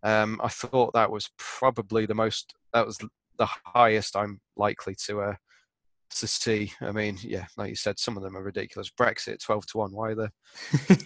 Um, 0.03 0.41
I 0.43 0.49
thought 0.49 0.93
that 0.95 1.11
was 1.11 1.31
probably 1.39 2.07
the 2.07 2.15
most 2.15 2.55
that 2.73 2.87
was 2.87 2.99
the 3.39 3.47
highest 3.47 4.17
I'm 4.17 4.41
likely 4.57 4.95
to 5.07 5.21
uh, 5.21 5.35
to 6.20 6.27
see. 6.27 6.72
I 6.81 6.92
mean, 6.92 7.18
yeah, 7.22 7.46
like 7.57 7.70
you 7.70 7.77
said, 7.77 7.98
some 7.98 8.16
of 8.16 8.22
them 8.22 8.37
are 8.37 8.42
ridiculous. 8.42 8.90
Brexit, 8.90 9.40
twelve 9.40 9.66
to 9.66 9.79
one. 9.79 9.92
Why 9.92 10.14
the 10.14 10.31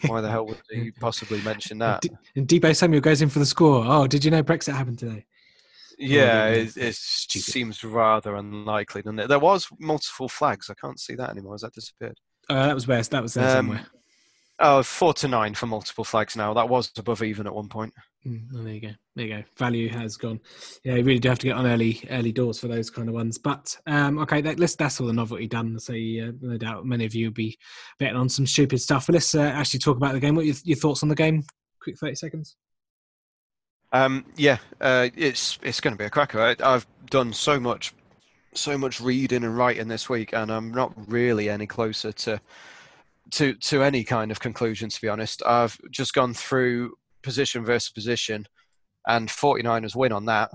why 0.07 0.21
the 0.21 0.31
hell 0.31 0.47
would 0.47 0.61
you 0.71 0.93
possibly 1.01 1.41
mention 1.43 1.79
that? 1.79 2.05
And 2.35 2.47
Deebo 2.47 2.75
Samuel 2.75 3.01
goes 3.01 3.23
in 3.23 3.29
for 3.29 3.39
the 3.39 3.47
score. 3.47 3.85
Oh, 3.87 4.07
did 4.07 4.25
you 4.25 4.31
know 4.31 4.43
Brexit 4.43 4.75
happened 4.75 4.99
today? 4.99 5.25
Yeah, 5.99 6.49
it, 6.49 6.77
it 6.77 6.95
seems 6.95 7.83
rather 7.83 8.35
unlikely, 8.37 9.03
doesn't 9.03 9.19
it? 9.19 9.29
There 9.29 9.39
was 9.39 9.67
multiple 9.79 10.29
flags. 10.29 10.69
I 10.69 10.75
can't 10.75 11.01
see 11.01 11.15
that 11.15 11.31
anymore. 11.31 11.55
Has 11.55 11.63
that 11.63 11.73
disappeared? 11.73 12.19
Uh, 12.51 12.67
that 12.67 12.75
was 12.75 12.87
where 12.87 13.03
that 13.03 13.23
was 13.23 13.35
there 13.35 13.47
um, 13.47 13.53
somewhere. 13.53 13.87
Oh, 14.59 14.83
four 14.83 15.13
to 15.15 15.29
nine 15.29 15.55
for 15.55 15.67
multiple 15.67 16.05
flags 16.05 16.35
now. 16.35 16.55
That 16.55 16.69
was 16.69 16.91
above 16.97 17.23
even 17.23 17.47
at 17.47 17.55
one 17.55 17.69
point. 17.69 17.93
Mm, 18.27 18.53
well, 18.53 18.65
there 18.65 18.73
you 18.73 18.81
go. 18.81 18.91
There 19.15 19.27
you 19.27 19.37
go. 19.37 19.43
Value 19.59 19.89
has 19.91 20.17
gone. 20.17 20.41
Yeah, 20.83 20.95
you 20.95 21.05
really 21.05 21.19
do 21.19 21.29
have 21.29 21.39
to 21.41 21.47
get 21.47 21.57
on 21.57 21.67
early, 21.67 22.03
early 22.11 22.33
doors 22.33 22.59
for 22.59 22.67
those 22.67 22.89
kind 22.89 23.09
of 23.09 23.15
ones. 23.15 23.37
But 23.37 23.77
um, 23.87 24.19
okay, 24.21 24.41
that, 24.41 24.59
let's, 24.59 24.75
that's 24.75 24.99
all 24.99 25.07
the 25.07 25.13
novelty 25.13 25.47
done. 25.47 25.79
So 25.79 25.93
uh, 25.93 26.33
no 26.41 26.57
doubt 26.57 26.87
many 26.87 27.05
of 27.05 27.15
you 27.15 27.27
will 27.27 27.35
be 27.35 27.59
betting 27.99 28.17
on 28.17 28.31
some 28.31 28.47
stupid 28.47 28.81
stuff. 28.81 29.07
But 29.07 29.15
let's 29.15 29.35
uh, 29.35 29.43
actually 29.43 29.81
talk 29.81 29.99
about 29.99 30.15
the 30.15 30.21
game. 30.21 30.35
What 30.35 30.43
are 30.43 30.47
your, 30.47 30.57
your 30.65 30.79
thoughts 30.79 31.03
on 31.03 31.11
the 31.11 31.15
game? 31.15 31.45
Quick 31.83 31.99
thirty 31.99 32.15
seconds. 32.15 32.57
Um, 33.93 34.25
yeah, 34.37 34.57
uh, 34.81 35.11
it's 35.15 35.59
it's 35.63 35.81
going 35.81 35.95
to 35.95 35.99
be 35.99 36.07
a 36.07 36.11
cracker. 36.11 36.41
I, 36.41 36.57
I've 36.65 36.87
done 37.11 37.33
so 37.33 37.61
much, 37.61 37.93
so 38.55 38.77
much 38.79 39.01
reading 39.03 39.45
and 39.45 39.57
writing 39.57 39.89
this 39.89 40.09
week, 40.09 40.33
and 40.33 40.51
I'm 40.51 40.73
not 40.73 40.95
really 41.09 41.49
any 41.51 41.67
closer 41.67 42.11
to 42.11 42.41
to 43.33 43.55
to 43.55 43.83
any 43.83 44.05
kind 44.05 44.31
of 44.31 44.41
conclusion. 44.41 44.89
To 44.89 45.01
be 45.01 45.09
honest, 45.09 45.43
I've 45.45 45.79
just 45.91 46.15
gone 46.15 46.35
through 46.35 46.95
position 47.23 47.65
versus 47.65 47.91
position, 47.91 48.47
and 49.07 49.29
49ers 49.29 49.97
win 49.97 50.13
on 50.13 50.27
that. 50.27 50.51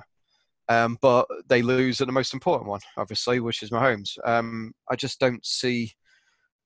Um, 0.69 0.97
but 1.01 1.27
they 1.49 1.61
lose 1.61 1.99
at 1.99 2.07
the 2.07 2.13
most 2.13 2.33
important 2.33 2.69
one, 2.69 2.79
obviously, 2.95 3.41
which 3.41 3.61
is 3.61 3.71
Mahomes. 3.71 4.17
Um, 4.23 4.73
I 4.89 4.95
just 4.95 5.19
don't 5.19 5.45
see 5.45 5.91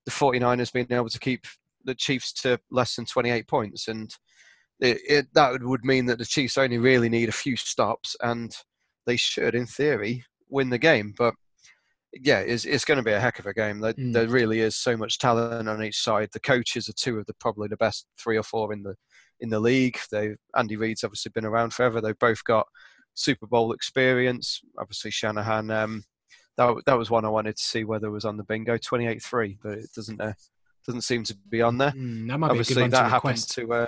the 0.05 0.11
49ers 0.11 0.71
being 0.71 0.85
able 0.91 1.09
to 1.09 1.19
keep 1.19 1.45
the 1.85 1.95
Chiefs 1.95 2.31
to 2.33 2.59
less 2.69 2.95
than 2.95 3.05
28 3.05 3.47
points. 3.47 3.87
And 3.87 4.13
it, 4.79 4.99
it, 5.07 5.27
that 5.33 5.59
would 5.61 5.83
mean 5.83 6.05
that 6.05 6.19
the 6.19 6.25
Chiefs 6.25 6.57
only 6.57 6.77
really 6.77 7.09
need 7.09 7.29
a 7.29 7.33
few 7.33 7.55
stops, 7.55 8.15
and 8.21 8.55
they 9.07 9.17
should, 9.17 9.55
in 9.55 9.65
theory, 9.65 10.23
win 10.49 10.69
the 10.69 10.77
game. 10.77 11.15
But 11.17 11.33
yeah, 12.21 12.39
it's, 12.39 12.65
it's 12.65 12.86
going 12.86 12.97
to 12.97 13.04
be 13.04 13.12
a 13.12 13.19
heck 13.19 13.39
of 13.39 13.45
a 13.45 13.54
game. 13.54 13.80
There, 13.80 13.93
mm. 13.93 14.13
there, 14.13 14.28
really 14.28 14.62
is 14.62 14.75
so 14.75 14.95
much 14.95 15.19
talent 15.19 15.67
on 15.67 15.84
each 15.84 16.01
side. 16.01 16.30
The 16.32 16.39
coaches 16.39 16.88
are 16.88 16.93
two 16.93 17.19
of 17.19 17.25
the 17.25 17.34
probably 17.39 17.67
the 17.67 17.78
best 17.78 18.08
three 18.17 18.38
or 18.38 18.43
four 18.43 18.71
in 18.73 18.84
the 18.84 18.95
in 19.41 19.49
the 19.49 19.60
league. 19.60 19.97
They 20.12 20.36
Andy 20.56 20.78
Reid's 20.78 21.04
obviously 21.04 21.32
been 21.34 21.45
around 21.45 21.73
forever. 21.73 22.01
They've 22.01 22.17
both 22.17 22.43
got 22.43 22.67
Super 23.13 23.47
Bowl 23.47 23.73
experience. 23.73 24.62
Obviously 24.80 25.12
Shanahan. 25.12 25.69
Um, 25.71 26.04
that 26.58 26.73
that 26.86 26.97
was 26.97 27.10
one 27.10 27.25
I 27.25 27.30
wanted 27.30 27.58
to 27.58 27.63
see 27.63 27.84
whether 27.84 28.08
it 28.08 28.12
was 28.12 28.25
on 28.25 28.38
the 28.38 28.43
bingo. 28.43 28.78
Twenty 28.78 29.08
eight 29.08 29.21
three, 29.21 29.58
but 29.62 29.78
it 29.78 29.89
doesn't 29.93 30.21
uh, 30.21 30.34
doesn't 30.86 31.01
seem 31.01 31.23
to 31.25 31.38
be 31.49 31.62
on 31.62 31.78
there. 31.78 31.91
Mm, 31.91 32.28
that 32.28 32.49
obviously 32.49 32.88
that 32.88 33.10
happens 33.10 33.45
to. 33.47 33.73
Uh, 33.73 33.88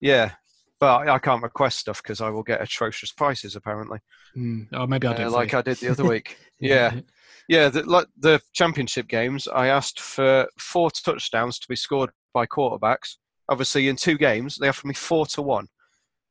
yeah, 0.00 0.32
but 0.80 1.08
I 1.08 1.18
can't 1.18 1.42
request 1.42 1.78
stuff 1.78 2.02
because 2.02 2.20
I 2.20 2.30
will 2.30 2.42
get 2.42 2.62
atrocious 2.62 3.12
prices 3.12 3.54
apparently. 3.54 3.98
Mm. 4.36 4.68
Oh, 4.72 4.86
maybe 4.86 5.06
I'll 5.06 5.14
do 5.14 5.24
uh, 5.24 5.30
like 5.30 5.52
I 5.52 5.62
did 5.62 5.76
the 5.78 5.88
other 5.90 6.04
week. 6.08 6.38
yeah. 6.58 7.00
Yeah, 7.48 7.68
the, 7.68 7.82
like 7.82 8.06
the 8.18 8.40
championship 8.52 9.08
games, 9.08 9.46
I 9.48 9.68
asked 9.68 10.00
for 10.00 10.48
four 10.58 10.90
touchdowns 10.90 11.58
to 11.58 11.68
be 11.68 11.76
scored 11.76 12.10
by 12.32 12.46
quarterbacks. 12.46 13.16
Obviously, 13.48 13.88
in 13.88 13.96
two 13.96 14.16
games, 14.16 14.56
they 14.56 14.68
offered 14.68 14.88
me 14.88 14.94
four 14.94 15.26
to 15.26 15.42
one, 15.42 15.68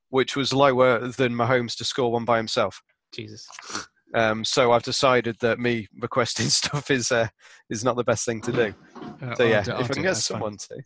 which 0.09 0.35
was 0.35 0.53
lower 0.53 0.99
than 1.07 1.33
Mahomes 1.33 1.77
to 1.77 1.83
score 1.83 2.11
one 2.11 2.25
by 2.25 2.37
himself. 2.37 2.81
Jesus. 3.13 3.47
Um, 4.15 4.43
so 4.45 4.71
I've 4.71 4.83
decided 4.83 5.37
that 5.39 5.59
me 5.59 5.87
requesting 5.99 6.47
stuff 6.47 6.91
is 6.91 7.11
uh, 7.11 7.27
is 7.69 7.83
not 7.83 7.95
the 7.95 8.03
best 8.03 8.25
thing 8.25 8.41
to 8.41 8.51
do. 8.51 8.73
Uh, 9.21 9.35
so 9.35 9.43
yeah, 9.43 9.61
do, 9.61 9.71
if 9.73 9.91
I 9.91 9.93
can 9.93 10.03
get 10.03 10.17
someone 10.17 10.57
fine. 10.57 10.79
to, 10.79 10.83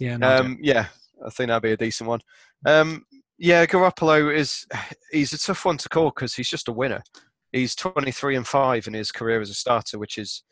yeah, 0.00 0.16
no, 0.16 0.36
um, 0.36 0.58
yeah, 0.60 0.86
I 1.24 1.30
think 1.30 1.48
that'd 1.48 1.62
be 1.62 1.72
a 1.72 1.76
decent 1.76 2.08
one. 2.08 2.20
Um, 2.66 3.04
yeah, 3.38 3.66
Garoppolo 3.66 4.34
is 4.34 4.66
he's 5.12 5.32
a 5.32 5.38
tough 5.38 5.64
one 5.64 5.78
to 5.78 5.88
call 5.88 6.10
because 6.10 6.34
he's 6.34 6.48
just 6.48 6.68
a 6.68 6.72
winner. 6.72 7.02
He's 7.52 7.74
23 7.74 8.36
and 8.36 8.46
five 8.46 8.86
in 8.86 8.94
his 8.94 9.12
career 9.12 9.40
as 9.40 9.50
a 9.50 9.54
starter, 9.54 9.98
which 9.98 10.18
is 10.18 10.42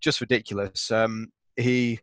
just 0.00 0.20
ridiculous. 0.20 0.90
Um, 0.90 1.28
he 1.56 2.00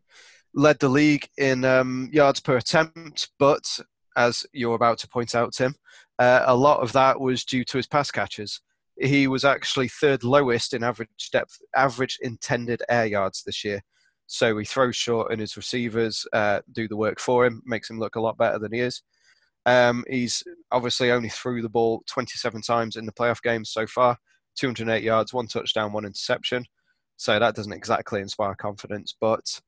led 0.54 0.78
the 0.80 0.88
league 0.88 1.28
in 1.38 1.64
um, 1.64 2.08
yards 2.12 2.40
per 2.40 2.56
attempt, 2.56 3.30
but 3.38 3.78
as 4.16 4.44
you're 4.52 4.74
about 4.74 4.98
to 4.98 5.08
point 5.08 5.34
out, 5.34 5.52
Tim, 5.52 5.74
uh, 6.18 6.42
a 6.46 6.56
lot 6.56 6.80
of 6.80 6.92
that 6.92 7.20
was 7.20 7.44
due 7.44 7.64
to 7.64 7.76
his 7.76 7.86
pass 7.86 8.10
catches. 8.10 8.60
He 9.00 9.28
was 9.28 9.44
actually 9.44 9.88
third 9.88 10.24
lowest 10.24 10.74
in 10.74 10.82
average 10.82 11.30
depth, 11.32 11.56
average 11.76 12.18
intended 12.20 12.82
air 12.88 13.06
yards 13.06 13.44
this 13.44 13.64
year. 13.64 13.80
So 14.26 14.58
he 14.58 14.64
throws 14.64 14.96
short, 14.96 15.30
and 15.30 15.40
his 15.40 15.56
receivers 15.56 16.26
uh, 16.32 16.60
do 16.72 16.88
the 16.88 16.96
work 16.96 17.20
for 17.20 17.46
him, 17.46 17.62
makes 17.64 17.88
him 17.88 17.98
look 17.98 18.16
a 18.16 18.20
lot 18.20 18.36
better 18.36 18.58
than 18.58 18.72
he 18.72 18.80
is. 18.80 19.02
Um, 19.64 20.04
he's 20.08 20.42
obviously 20.72 21.10
only 21.10 21.28
threw 21.28 21.62
the 21.62 21.68
ball 21.68 22.02
27 22.08 22.62
times 22.62 22.96
in 22.96 23.06
the 23.06 23.12
playoff 23.12 23.40
games 23.42 23.70
so 23.70 23.86
far, 23.86 24.18
208 24.58 25.02
yards, 25.02 25.32
one 25.32 25.46
touchdown, 25.46 25.92
one 25.92 26.04
interception. 26.04 26.64
So 27.16 27.38
that 27.38 27.54
doesn't 27.54 27.72
exactly 27.72 28.20
inspire 28.20 28.54
confidence. 28.54 29.14
But 29.20 29.60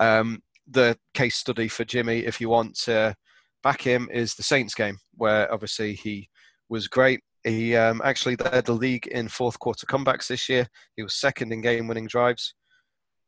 um, 0.00 0.42
the 0.70 0.96
case 1.14 1.36
study 1.36 1.68
for 1.68 1.84
Jimmy, 1.84 2.20
if 2.20 2.40
you 2.40 2.48
want 2.48 2.78
to 2.80 3.14
back 3.62 3.80
him, 3.80 4.08
is 4.12 4.34
the 4.34 4.42
Saints 4.42 4.74
game, 4.74 4.98
where 5.14 5.52
obviously 5.52 5.94
he 5.94 6.28
was 6.68 6.88
great. 6.88 7.20
He 7.44 7.76
um, 7.76 8.02
actually 8.04 8.36
led 8.36 8.66
the 8.66 8.72
league 8.72 9.06
in 9.06 9.28
fourth 9.28 9.58
quarter 9.58 9.86
comebacks 9.86 10.26
this 10.26 10.48
year. 10.48 10.68
He 10.96 11.02
was 11.02 11.14
second 11.14 11.52
in 11.52 11.60
game 11.60 11.86
winning 11.86 12.06
drives. 12.06 12.54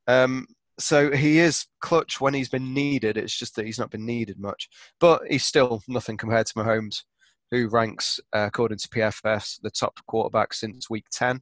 Um, 0.06 0.46
so 0.78 1.10
he 1.10 1.38
is 1.38 1.66
clutch 1.80 2.20
when 2.20 2.34
he's 2.34 2.48
been 2.48 2.74
needed. 2.74 3.16
It's 3.16 3.38
just 3.38 3.54
that 3.56 3.66
he's 3.66 3.78
not 3.78 3.90
been 3.90 4.06
needed 4.06 4.38
much. 4.38 4.68
But 4.98 5.22
he's 5.28 5.44
still 5.44 5.82
nothing 5.88 6.16
compared 6.16 6.46
to 6.46 6.54
Mahomes 6.54 7.02
who 7.50 7.68
ranks, 7.68 8.20
uh, 8.32 8.46
according 8.46 8.78
to 8.78 8.88
PFF, 8.88 9.60
the 9.62 9.70
top 9.70 9.98
quarterback 10.06 10.54
since 10.54 10.88
week 10.88 11.06
10, 11.12 11.40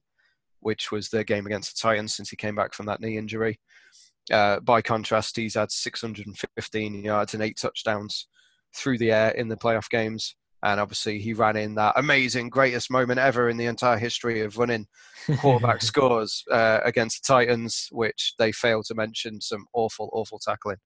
which 0.60 0.90
was 0.90 1.08
the 1.08 1.24
game 1.24 1.46
against 1.46 1.76
the 1.76 1.88
Titans 1.88 2.14
since 2.14 2.30
he 2.30 2.36
came 2.36 2.54
back 2.54 2.74
from 2.74 2.86
that 2.86 3.00
knee 3.00 3.18
injury. 3.18 3.58
Uh, 4.32 4.60
by 4.60 4.82
contrast, 4.82 5.36
he's 5.36 5.54
had 5.54 5.70
615 5.70 7.04
yards 7.04 7.34
and 7.34 7.42
eight 7.42 7.58
touchdowns 7.58 8.28
through 8.74 8.98
the 8.98 9.12
air 9.12 9.30
in 9.30 9.48
the 9.48 9.56
playoff 9.56 9.88
games. 9.88 10.34
And 10.62 10.80
obviously, 10.80 11.20
he 11.20 11.34
ran 11.34 11.56
in 11.56 11.76
that 11.76 11.94
amazing, 11.96 12.48
greatest 12.48 12.90
moment 12.90 13.20
ever 13.20 13.48
in 13.48 13.56
the 13.56 13.66
entire 13.66 13.96
history 13.96 14.40
of 14.40 14.58
running 14.58 14.86
quarterback 15.38 15.82
scores 15.82 16.42
uh, 16.50 16.80
against 16.84 17.22
the 17.22 17.32
Titans, 17.32 17.88
which 17.92 18.34
they 18.38 18.50
failed 18.50 18.86
to 18.86 18.94
mention 18.94 19.40
some 19.40 19.66
awful, 19.72 20.10
awful 20.12 20.40
tackling. 20.40 20.78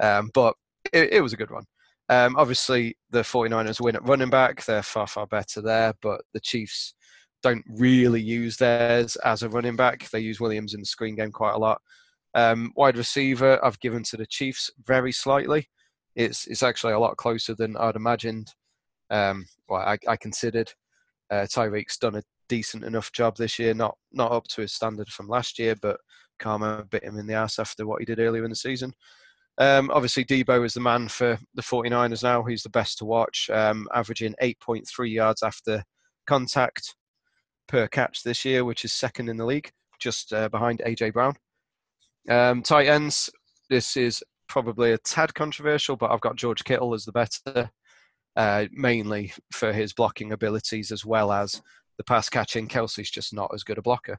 Um, 0.00 0.30
but 0.32 0.54
it, 0.92 1.12
it 1.12 1.20
was 1.20 1.34
a 1.34 1.36
good 1.36 1.50
one. 1.50 1.64
Um, 2.10 2.34
obviously, 2.36 2.96
the 3.10 3.20
49ers 3.20 3.80
win 3.80 3.94
at 3.94 4.06
running 4.06 4.30
back. 4.30 4.64
They're 4.64 4.82
far, 4.82 5.06
far 5.06 5.28
better 5.28 5.62
there, 5.62 5.94
but 6.02 6.20
the 6.34 6.40
Chiefs 6.40 6.94
don't 7.40 7.64
really 7.68 8.20
use 8.20 8.56
theirs 8.56 9.14
as 9.24 9.44
a 9.44 9.48
running 9.48 9.76
back. 9.76 10.10
They 10.10 10.18
use 10.18 10.40
Williams 10.40 10.74
in 10.74 10.80
the 10.80 10.86
screen 10.86 11.14
game 11.14 11.30
quite 11.30 11.54
a 11.54 11.58
lot. 11.58 11.80
Um, 12.34 12.72
wide 12.74 12.96
receiver, 12.96 13.64
I've 13.64 13.78
given 13.78 14.02
to 14.04 14.16
the 14.16 14.26
Chiefs 14.26 14.70
very 14.84 15.12
slightly. 15.12 15.68
It's 16.16 16.48
it's 16.48 16.64
actually 16.64 16.94
a 16.94 16.98
lot 16.98 17.16
closer 17.16 17.54
than 17.54 17.76
I'd 17.76 17.94
imagined. 17.94 18.52
Um, 19.10 19.46
well, 19.68 19.80
I, 19.80 19.96
I 20.08 20.16
considered 20.16 20.72
uh, 21.30 21.46
Tyreek's 21.46 21.96
done 21.96 22.16
a 22.16 22.22
decent 22.48 22.82
enough 22.82 23.12
job 23.12 23.36
this 23.36 23.56
year, 23.56 23.72
not 23.72 23.96
not 24.12 24.32
up 24.32 24.48
to 24.48 24.62
his 24.62 24.74
standard 24.74 25.08
from 25.08 25.28
last 25.28 25.60
year, 25.60 25.76
but 25.80 26.00
Karma 26.40 26.84
bit 26.90 27.04
him 27.04 27.18
in 27.18 27.28
the 27.28 27.34
ass 27.34 27.60
after 27.60 27.86
what 27.86 28.00
he 28.00 28.04
did 28.04 28.18
earlier 28.18 28.42
in 28.44 28.50
the 28.50 28.56
season. 28.56 28.92
Um, 29.60 29.90
obviously, 29.92 30.24
Deebo 30.24 30.64
is 30.64 30.72
the 30.72 30.80
man 30.80 31.06
for 31.08 31.38
the 31.54 31.60
49ers 31.60 32.22
now. 32.22 32.42
He's 32.42 32.62
the 32.62 32.70
best 32.70 32.96
to 32.98 33.04
watch, 33.04 33.50
um, 33.52 33.86
averaging 33.94 34.34
8.3 34.42 35.12
yards 35.12 35.42
after 35.42 35.84
contact 36.26 36.96
per 37.68 37.86
catch 37.86 38.22
this 38.22 38.42
year, 38.46 38.64
which 38.64 38.86
is 38.86 38.94
second 38.94 39.28
in 39.28 39.36
the 39.36 39.44
league, 39.44 39.70
just 39.98 40.32
uh, 40.32 40.48
behind 40.48 40.80
AJ 40.86 41.12
Brown. 41.12 41.34
Um, 42.26 42.62
tight 42.62 42.86
ends, 42.86 43.28
this 43.68 43.98
is 43.98 44.22
probably 44.48 44.92
a 44.92 44.98
tad 44.98 45.34
controversial, 45.34 45.94
but 45.94 46.10
I've 46.10 46.22
got 46.22 46.36
George 46.36 46.64
Kittle 46.64 46.94
as 46.94 47.04
the 47.04 47.12
better, 47.12 47.70
uh, 48.36 48.64
mainly 48.72 49.34
for 49.52 49.74
his 49.74 49.92
blocking 49.92 50.32
abilities 50.32 50.90
as 50.90 51.04
well 51.04 51.30
as 51.32 51.60
the 51.98 52.04
pass 52.04 52.30
catching. 52.30 52.66
Kelce's 52.66 53.10
just 53.10 53.34
not 53.34 53.50
as 53.52 53.62
good 53.62 53.76
a 53.76 53.82
blocker, 53.82 54.18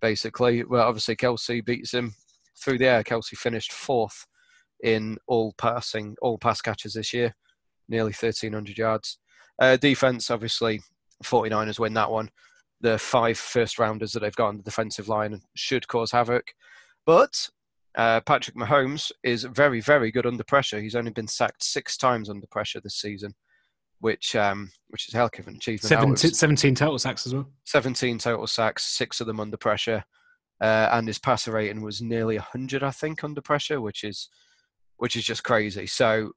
basically. 0.00 0.62
Well, 0.62 0.86
obviously, 0.86 1.16
Kelce 1.16 1.64
beats 1.64 1.92
him 1.92 2.14
through 2.56 2.78
the 2.78 2.86
air. 2.86 3.02
Kelce 3.02 3.36
finished 3.36 3.72
fourth 3.72 4.24
in 4.82 5.18
all 5.26 5.54
passing, 5.58 6.16
all 6.22 6.38
pass 6.38 6.60
catches 6.60 6.94
this 6.94 7.12
year, 7.12 7.34
nearly 7.88 8.12
1,300 8.12 8.78
yards. 8.78 9.18
Uh, 9.60 9.76
defense, 9.76 10.30
obviously, 10.30 10.80
49ers 11.24 11.78
win 11.78 11.94
that 11.94 12.10
one. 12.10 12.30
The 12.80 12.98
five 12.98 13.38
first 13.38 13.78
rounders 13.78 14.12
that 14.12 14.20
they've 14.20 14.34
got 14.36 14.48
on 14.48 14.56
the 14.56 14.62
defensive 14.62 15.08
line 15.08 15.40
should 15.56 15.88
cause 15.88 16.12
havoc. 16.12 16.52
But 17.04 17.48
uh, 17.96 18.20
Patrick 18.20 18.56
Mahomes 18.56 19.10
is 19.24 19.44
very, 19.44 19.80
very 19.80 20.12
good 20.12 20.26
under 20.26 20.44
pressure. 20.44 20.80
He's 20.80 20.94
only 20.94 21.10
been 21.10 21.26
sacked 21.26 21.64
six 21.64 21.96
times 21.96 22.30
under 22.30 22.46
pressure 22.46 22.80
this 22.80 23.00
season, 23.00 23.34
which 23.98 24.36
um, 24.36 24.70
which 24.88 25.08
is 25.08 25.14
a 25.14 25.16
hell 25.16 25.30
of 25.36 25.48
an 25.48 25.56
achievement. 25.56 25.88
17, 25.88 26.34
17 26.34 26.74
total 26.76 26.98
sacks 26.98 27.26
as 27.26 27.34
well. 27.34 27.50
17 27.64 28.18
total 28.18 28.46
sacks, 28.46 28.84
six 28.84 29.20
of 29.20 29.26
them 29.26 29.40
under 29.40 29.56
pressure. 29.56 30.04
Uh, 30.60 30.88
and 30.92 31.06
his 31.06 31.18
passer 31.18 31.52
rating 31.52 31.82
was 31.82 32.02
nearly 32.02 32.36
100, 32.36 32.82
I 32.82 32.90
think, 32.90 33.22
under 33.22 33.40
pressure, 33.40 33.80
which 33.80 34.04
is 34.04 34.28
which 34.98 35.16
is 35.16 35.24
just 35.24 35.42
crazy. 35.42 35.86
So 35.86 36.32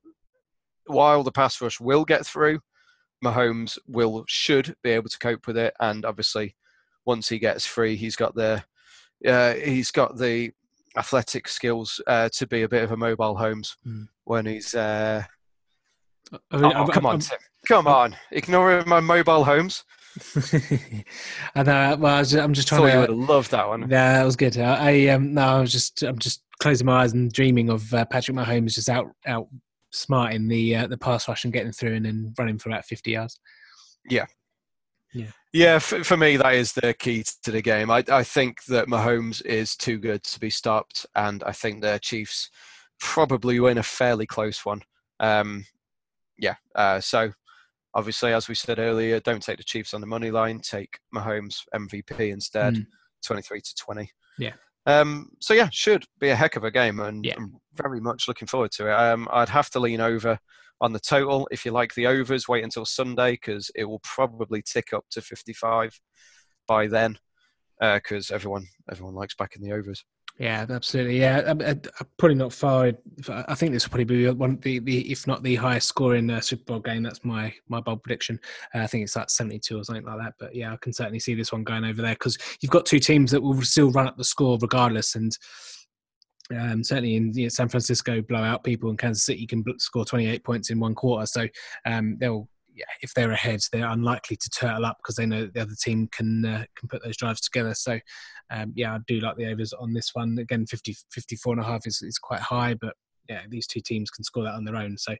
while 0.88 1.22
the 1.24 1.32
pass 1.32 1.62
rush 1.62 1.80
will 1.80 2.06
get 2.06 2.26
through, 2.26 2.60
Mahomes 3.24 3.78
will 3.88 4.24
should 4.28 4.76
be 4.84 4.90
able 4.92 5.10
to 5.10 5.20
cope 5.20 5.46
with 5.46 5.58
it, 5.58 5.74
and 5.80 6.06
obviously 6.06 6.56
once 7.06 7.30
he 7.30 7.38
gets 7.40 7.66
free, 7.66 7.96
he's 7.96 8.16
got 8.16 8.34
the 8.36 8.64
uh, 9.28 9.54
he's 9.54 9.92
got 9.92 10.18
the 10.18 10.52
athletic 10.98 11.48
skills 11.48 12.02
uh, 12.08 12.30
to 12.34 12.48
be 12.48 12.64
a 12.64 12.70
bit 12.70 12.84
of 12.84 12.92
a 12.92 12.98
mobile 12.98 13.36
Holmes 13.36 13.78
Mm. 13.88 14.08
when 14.24 14.46
he's. 14.48 14.74
Uh, 14.74 15.24
I 16.50 16.58
mean, 16.58 16.66
oh, 16.66 16.70
I'm- 16.72 16.88
come 16.88 17.06
I'm- 17.06 17.16
on, 17.16 17.20
Tim. 17.20 17.38
Come 17.68 17.86
on. 17.88 18.16
Ignoring 18.32 18.90
my 18.90 19.00
mobile 19.00 19.44
Holmes. 19.44 19.84
I 21.56 21.64
know. 21.64 21.98
Well, 22.00 22.16
I 22.16 22.20
was, 22.20 22.34
I'm 22.34 22.54
just 22.54 22.68
trying 22.68 22.82
Thought 22.82 22.88
you 22.88 22.94
to. 22.94 23.00
would 23.00 23.10
have 23.10 23.30
loved 23.30 23.52
that 23.52 23.68
one. 23.68 23.82
Yeah, 23.82 24.14
that 24.14 24.26
was 24.26 24.36
good. 24.36 24.58
I, 24.58 24.92
I 24.92 25.08
um 25.10 25.34
no, 25.34 25.42
I 25.42 25.60
was 25.62 25.72
just 25.72 26.04
I'm 26.04 26.18
just 26.18 26.44
closing 26.60 26.86
my 26.86 27.04
eyes 27.04 27.14
and 27.14 27.32
dreaming 27.32 27.70
of 27.70 27.94
uh, 27.94 28.06
Patrick 28.06 28.38
Mahomes 28.38 28.76
just 28.76 28.90
out 28.90 29.08
out 29.26 29.48
smarting 29.92 30.48
the 30.48 30.76
uh, 30.76 30.88
the 30.88 30.98
pass 30.98 31.28
rush 31.28 31.44
and 31.44 31.54
getting 31.54 31.72
through 31.72 31.96
and 31.96 32.06
then 32.06 32.34
running 32.38 32.58
for 32.58 32.70
about 32.70 32.86
50 32.86 33.12
yards. 33.12 33.40
Yeah, 35.54 35.80
for, 35.80 36.04
for 36.04 36.16
me, 36.16 36.38
that 36.38 36.56
is 36.56 36.72
the 36.72 36.94
key 36.94 37.26
to 37.44 37.52
the 37.52 37.62
game. 37.62 37.92
I, 37.92 38.04
I 38.10 38.24
think 38.24 38.64
that 38.66 38.88
Mahomes 38.88 39.46
is 39.46 39.76
too 39.76 39.98
good 39.98 40.24
to 40.24 40.40
be 40.40 40.50
stopped, 40.50 41.06
and 41.16 41.44
I 41.44 41.52
think 41.52 41.82
the 41.82 42.00
Chiefs 42.02 42.50
probably 43.00 43.60
win 43.60 43.78
a 43.78 43.84
fairly 43.84 44.26
close 44.26 44.66
one. 44.66 44.82
Um, 45.20 45.66
yeah, 46.38 46.56
uh, 46.74 47.02
so 47.02 47.32
obviously, 47.94 48.34
as 48.34 48.48
we 48.48 48.56
said 48.56 48.80
earlier, 48.80 49.20
don't 49.20 49.42
take 49.44 49.58
the 49.58 49.64
Chiefs 49.64 49.94
on 49.94 50.02
the 50.02 50.08
money 50.08 50.32
line. 50.32 50.60
Take 50.60 51.00
Mahomes 51.16 51.58
MVP 51.76 52.32
instead, 52.32 52.76
Mm. 52.76 52.86
23 53.26 53.62
to 53.62 53.76
20. 53.76 54.10
Yeah. 54.38 54.54
Um, 54.88 55.30
so 55.40 55.54
yeah, 55.54 55.70
should 55.72 56.06
be 56.20 56.30
a 56.30 56.36
heck 56.36 56.56
of 56.56 56.64
a 56.64 56.72
game, 56.72 57.00
and 57.00 57.24
Yeah. 57.24 57.36
I'm 57.38 57.58
very 57.76 58.00
much 58.00 58.28
looking 58.28 58.48
forward 58.48 58.72
to 58.74 58.88
it. 58.90 58.94
Um, 58.94 59.28
I'd 59.32 59.50
have 59.50 59.70
to 59.72 59.80
lean 59.80 60.02
over 60.02 60.40
on 60.80 60.92
the 60.94 61.00
total. 61.00 61.48
If 61.52 61.66
you 61.66 61.72
like 61.72 61.94
the 61.94 62.08
overs, 62.08 62.48
wait 62.48 62.64
until 62.64 62.86
Sunday 62.86 63.34
because 63.34 63.70
it 63.76 63.86
will 63.86 64.00
probably 64.04 64.64
tick 64.64 64.94
up 64.94 65.06
to 65.12 65.22
55 65.22 66.00
by 66.68 66.88
then 66.88 67.20
because 67.80 68.32
everyone 68.32 68.66
everyone 68.92 69.14
likes 69.16 69.36
backing 69.36 69.62
the 69.62 69.72
overs. 69.74 70.04
Yeah, 70.38 70.66
absolutely. 70.70 71.20
Yeah, 71.20 71.44
I'm, 71.46 71.62
I'm 71.62 71.82
probably 72.18 72.36
not 72.36 72.54
far. 72.54 72.92
I 73.30 73.54
think 73.54 73.74
this 73.74 73.86
will 73.86 73.92
probably 73.92 74.06
be 74.06 74.30
one 74.30 74.52
of 74.52 74.62
the, 74.62 74.80
the 74.80 75.12
if 75.12 75.28
not 75.28 75.44
the 75.44 75.56
highest 75.56 75.88
scoring 75.88 76.30
uh, 76.30 76.42
Super 76.42 76.64
Bowl 76.64 76.80
game. 76.80 77.04
That's 77.04 77.24
my 77.24 77.54
my 77.68 77.80
bold 77.80 78.02
prediction. 78.02 78.40
Uh, 78.74 78.80
I 78.80 78.88
think 78.88 79.04
it's 79.04 79.16
like 79.16 79.30
72 79.30 79.78
or 79.78 79.84
something 79.84 80.06
like 80.06 80.18
that. 80.18 80.34
But 80.40 80.56
yeah, 80.56 80.74
I 80.74 80.78
can 80.78 80.94
certainly 80.94 81.20
see 81.20 81.36
this 81.36 81.52
one 81.52 81.64
going 81.64 81.86
over 81.86 82.02
there 82.02 82.16
because 82.16 82.38
you've 82.62 82.72
got 82.72 82.86
two 82.86 83.00
teams 83.00 83.30
that 83.32 83.42
will 83.42 83.62
still 83.62 83.92
run 83.92 84.08
up 84.08 84.18
the 84.18 84.24
score 84.24 84.58
regardless. 84.60 85.16
And 85.16 85.38
um, 86.58 86.84
certainly 86.84 87.16
in 87.16 87.34
you 87.34 87.44
know, 87.44 87.50
San 87.50 87.70
Francisco, 87.70 88.22
blow 88.22 88.42
out 88.42 88.64
people, 88.64 88.90
and 88.90 88.98
Kansas 88.98 89.26
City 89.26 89.46
can 89.46 89.64
score 89.78 90.06
28 90.06 90.44
points 90.44 90.70
in 90.70 90.80
one 90.80 90.96
quarter. 90.96 91.26
So 91.26 91.48
um, 91.86 92.18
they'll. 92.20 92.48
Yeah, 92.74 92.86
if 93.02 93.14
they're 93.14 93.32
ahead, 93.32 93.60
they're 93.72 93.90
unlikely 93.90 94.38
to 94.38 94.50
turtle 94.50 94.86
up 94.86 94.98
because 95.02 95.16
they 95.16 95.26
know 95.26 95.48
the 95.54 95.62
other 95.62 95.76
team 95.82 96.08
can 96.12 96.46
uh, 96.46 96.66
can 96.76 96.88
put 96.90 97.04
those 97.04 97.18
drives 97.18 97.42
together. 97.42 97.74
So, 97.74 98.00
um, 98.50 98.74
yeah, 98.76 98.96
I 98.96 99.00
do 99.08 99.20
like 99.20 99.38
the 99.38 99.48
overs 99.48 99.74
on 99.74 99.94
this 99.94 100.12
one. 100.14 100.38
Again, 100.40 100.66
50, 100.66 100.96
54 101.12 101.54
and 101.54 101.62
a 101.62 101.66
half 101.66 101.86
is, 101.86 102.02
is 102.02 102.18
quite 102.18 102.40
high, 102.40 102.76
but 102.76 102.96
yeah, 103.30 103.42
these 103.50 103.68
two 103.68 103.82
teams 103.82 104.10
can 104.10 104.24
score 104.24 104.44
that 104.44 104.54
on 104.54 104.64
their 104.64 104.76
own. 104.76 104.98
So, 104.98 105.16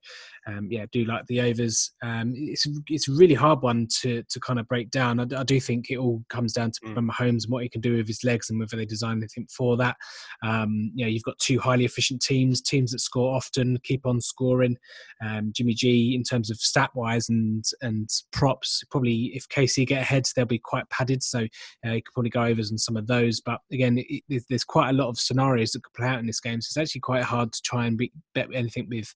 um, 0.48 0.68
yeah, 0.70 0.86
do 0.92 1.06
like 1.06 1.26
the 1.28 1.42
overs. 1.42 1.92
Um, 2.04 2.34
it's 2.36 2.68
it's 2.88 3.10
a 3.10 3.14
really 3.14 3.36
hard 3.36 3.62
one 3.62 3.88
to 4.02 4.24
to 4.24 4.40
kind 4.40 4.60
of 4.60 4.68
break 4.68 4.92
down. 4.92 5.20
I, 5.20 5.40
I 5.40 5.44
do 5.44 5.60
think 5.60 5.90
it 5.90 5.98
all 5.98 6.24
comes 6.30 6.54
down 6.54 6.72
to 6.72 6.92
Mm. 6.96 7.10
Mahomes 7.10 7.44
and 7.44 7.50
what 7.52 7.64
he 7.64 7.70
can 7.70 7.82
do 7.82 7.98
with 7.98 8.08
his 8.08 8.24
legs 8.24 8.50
and 8.50 8.60
whether 8.60 8.76
they 8.76 8.86
design 8.86 9.18
anything 9.18 9.48
for 9.56 9.78
that. 9.78 9.96
Um, 10.44 10.92
you 10.96 11.06
know, 11.06 11.10
you've 11.10 11.24
got 11.24 11.38
two 11.40 11.60
highly 11.60 11.86
efficient 11.86 12.22
teams, 12.22 12.62
teams 12.62 12.92
that 12.92 13.00
score 13.00 13.36
often, 13.36 13.78
keep 13.84 14.06
on 14.06 14.22
scoring. 14.22 14.78
Um, 15.26 15.52
Jimmy 15.56 15.74
G, 15.74 16.16
in 16.16 16.24
terms 16.24 16.50
of 16.50 16.58
stat 16.58 16.92
wise 16.96 17.30
and 17.30 17.64
and 17.82 18.10
props, 18.32 18.84
probably 18.90 19.32
if 19.34 19.48
KC 19.50 19.88
get 19.88 20.02
ahead, 20.02 20.26
they'll 20.36 20.46
be 20.46 20.60
quite 20.60 20.90
padded. 20.90 21.24
So 21.24 21.40
uh, 21.86 21.92
you 21.92 22.02
could 22.04 22.14
probably 22.14 22.30
go 22.30 22.44
overs 22.44 22.72
on 22.72 22.78
some 22.78 22.98
of 22.98 23.08
those. 23.08 23.42
But 23.42 23.62
again, 23.72 23.98
it, 23.98 24.24
it, 24.30 24.44
there's 24.50 24.64
quite 24.64 24.90
a 24.90 24.94
lot 24.94 25.10
of 25.10 25.20
scenarios 25.20 25.72
that 25.72 25.84
could 25.84 25.94
play 25.94 26.08
out 26.08 26.20
in 26.20 26.28
this 26.28 26.40
game. 26.40 26.62
So 26.62 26.68
it's 26.70 26.78
actually 26.78 27.02
quite 27.02 27.24
hard 27.24 27.54
to 27.54 27.62
try 27.64 27.86
and 27.86 27.91
be, 27.98 28.12
bet 28.34 28.48
anything 28.54 28.88
with 28.90 29.14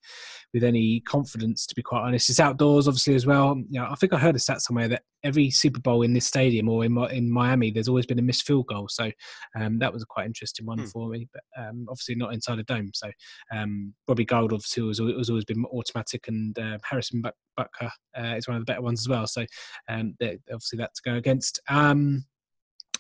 with 0.54 0.64
any 0.64 1.02
confidence. 1.02 1.66
To 1.68 1.76
be 1.76 1.82
quite 1.84 2.02
honest, 2.02 2.30
it's 2.30 2.40
outdoors, 2.40 2.88
obviously 2.88 3.16
as 3.16 3.26
well. 3.26 3.56
You 3.70 3.80
know, 3.80 3.88
I 3.90 3.96
think 3.96 4.14
I 4.14 4.18
heard 4.18 4.36
a 4.36 4.40
stat 4.40 4.62
somewhere 4.62 4.88
that 4.88 5.04
every 5.24 5.50
Super 5.50 5.80
Bowl 5.80 6.04
in 6.04 6.14
this 6.14 6.28
stadium 6.28 6.70
or 6.70 6.86
in 6.86 6.98
in 7.12 7.30
Miami, 7.32 7.72
there's 7.72 7.88
always 7.88 8.06
been 8.06 8.20
a 8.20 8.24
missed 8.24 8.46
field 8.46 8.68
goal. 8.68 8.88
So 8.90 9.12
um, 9.60 9.80
that 9.80 9.92
was 9.92 10.04
a 10.04 10.08
quite 10.08 10.26
interesting 10.26 10.66
one 10.66 10.80
Hmm. 10.80 10.86
for 10.86 11.10
me. 11.10 11.28
But 11.34 11.44
um, 11.58 11.86
obviously 11.90 12.16
not 12.16 12.34
inside 12.34 12.60
a 12.60 12.64
dome. 12.64 12.92
So 12.94 13.10
um, 13.54 13.94
Robbie 14.08 14.26
Gould 14.26 14.54
obviously 14.54 14.84
was, 14.84 15.00
was 15.02 15.30
always 15.30 15.46
been 15.46 15.66
automatic, 15.66 16.28
and 16.28 16.58
uh, 16.58 16.78
Harrison 16.84 17.22
Butker 17.58 17.90
uh, 18.18 18.36
is 18.36 18.48
one 18.48 18.58
of 18.58 18.62
the 18.62 18.72
better 18.72 18.82
ones 18.82 19.02
as 19.02 19.10
well. 19.10 19.28
So 19.28 19.46
um, 19.90 20.16
obviously 20.22 20.78
that 20.78 20.94
to 20.96 21.02
go 21.04 21.16
against. 21.16 21.60
Um, 21.70 22.26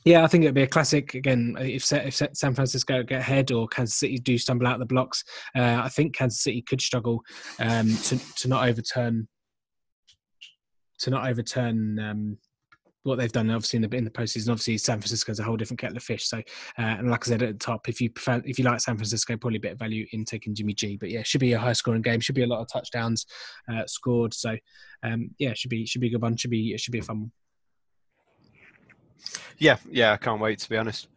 yeah, 0.06 0.24
I 0.24 0.28
think 0.28 0.44
it'd 0.44 0.54
be 0.54 0.62
a 0.62 0.68
classic 0.68 1.16
again. 1.16 1.58
If 1.60 1.92
if 1.92 2.16
San 2.34 2.54
Francisco 2.54 3.02
get 3.02 3.22
ahead 3.22 3.52
or 3.52 3.68
Kansas 3.68 3.98
City 3.98 4.18
do 4.20 4.38
stumble 4.38 4.68
out 4.68 4.76
of 4.76 4.80
the 4.80 4.86
blocks, 4.86 5.24
uh, 5.56 5.82
I 5.84 5.90
think 5.90 6.16
Kansas 6.16 6.42
City 6.42 6.62
could 6.62 6.80
struggle 6.80 7.22
um, 7.60 7.90
to 8.04 8.18
to 8.36 8.48
not 8.48 8.70
overturn 8.70 9.28
to 11.00 11.10
not 11.10 11.28
overturn 11.28 12.00
um, 12.00 12.38
what 13.02 13.18
they've 13.18 13.32
done. 13.32 13.50
Obviously 13.50 13.78
in 13.78 13.90
the 13.90 13.98
in 13.98 14.04
the 14.04 14.12
postseason, 14.12 14.50
obviously 14.52 14.78
San 14.78 15.00
Francisco 15.00 15.32
is 15.32 15.40
a 15.40 15.44
whole 15.44 15.58
different 15.58 15.80
kettle 15.80 15.98
of 15.98 16.04
fish. 16.04 16.28
So, 16.28 16.38
uh, 16.38 16.42
and 16.78 17.10
like 17.10 17.28
I 17.28 17.30
said 17.30 17.42
at 17.42 17.54
the 17.54 17.66
top, 17.66 17.90
if 17.90 18.00
you 18.00 18.12
prefer, 18.12 18.44
if 18.46 18.60
you 18.60 18.66
like 18.66 18.82
San 18.82 18.98
Francisco, 18.98 19.36
probably 19.38 19.58
a 19.58 19.62
bit 19.62 19.72
of 19.72 19.80
value 19.80 20.06
in 20.12 20.24
taking 20.24 20.54
Jimmy 20.54 20.76
G. 20.76 20.98
But 20.98 21.10
yeah, 21.10 21.24
should 21.24 21.42
be 21.42 21.54
a 21.54 21.60
high 21.60 21.74
scoring 21.74 22.04
game. 22.04 22.20
Should 22.20 22.36
be 22.36 22.44
a 22.44 22.48
lot 22.48 22.62
of 22.62 22.68
touchdowns 22.72 23.26
uh, 23.74 23.88
scored. 23.88 24.36
So, 24.36 24.56
um, 25.02 25.32
yeah, 25.40 25.54
should 25.56 25.70
be 25.70 25.88
should 25.88 26.02
be 26.02 26.08
a 26.08 26.12
good 26.12 26.22
one. 26.22 26.38
Should 26.38 26.52
be 26.52 26.74
it 26.74 26.80
should 26.80 26.92
be 26.92 27.00
a 27.00 27.04
fun 27.04 27.22
one. 27.22 27.32
Yeah, 29.58 29.78
yeah, 29.90 30.14
I 30.14 30.18
can't 30.18 30.42
wait 30.42 30.60
to 30.60 30.70
be 30.70 30.78
honest. 30.78 31.08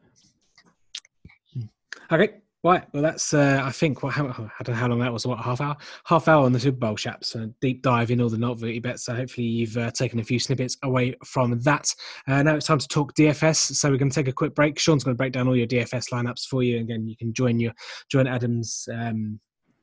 Okay. 2.10 2.34
Right, 2.64 2.82
well, 2.92 3.04
that's 3.04 3.32
uh, 3.34 3.62
I 3.62 3.70
think 3.70 4.02
what 4.02 4.14
how, 4.14 4.26
I 4.26 4.62
don't 4.64 4.74
know 4.74 4.80
how 4.80 4.88
long 4.88 4.98
that 4.98 5.12
was. 5.12 5.24
What 5.24 5.38
half 5.38 5.60
hour? 5.60 5.76
Half 6.06 6.26
hour 6.26 6.44
on 6.44 6.52
the 6.52 6.58
Super 6.58 6.78
Bowl 6.78 6.96
chaps. 6.96 7.36
A 7.36 7.46
deep 7.60 7.82
dive 7.82 8.10
in 8.10 8.20
all 8.20 8.28
the 8.28 8.36
novelty 8.36 8.80
bets. 8.80 9.04
So 9.04 9.14
hopefully 9.14 9.46
you've 9.46 9.76
uh, 9.76 9.92
taken 9.92 10.18
a 10.18 10.24
few 10.24 10.40
snippets 10.40 10.76
away 10.82 11.14
from 11.24 11.60
that. 11.60 11.88
Uh, 12.26 12.42
now 12.42 12.56
it's 12.56 12.66
time 12.66 12.80
to 12.80 12.88
talk 12.88 13.14
DFS. 13.14 13.76
So 13.76 13.88
we're 13.88 13.96
going 13.96 14.10
to 14.10 14.14
take 14.14 14.26
a 14.26 14.32
quick 14.32 14.56
break. 14.56 14.76
Sean's 14.76 15.04
going 15.04 15.14
to 15.14 15.18
break 15.18 15.32
down 15.32 15.46
all 15.46 15.56
your 15.56 15.68
DFS 15.68 16.10
lineups 16.12 16.46
for 16.46 16.64
you. 16.64 16.80
Again, 16.80 17.06
you 17.06 17.16
can 17.16 17.32
join 17.32 17.60
your 17.60 17.72
join 18.10 18.26
Adam's 18.26 18.88
um, 18.92 19.38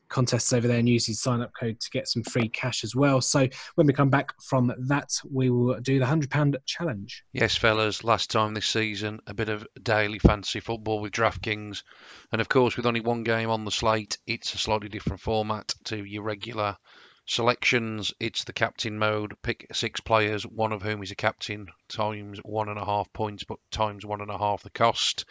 contests 0.10 0.54
over 0.54 0.68
there 0.68 0.78
and 0.78 0.90
use 0.90 1.06
his 1.06 1.22
sign 1.22 1.42
up 1.42 1.52
code 1.60 1.80
to 1.80 1.90
get 1.90 2.08
some 2.08 2.24
free 2.24 2.50
cash 2.50 2.84
as 2.84 2.96
well. 2.96 3.22
So 3.22 3.48
when 3.76 3.88
we 3.88 3.94
come 3.94 4.10
back 4.10 4.34
from 4.42 4.74
that, 4.78 5.12
we 5.30 5.50
will 5.50 5.80
do 5.80 6.00
the 6.00 6.06
hundred 6.06 6.30
pound 6.30 6.58
challenge. 6.66 7.24
Yes, 7.34 7.56
fellas, 7.56 8.04
last 8.04 8.32
time 8.32 8.54
this 8.54 8.68
season, 8.68 9.20
a 9.28 9.34
bit 9.34 9.50
of 9.50 9.68
daily 9.82 10.20
fantasy 10.20 10.60
football 10.60 11.00
with 11.00 11.14
DraftKings. 11.14 11.84
And 12.32 12.42
of 12.42 12.50
course, 12.50 12.78
with 12.78 12.86
only 12.86 13.02
one 13.02 13.24
game 13.24 13.50
on 13.50 13.66
the 13.66 13.72
slate, 13.72 14.18
it's 14.28 14.54
a 14.54 14.58
slightly 14.58 14.90
different 14.90 15.22
format 15.22 15.74
to 15.86 16.04
your 16.04 16.24
regular 16.24 16.78
selections. 17.26 18.14
It's 18.20 18.44
the 18.44 18.54
captain 18.54 18.98
mode. 18.98 19.36
Pick 19.42 19.68
six 19.74 20.00
players, 20.00 20.44
one 20.44 20.72
of 20.72 20.82
whom 20.82 21.02
is 21.02 21.12
a 21.12 21.16
captain, 21.16 21.68
times 21.88 22.40
one 22.40 22.70
and 22.70 22.80
a 22.80 22.86
half 22.86 23.12
points, 23.14 23.44
but 23.44 23.60
times 23.72 24.06
one 24.06 24.22
and 24.22 24.32
a 24.32 24.38
half 24.38 24.64
the 24.64 24.70
cost. 24.70 25.26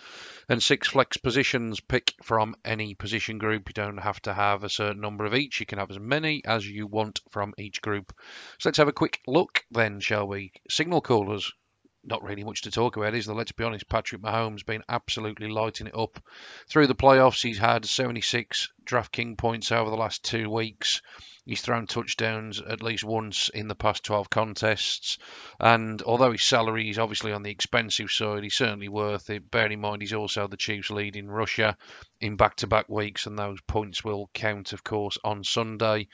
And 0.49 0.63
six 0.63 0.89
flex 0.89 1.17
positions. 1.17 1.81
Pick 1.81 2.15
from 2.23 2.57
any 2.65 2.95
position 2.95 3.39
group. 3.39 3.69
You 3.69 3.75
don't 3.75 3.99
have 3.99 4.21
to 4.23 4.35
have 4.35 4.65
a 4.65 4.69
certain 4.69 5.01
number 5.01 5.25
of 5.25 5.35
each. 5.35 5.61
You 5.61 5.67
can 5.67 5.79
have 5.79 5.91
as 5.91 5.99
many 5.99 6.45
as 6.45 6.69
you 6.69 6.87
want 6.87 7.21
from 7.31 7.55
each 7.59 7.81
group. 7.81 8.13
So 8.59 8.69
let's 8.69 8.79
have 8.79 8.89
a 8.89 8.93
quick 8.93 9.21
look 9.27 9.65
then, 9.71 10.01
shall 10.01 10.27
we? 10.27 10.53
Signal 10.69 11.01
callers 11.01 11.53
not 12.07 12.23
really 12.23 12.45
much 12.45 12.63
to 12.63 12.71
talk 12.71 12.97
about, 12.97 13.15
is 13.15 13.27
there? 13.27 13.35
Let's 13.35 13.53
be 13.53 13.65
honest. 13.65 13.89
Patrick 13.89 14.21
Mahomes 14.21 14.65
been 14.67 14.83
absolutely 14.89 15.49
lighting 15.49 15.87
it 15.87 15.97
up 15.97 16.23
through 16.69 16.87
the 16.87 16.95
playoffs. 16.95 17.43
He's 17.43 17.59
had 17.59 17.87
76 17.87 18.71
DraftKings 18.85 19.39
points 19.39 19.73
over 19.73 19.91
the 19.91 19.97
last 19.97 20.23
two 20.23 20.51
weeks. 20.51 21.01
He's 21.47 21.61
thrown 21.61 21.87
touchdowns 21.87 22.61
at 22.61 22.83
least 22.83 23.05
once 23.05 23.51
in 23.51 23.69
the 23.69 23.75
past 23.75 24.03
12 24.05 24.31
contests. 24.31 25.19
And 25.61 26.01
although 26.03 26.33
his 26.33 26.43
salary 26.43 26.89
is 26.89 26.99
obviously 26.99 27.33
on 27.33 27.43
the 27.43 27.51
expensive 27.51 28.11
side, 28.11 28.45
he's 28.45 28.55
certainly 28.55 28.89
worth 28.89 29.29
it. 29.29 29.51
Bear 29.51 29.67
in 29.67 29.81
mind, 29.81 30.01
he's 30.01 30.15
also 30.15 30.47
the 30.47 30.57
Chiefs' 30.57 30.91
lead 30.91 31.17
in 31.17 31.31
Russia 31.31 31.77
in 32.19 32.37
back 32.37 32.57
to 32.57 32.67
back 32.67 32.89
weeks, 32.89 33.27
and 33.27 33.39
those 33.39 33.61
points 33.63 34.03
will 34.03 34.31
count, 34.33 34.73
of 34.73 34.85
course, 34.85 35.19
on 35.23 35.45
Sunday. 35.45 36.09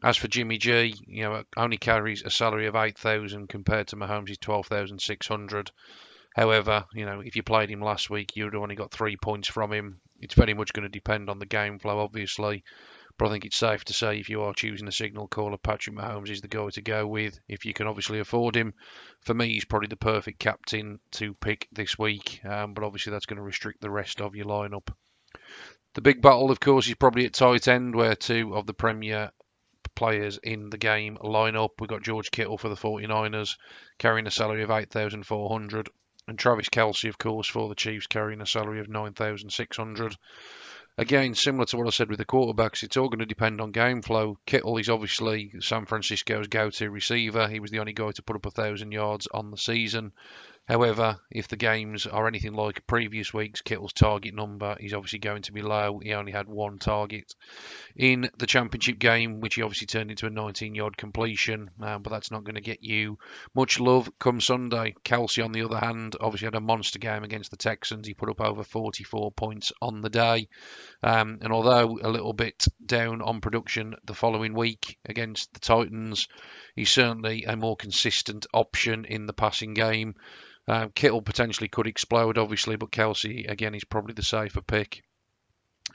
As 0.00 0.16
for 0.16 0.28
Jimmy 0.28 0.58
G, 0.58 0.94
you 1.08 1.24
know, 1.24 1.42
only 1.56 1.76
carries 1.76 2.22
a 2.22 2.30
salary 2.30 2.66
of 2.66 2.76
8,000 2.76 3.48
compared 3.48 3.88
to 3.88 3.96
Mahomes' 3.96 4.38
12,600. 4.38 5.72
However, 6.36 6.84
you 6.94 7.04
know, 7.04 7.18
if 7.18 7.34
you 7.34 7.42
played 7.42 7.68
him 7.68 7.80
last 7.80 8.10
week, 8.10 8.36
you'd 8.36 8.54
have 8.54 8.62
only 8.62 8.76
got 8.76 8.92
three 8.92 9.16
points 9.16 9.48
from 9.48 9.72
him. 9.72 10.00
It's 10.20 10.34
very 10.34 10.54
much 10.54 10.72
going 10.72 10.84
to 10.84 10.88
depend 10.88 11.28
on 11.28 11.40
the 11.40 11.46
game 11.46 11.80
flow, 11.80 11.98
obviously. 11.98 12.62
But 13.18 13.26
I 13.26 13.30
think 13.32 13.44
it's 13.44 13.56
safe 13.56 13.84
to 13.86 13.92
say 13.92 14.18
if 14.18 14.30
you 14.30 14.42
are 14.42 14.54
choosing 14.54 14.86
a 14.86 14.92
signal 14.92 15.26
caller, 15.26 15.58
Patrick 15.58 15.96
Mahomes 15.96 16.30
is 16.30 16.40
the 16.40 16.48
guy 16.48 16.68
to 16.70 16.80
go 16.80 17.06
with. 17.06 17.40
If 17.48 17.66
you 17.66 17.74
can 17.74 17.88
obviously 17.88 18.20
afford 18.20 18.56
him, 18.56 18.74
for 19.22 19.34
me, 19.34 19.48
he's 19.48 19.64
probably 19.64 19.88
the 19.88 19.96
perfect 19.96 20.38
captain 20.38 21.00
to 21.12 21.34
pick 21.34 21.66
this 21.72 21.98
week. 21.98 22.40
Um, 22.44 22.74
but 22.74 22.84
obviously, 22.84 23.10
that's 23.10 23.26
going 23.26 23.38
to 23.38 23.42
restrict 23.42 23.80
the 23.80 23.90
rest 23.90 24.20
of 24.20 24.36
your 24.36 24.46
lineup. 24.46 24.88
The 25.94 26.00
big 26.00 26.22
battle, 26.22 26.52
of 26.52 26.60
course, 26.60 26.86
is 26.86 26.94
probably 26.94 27.26
at 27.26 27.32
tight 27.32 27.66
end, 27.66 27.96
where 27.96 28.14
two 28.14 28.54
of 28.54 28.66
the 28.66 28.74
Premier 28.74 29.32
players 29.96 30.38
in 30.38 30.70
the 30.70 30.78
game 30.78 31.18
line 31.20 31.56
up. 31.56 31.80
We've 31.80 31.90
got 31.90 32.04
George 32.04 32.30
Kittle 32.30 32.56
for 32.56 32.68
the 32.68 32.76
49ers, 32.76 33.56
carrying 33.98 34.28
a 34.28 34.30
salary 34.30 34.62
of 34.62 34.70
8,400. 34.70 35.88
and 36.28 36.38
Travis 36.38 36.68
Kelce, 36.68 37.08
of 37.08 37.18
course, 37.18 37.48
for 37.48 37.68
the 37.68 37.74
Chiefs, 37.74 38.06
carrying 38.06 38.40
a 38.40 38.46
salary 38.46 38.78
of 38.78 38.88
9,600. 38.88 40.16
Again, 40.98 41.36
similar 41.36 41.64
to 41.66 41.76
what 41.76 41.86
I 41.86 41.90
said 41.90 42.10
with 42.10 42.18
the 42.18 42.24
quarterbacks, 42.24 42.82
it's 42.82 42.96
all 42.96 43.08
going 43.08 43.20
to 43.20 43.26
depend 43.26 43.60
on 43.60 43.70
game 43.70 44.02
flow. 44.02 44.36
Kittle 44.46 44.78
is 44.78 44.88
obviously 44.88 45.52
San 45.60 45.86
Francisco's 45.86 46.48
go-to 46.48 46.90
receiver. 46.90 47.46
He 47.46 47.60
was 47.60 47.70
the 47.70 47.78
only 47.78 47.92
guy 47.92 48.10
to 48.10 48.22
put 48.22 48.34
up 48.34 48.46
a 48.46 48.50
thousand 48.50 48.90
yards 48.90 49.28
on 49.32 49.52
the 49.52 49.56
season. 49.56 50.12
However, 50.68 51.18
if 51.30 51.48
the 51.48 51.56
games 51.56 52.06
are 52.06 52.28
anything 52.28 52.52
like 52.52 52.86
previous 52.86 53.32
weeks, 53.32 53.62
Kittle's 53.62 53.94
target 53.94 54.34
number 54.34 54.76
is 54.78 54.92
obviously 54.92 55.18
going 55.18 55.40
to 55.42 55.52
be 55.52 55.62
low. 55.62 55.98
He 55.98 56.12
only 56.12 56.32
had 56.32 56.46
one 56.46 56.78
target 56.78 57.34
in 57.96 58.28
the 58.36 58.46
championship 58.46 58.98
game, 58.98 59.40
which 59.40 59.54
he 59.54 59.62
obviously 59.62 59.86
turned 59.86 60.10
into 60.10 60.26
a 60.26 60.30
19 60.30 60.74
yard 60.74 60.98
completion, 60.98 61.70
uh, 61.82 61.98
but 61.98 62.10
that's 62.10 62.30
not 62.30 62.44
going 62.44 62.56
to 62.56 62.60
get 62.60 62.84
you 62.84 63.18
much 63.54 63.80
love 63.80 64.10
come 64.18 64.42
Sunday. 64.42 64.94
Kelce, 65.04 65.42
on 65.42 65.52
the 65.52 65.62
other 65.62 65.78
hand, 65.78 66.16
obviously 66.20 66.46
had 66.46 66.54
a 66.54 66.60
monster 66.60 66.98
game 66.98 67.24
against 67.24 67.50
the 67.50 67.56
Texans. 67.56 68.06
He 68.06 68.12
put 68.12 68.28
up 68.28 68.42
over 68.42 68.62
44 68.62 69.32
points 69.32 69.72
on 69.80 70.02
the 70.02 70.10
day. 70.10 70.48
Um, 71.02 71.38
and 71.40 71.50
although 71.50 71.98
a 72.02 72.10
little 72.10 72.34
bit 72.34 72.66
down 72.84 73.22
on 73.22 73.40
production 73.40 73.94
the 74.04 74.14
following 74.14 74.52
week 74.52 74.98
against 75.06 75.54
the 75.54 75.60
Titans, 75.60 76.28
he's 76.78 76.90
certainly 76.90 77.44
a 77.44 77.56
more 77.56 77.76
consistent 77.76 78.46
option 78.54 79.04
in 79.04 79.26
the 79.26 79.32
passing 79.32 79.74
game. 79.74 80.14
Um, 80.68 80.90
Kittle 80.94 81.22
potentially 81.22 81.68
could 81.68 81.86
explode, 81.86 82.38
obviously, 82.38 82.76
but 82.76 82.92
Kelce, 82.92 83.50
again, 83.50 83.74
is 83.74 83.84
probably 83.84 84.14
the 84.14 84.22
safer 84.22 84.62
pick. 84.62 85.02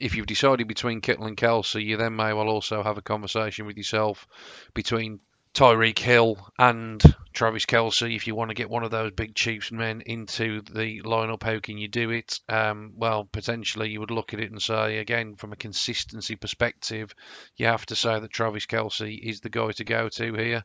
If 0.01 0.15
you've 0.15 0.25
decided 0.25 0.67
between 0.67 1.01
Kittle 1.01 1.27
and 1.27 1.37
Kelce, 1.37 1.83
you 1.83 1.97
then 1.97 2.15
may 2.15 2.33
well 2.33 2.49
also 2.49 2.83
have 2.83 2.97
a 2.97 3.01
conversation 3.01 3.65
with 3.65 3.77
yourself 3.77 4.27
between 4.73 5.19
Tyreek 5.53 5.99
Hill 5.99 6.37
and 6.57 7.01
Travis 7.33 7.65
Kelce, 7.65 8.15
If 8.15 8.27
you 8.27 8.35
want 8.35 8.49
to 8.49 8.55
get 8.55 8.69
one 8.69 8.83
of 8.83 8.91
those 8.91 9.11
big 9.11 9.35
Chiefs 9.35 9.71
men 9.71 10.01
into 10.05 10.61
the 10.61 11.01
lineup, 11.01 11.43
how 11.43 11.59
can 11.59 11.77
you 11.77 11.87
do 11.87 12.11
it? 12.11 12.39
Um, 12.47 12.93
well, 12.95 13.25
potentially 13.25 13.89
you 13.89 13.99
would 13.99 14.11
look 14.11 14.33
at 14.33 14.39
it 14.39 14.51
and 14.51 14.61
say, 14.61 14.99
again, 14.99 15.35
from 15.35 15.51
a 15.53 15.57
consistency 15.57 16.35
perspective, 16.35 17.13
you 17.57 17.65
have 17.65 17.85
to 17.87 17.95
say 17.95 18.19
that 18.19 18.31
Travis 18.31 18.65
Kelce 18.65 19.19
is 19.19 19.41
the 19.41 19.49
guy 19.49 19.71
to 19.71 19.83
go 19.83 20.09
to 20.09 20.33
here. 20.33 20.63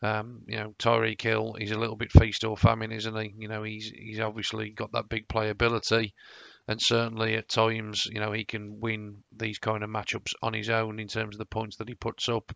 Um, 0.00 0.42
you 0.46 0.56
know, 0.56 0.74
Tyreek 0.78 1.20
Hill, 1.20 1.56
he's 1.58 1.72
a 1.72 1.78
little 1.78 1.96
bit 1.96 2.12
feast 2.12 2.44
or 2.44 2.56
famine, 2.56 2.92
isn't 2.92 3.16
he? 3.16 3.34
You 3.36 3.48
know, 3.48 3.62
he's 3.64 3.90
he's 3.90 4.20
obviously 4.20 4.70
got 4.70 4.92
that 4.92 5.08
big 5.08 5.26
playability, 5.26 6.12
and 6.68 6.80
certainly 6.80 7.34
at 7.34 7.48
times, 7.48 8.06
you 8.06 8.20
know, 8.20 8.30
he 8.30 8.44
can 8.44 8.78
win 8.78 9.24
these 9.36 9.58
kind 9.58 9.82
of 9.82 9.90
matchups 9.90 10.34
on 10.40 10.52
his 10.52 10.70
own 10.70 11.00
in 11.00 11.08
terms 11.08 11.34
of 11.34 11.38
the 11.38 11.46
points 11.46 11.76
that 11.76 11.88
he 11.88 11.94
puts 11.94 12.28
up. 12.28 12.52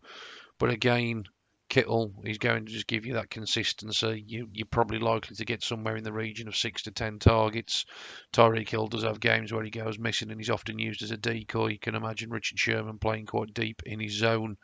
But 0.57 0.69
again, 0.69 1.25
Kittle, 1.69 2.13
he's 2.23 2.37
going 2.37 2.65
to 2.65 2.71
just 2.71 2.87
give 2.87 3.05
you 3.05 3.13
that 3.13 3.29
consistency. 3.29 4.23
You, 4.27 4.47
you're 4.51 4.67
probably 4.67 4.99
likely 4.99 5.35
to 5.35 5.45
get 5.45 5.63
somewhere 5.63 5.95
in 5.95 6.03
the 6.03 6.13
region 6.13 6.47
of 6.47 6.55
six 6.55 6.83
to 6.83 6.91
ten 6.91 7.19
targets. 7.19 7.85
Tyreek 8.31 8.69
Hill 8.69 8.87
does 8.87 9.03
have 9.03 9.19
games 9.19 9.51
where 9.51 9.63
he 9.63 9.71
goes 9.71 9.97
missing 9.97 10.29
and 10.29 10.39
he's 10.39 10.49
often 10.49 10.77
used 10.77 11.01
as 11.01 11.11
a 11.11 11.17
decoy. 11.17 11.67
You 11.67 11.79
can 11.79 11.95
imagine 11.95 12.29
Richard 12.29 12.59
Sherman 12.59 12.99
playing 12.99 13.25
quite 13.25 13.53
deep 13.53 13.81
in 13.85 13.99
his 13.99 14.13
zone 14.13 14.57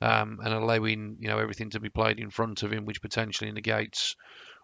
um, 0.00 0.38
and 0.42 0.52
allowing 0.52 1.18
you 1.20 1.28
know 1.28 1.38
everything 1.38 1.70
to 1.70 1.80
be 1.80 1.90
played 1.90 2.18
in 2.18 2.30
front 2.30 2.62
of 2.62 2.72
him, 2.72 2.86
which 2.86 3.02
potentially 3.02 3.52
negates 3.52 4.16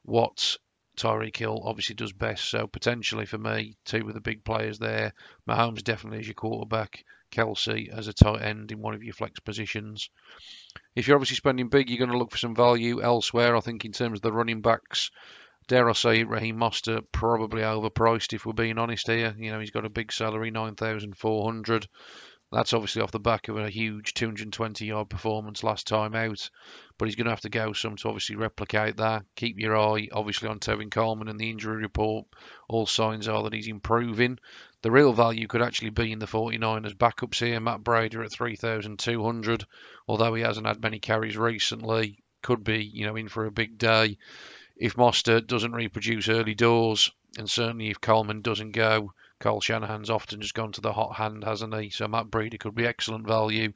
what 0.03 0.57
Tyreek 0.97 1.37
Hill 1.37 1.63
obviously 1.65 1.95
does 1.95 2.13
best. 2.13 2.49
So 2.51 2.67
potentially 2.67 3.27
for 3.27 3.39
me, 3.39 3.77
two 3.85 4.07
of 4.09 4.15
the 4.15 4.21
big 4.21 4.45
players 4.45 4.79
there. 4.79 5.13
Mahomes 5.49 5.83
definitely 5.83 6.21
as 6.21 6.27
your 6.27 6.35
quarterback, 6.35 7.05
Kelce 7.33 7.89
as 7.89 8.09
a 8.09 8.13
tight 8.13 8.43
end 8.43 8.71
in 8.71 8.81
one 8.81 8.95
of 8.95 9.03
your 9.03 9.15
flex 9.15 9.41
positions. 9.41 10.09
If 10.95 11.09
you're 11.09 11.17
obviously 11.17 11.37
spending 11.37 11.69
big, 11.69 11.91
you're 11.91 11.99
going 11.99 12.11
to 12.11 12.19
look 12.19 12.31
for 12.31 12.39
some 12.39 12.55
value 12.55 13.03
elsewhere. 13.03 13.57
I 13.57 13.61
think 13.61 13.85
in 13.85 13.93
terms 13.93 14.19
of 14.19 14.23
the 14.23 14.33
running 14.33 14.61
backs, 14.61 15.11
dare 15.67 15.89
I 15.89 15.93
say, 15.93 16.25
Raheem 16.25 16.57
Mostert 16.57 17.07
probably 17.11 17.63
overpriced 17.63 18.33
if 18.33 18.47
we're 18.47 18.53
being 18.53 18.79
honest 18.79 19.09
here. 19.09 19.35
You 19.39 19.51
know, 19.51 19.61
he's 19.61 19.71
got 19.71 19.85
a 19.85 19.91
big 19.91 20.13
salary, 20.13 20.51
nine 20.51 20.77
thousand 20.77 21.17
four 21.17 21.45
hundred. 21.45 21.89
That's 22.53 22.73
obviously 22.73 23.03
off 23.03 23.11
the 23.11 23.19
back 23.19 23.49
of 23.49 23.57
a 23.57 23.69
huge 23.69 24.15
220 24.15 24.87
yard 24.87 25.11
performance 25.11 25.65
last 25.65 25.89
time 25.89 26.15
out, 26.15 26.49
but 26.99 27.07
he's 27.07 27.17
going 27.17 27.25
to 27.25 27.33
have 27.33 27.41
to 27.41 27.49
go 27.49 27.73
some 27.73 27.97
to 27.97 28.09
obviously 28.09 28.37
replicate 28.37 28.99
that. 28.99 29.25
Keep 29.35 29.59
your 29.59 29.77
eye 29.77 30.09
obviously 30.13 30.49
on 30.49 30.61
Tevin 30.61 30.89
Coleman 30.89 31.27
and 31.27 31.41
the 31.41 31.51
injury 31.51 31.79
report. 31.79 32.27
All 32.69 32.87
signs 32.87 33.27
are 33.27 33.43
that 33.43 33.55
he's 33.55 33.67
improving. 33.67 34.39
The 34.85 34.91
real 34.91 35.15
value 35.15 35.47
could 35.47 35.63
actually 35.63 35.89
be 35.89 36.13
in 36.13 36.19
the 36.19 36.27
49ers 36.27 36.95
backups 36.95 37.39
here. 37.39 37.59
Matt 37.59 37.83
Breida 37.83 38.23
at 38.23 38.31
3,200, 38.31 39.65
although 40.07 40.35
he 40.35 40.43
hasn't 40.43 40.67
had 40.67 40.83
many 40.83 40.99
carries 40.99 41.39
recently, 41.39 42.23
could 42.43 42.63
be 42.63 42.85
you 42.85 43.07
know 43.07 43.17
in 43.17 43.29
for 43.29 43.47
a 43.47 43.51
big 43.51 43.79
day. 43.79 44.19
If 44.77 44.97
Mostert 44.97 45.47
doesn't 45.47 45.73
reproduce 45.73 46.29
early 46.29 46.55
doors, 46.55 47.11
and 47.39 47.49
certainly 47.49 47.89
if 47.89 48.03
Coleman 48.03 48.43
doesn't 48.43 48.73
go, 48.73 49.15
Kyle 49.41 49.63
Shanahan's 49.63 50.11
often 50.11 50.43
just 50.43 50.53
gone 50.53 50.73
to 50.73 50.83
the 50.83 50.93
hot 50.93 51.17
hand, 51.17 51.45
hasn't 51.45 51.75
he? 51.81 51.89
So 51.89 52.07
Matt 52.07 52.27
Breida 52.27 52.61
could 52.61 52.75
be 52.75 52.85
excellent 52.85 53.27
value. 53.27 53.73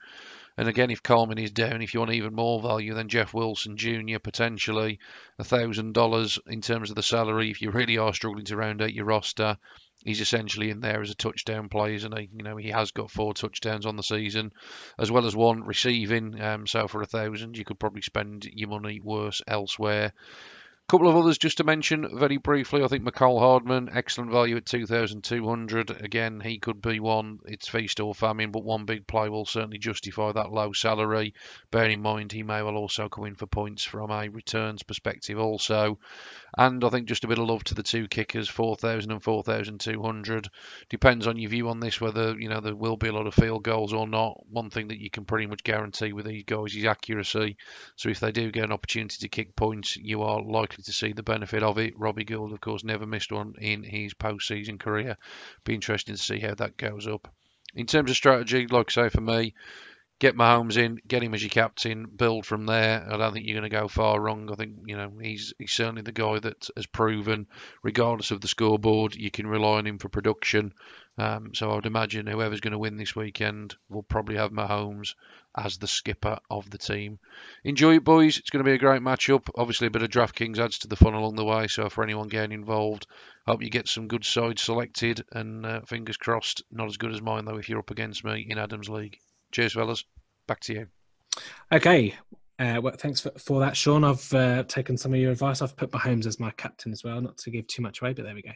And 0.59 0.69
again, 0.69 0.91
if 0.91 1.03
Coleman 1.03 1.39
is 1.39 1.53
down, 1.53 1.81
if 1.81 1.95
you 1.95 2.01
want 2.01 2.13
even 2.13 2.35
more 2.35 2.61
value, 2.61 2.93
then 2.93 3.09
Jeff 3.09 3.33
Wilson 3.33 3.79
Jr. 3.79 4.19
potentially 4.23 4.99
a 5.39 5.45
thousand 5.45 5.95
dollars 5.95 6.39
in 6.47 6.61
terms 6.61 6.91
of 6.91 6.97
the 6.97 7.03
salary. 7.03 7.49
If 7.51 7.63
you 7.63 7.71
really 7.71 7.97
are 7.97 8.13
struggling 8.13 8.45
to 8.45 8.57
round 8.57 8.83
out 8.83 8.93
your 8.93 9.07
roster, 9.07 9.57
he's 10.05 10.21
essentially 10.21 10.71
in 10.71 10.81
there 10.81 11.01
as 11.01 11.11
a 11.11 11.15
touchdown 11.15 11.69
play, 11.69 11.95
isn't 11.95 12.19
he? 12.19 12.29
You 12.33 12.43
know, 12.43 12.57
he 12.57 12.71
has 12.71 12.91
got 12.91 13.11
four 13.11 13.35
touchdowns 13.35 13.87
on 13.87 13.97
the 13.97 14.03
season, 14.03 14.53
as 14.99 15.11
well 15.11 15.27
as 15.27 15.35
one 15.35 15.65
receiving. 15.65 16.41
Um, 16.41 16.67
so 16.67 16.89
for 16.89 17.03
a 17.03 17.07
thousand, 17.07 17.57
you 17.57 17.65
could 17.65 17.79
probably 17.79 18.03
spend 18.03 18.45
your 18.45 18.69
money 18.69 19.01
worse 19.03 19.43
elsewhere 19.47 20.13
couple 20.89 21.07
of 21.07 21.17
others 21.17 21.37
just 21.37 21.59
to 21.59 21.65
mention 21.65 22.17
very 22.17 22.39
briefly. 22.39 22.83
I 22.83 22.89
think 22.89 23.05
Mecole 23.05 23.39
Hardman, 23.39 23.91
excellent 23.93 24.33
value 24.33 24.57
at 24.57 24.65
2,200. 24.65 25.91
Again, 26.03 26.41
he 26.41 26.59
could 26.59 26.81
be 26.81 26.99
one. 26.99 27.41
It's 27.45 27.69
feast 27.69 28.01
or 28.01 28.15
famine, 28.15 28.53
but 28.53 28.65
one 28.65 28.87
big 28.87 29.07
play 29.07 29.29
will 29.29 29.45
certainly 29.45 29.77
justify 29.77 30.33
that 30.33 30.51
low 30.51 30.73
salary. 30.73 31.35
Bearing 31.71 31.93
in 31.93 32.01
mind, 32.01 32.33
he 32.33 32.43
may 32.43 32.63
well 32.63 32.77
also 32.77 33.11
come 33.11 33.27
in 33.27 33.35
for 33.35 33.47
points 33.47 33.85
from 33.85 34.11
a 34.11 34.31
returns 34.31 34.83
perspective 34.83 35.39
also. 35.39 35.99
And 36.57 36.83
I 36.83 36.89
think 36.89 37.07
just 37.07 37.25
a 37.25 37.29
bit 37.29 37.39
of 37.39 37.47
love 37.47 37.65
to 37.65 37.75
the 37.75 37.83
two 37.83 38.09
kickers, 38.09 38.49
4,000 38.49 39.13
and 39.13 39.23
4,200. 39.23 40.49
Depends 40.89 41.27
on 41.27 41.37
your 41.37 41.51
view 41.51 41.69
on 41.69 41.81
this, 41.81 42.01
whether 42.01 42.35
you 42.41 42.49
know 42.49 42.61
there 42.61 42.75
will 42.75 42.97
be 42.97 43.09
a 43.09 43.13
lot 43.13 43.27
of 43.27 43.35
field 43.35 43.63
goals 43.63 43.93
or 43.93 44.09
not. 44.09 44.41
One 44.51 44.71
thing 44.71 44.89
that 44.89 45.01
you 45.01 45.11
can 45.11 45.27
pretty 45.27 45.47
much 45.47 45.63
guarantee 45.63 46.15
with 46.15 46.25
these 46.25 46.45
guys 46.45 46.75
is 46.75 46.87
accuracy. 46.87 47.59
So 47.97 48.09
if 48.09 48.21
they 48.21 48.33
do 48.33 48.51
get 48.51 48.65
an 48.65 48.73
opportunity 48.73 49.19
to 49.21 49.29
kick 49.29 49.55
points, 49.55 49.99
you 49.99 50.23
are 50.23 50.43
likely 50.43 50.78
likely 50.79 50.85
to 50.85 50.97
see 50.97 51.13
the 51.13 51.25
benefit 51.25 51.63
of 51.65 51.77
it. 51.79 51.99
Robbie 51.99 52.25
Gould, 52.25 52.53
of 52.53 52.61
course, 52.61 52.85
never 52.85 53.05
missed 53.05 53.33
one 53.33 53.55
in 53.61 53.83
his 53.83 54.15
postseason 54.15 54.79
career. 54.79 55.17
Be 55.65 55.75
interesting 55.75 56.15
to 56.15 56.23
see 56.23 56.39
how 56.39 56.55
that 56.55 56.77
goes 56.77 57.09
up. 57.09 57.27
In 57.75 57.87
terms 57.87 58.11
of 58.11 58.17
strategy, 58.17 58.67
like 58.69 58.91
I 58.91 58.93
say, 58.93 59.09
for 59.09 59.21
me, 59.21 59.55
get 60.19 60.37
Mahomes 60.37 60.77
in, 60.77 61.01
get 61.07 61.23
him 61.23 61.35
as 61.35 61.43
your 61.43 61.51
captain, 61.51 62.07
build 62.07 62.45
from 62.45 62.67
there. 62.67 63.07
I 63.09 63.17
don't 63.17 63.33
think 63.33 63.47
you're 63.47 63.59
going 63.59 63.71
to 63.71 63.77
go 63.77 63.89
far 63.89 64.21
wrong. 64.21 64.51
I 64.51 64.57
think 64.57 64.75
you 64.87 64.97
know 64.97 65.13
he's 65.21 65.55
he's 65.59 65.73
certainly 65.73 66.03
the 66.03 66.13
guy 66.13 66.39
that 66.41 66.69
has 66.77 66.87
proven, 66.87 67.47
regardless 67.83 68.31
of 68.31 68.41
the 68.41 68.49
scoreboard, 68.49 69.15
you 69.15 69.31
can 69.31 69.47
rely 69.47 69.79
on 69.79 69.87
him 69.87 69.99
for 69.99 70.09
production. 70.09 70.73
Um, 71.19 71.53
so 71.55 71.71
I 71.71 71.75
would 71.75 71.87
imagine 71.87 72.27
whoever's 72.27 72.61
going 72.61 72.73
to 72.73 72.79
win 72.79 72.97
this 72.97 73.17
weekend 73.17 73.75
will 73.89 74.05
probably 74.05 74.37
have 74.37 74.53
Mahomes 74.53 75.15
as 75.57 75.79
the 75.79 75.89
skipper 75.89 76.39
of 76.49 76.71
the 76.71 76.79
team. 76.79 77.19
Enjoy 77.65 77.97
it, 77.97 78.05
boys. 78.05 78.39
It's 78.39 78.51
going 78.51 78.65
to 78.65 78.69
be 78.69 78.75
a 78.75 78.79
great 78.79 79.03
matchup. 79.03 79.49
Obviously, 79.57 79.89
a 79.89 79.91
bit 79.91 80.03
of 80.03 80.11
DraftKings 80.11 80.59
adds 80.59 80.79
to 80.81 80.89
the 80.89 80.97
fun 80.97 81.15
along 81.15 81.35
the 81.35 81.45
way. 81.45 81.67
So 81.67 81.89
for 81.89 82.05
anyone 82.05 82.29
getting 82.29 82.53
involved, 82.53 83.09
hope 83.47 83.63
you 83.63 83.71
get 83.71 83.89
some 83.89 84.07
good 84.07 84.25
sides 84.25 84.63
selected. 84.63 85.25
And 85.33 85.67
uh, 85.67 85.81
fingers 85.83 86.17
crossed, 86.17 86.63
not 86.71 86.87
as 86.87 86.99
good 86.99 87.13
as 87.13 87.23
mine 87.23 87.45
though 87.45 87.59
if 87.59 87.69
you're 87.69 87.81
up 87.81 87.91
against 87.91 88.25
me 88.25 88.47
in 88.49 88.59
Adams 88.59 88.89
League. 88.89 89.19
Cheers, 89.53 89.75
fellas. 89.75 90.05
Back 90.47 90.61
to 90.61 90.73
you. 90.75 90.87
Okay. 91.73 92.15
Uh, 92.61 92.81
well, 92.83 92.95
thanks 92.99 93.21
for, 93.21 93.31
for 93.39 93.61
that, 93.61 93.77
Sean. 93.77 94.03
I've 94.03 94.35
uh, 94.35 94.65
taken 94.65 94.97
some 94.97 95.15
of 95.15 95.21
your 95.21 95.31
advice. 95.31 95.63
I've 95.63 95.77
put 95.77 95.93
Mahomes 95.93 96.27
as 96.27 96.41
my 96.41 96.51
captain 96.53 96.91
as 96.91 97.05
well, 97.05 97.21
not 97.21 97.39
to 97.39 97.51
give 97.53 97.69
too 97.69 97.83
much 97.83 98.03
away, 98.03 98.15
but 98.15 98.25
there 98.25 98.35
we 98.35 98.43
go. 98.43 98.51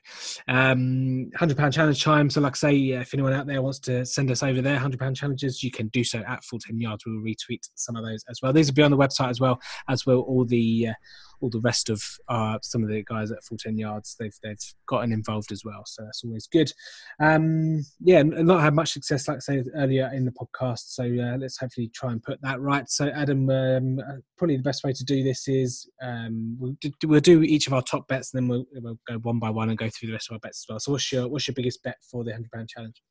Um, 0.48 1.30
£100 1.38 1.72
challenge 1.72 2.02
time. 2.02 2.28
So, 2.28 2.40
like 2.40 2.54
I 2.54 2.58
say, 2.58 2.76
if 2.90 3.14
anyone 3.14 3.32
out 3.32 3.46
there 3.46 3.62
wants 3.62 3.78
to 3.80 4.04
send 4.04 4.32
us 4.32 4.42
over 4.42 4.60
there, 4.60 4.76
£100 4.76 5.14
challenges, 5.16 5.62
you 5.62 5.70
can 5.70 5.86
do 5.88 6.02
so 6.02 6.20
at 6.26 6.42
full 6.42 6.58
10 6.58 6.80
yards. 6.80 7.04
We'll 7.06 7.22
retweet 7.22 7.60
some 7.76 7.94
of 7.94 8.04
those 8.04 8.24
as 8.28 8.40
well. 8.42 8.52
These 8.52 8.68
will 8.68 8.74
be 8.74 8.82
on 8.82 8.90
the 8.90 8.96
website 8.96 9.30
as 9.30 9.40
well, 9.40 9.60
as 9.88 10.04
will 10.04 10.22
all 10.22 10.44
the. 10.44 10.88
Uh, 10.88 10.94
all 11.42 11.50
the 11.50 11.60
rest 11.60 11.90
of 11.90 12.02
uh, 12.28 12.58
some 12.62 12.82
of 12.82 12.88
the 12.88 13.02
guys 13.04 13.30
at 13.30 13.42
full 13.44 13.58
10 13.58 13.76
yards 13.76 14.16
they've 14.18 14.36
they've 14.42 14.62
gotten 14.86 15.12
involved 15.12 15.52
as 15.52 15.64
well. 15.64 15.82
So 15.86 16.04
that's 16.04 16.24
always 16.24 16.46
good. 16.46 16.72
Um, 17.20 17.84
yeah 18.00 18.22
not 18.22 18.62
had 18.62 18.74
much 18.74 18.92
success 18.92 19.28
like 19.28 19.36
i 19.36 19.40
said 19.40 19.66
earlier 19.76 20.10
in 20.14 20.24
the 20.24 20.32
podcast. 20.32 20.94
So 20.94 21.04
uh, 21.04 21.36
let's 21.38 21.58
hopefully 21.58 21.90
try 21.94 22.12
and 22.12 22.22
put 22.22 22.40
that 22.42 22.60
right. 22.60 22.88
So 22.88 23.08
adam 23.08 23.50
um, 23.50 23.98
uh, 23.98 24.18
probably 24.38 24.56
the 24.56 24.62
best 24.62 24.84
way 24.84 24.92
to 24.92 25.04
do 25.04 25.22
this 25.22 25.48
is 25.48 25.88
um, 26.00 26.56
we'll, 26.58 26.76
do, 26.80 26.90
we'll 27.04 27.20
do 27.20 27.42
each 27.42 27.66
of 27.66 27.72
our 27.72 27.82
top 27.82 28.08
bets 28.08 28.32
and 28.32 28.42
then 28.42 28.48
we'll, 28.48 28.66
we'll 28.74 28.98
go 29.06 29.18
one 29.18 29.38
by 29.38 29.50
one 29.50 29.68
and 29.68 29.78
go 29.78 29.88
through 29.88 30.08
the 30.08 30.12
rest 30.12 30.30
of 30.30 30.34
our 30.34 30.40
bets 30.40 30.64
as 30.64 30.66
well. 30.68 30.80
So 30.80 30.92
what's 30.92 31.10
your 31.12 31.28
what's 31.28 31.46
your 31.46 31.54
biggest 31.54 31.82
bet 31.82 31.96
for 32.10 32.24
the 32.24 32.30
100 32.30 32.50
pound 32.50 32.68
challenge? 32.68 33.02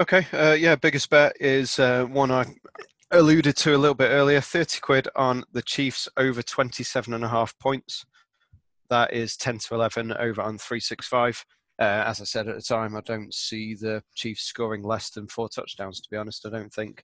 Okay, 0.00 0.26
uh, 0.32 0.52
yeah, 0.52 0.74
biggest 0.74 1.10
bet 1.10 1.36
is 1.38 1.78
uh, 1.78 2.04
one 2.04 2.30
I 2.30 2.46
alluded 3.12 3.56
to 3.56 3.76
a 3.76 3.78
little 3.78 3.94
bit 3.94 4.10
earlier 4.10 4.40
30 4.40 4.80
quid 4.80 5.08
on 5.14 5.44
the 5.52 5.62
Chiefs 5.62 6.08
over 6.16 6.42
27 6.42 7.12
and 7.12 7.24
a 7.24 7.28
half 7.28 7.56
points. 7.58 8.04
that 8.88 9.12
is 9.12 9.36
10 9.36 9.58
to 9.58 9.74
11 9.74 10.12
over 10.12 10.42
on 10.42 10.58
365. 10.58 11.44
Uh, 11.78 11.84
as 12.06 12.20
I 12.20 12.24
said 12.24 12.48
at 12.48 12.56
the 12.56 12.62
time, 12.62 12.96
I 12.96 13.00
don't 13.00 13.32
see 13.32 13.74
the 13.74 14.02
Chiefs 14.14 14.42
scoring 14.42 14.82
less 14.82 15.10
than 15.10 15.26
four 15.28 15.48
touchdowns, 15.48 16.00
to 16.00 16.10
be 16.10 16.16
honest. 16.16 16.46
I 16.46 16.50
don't 16.50 16.72
think 16.72 17.02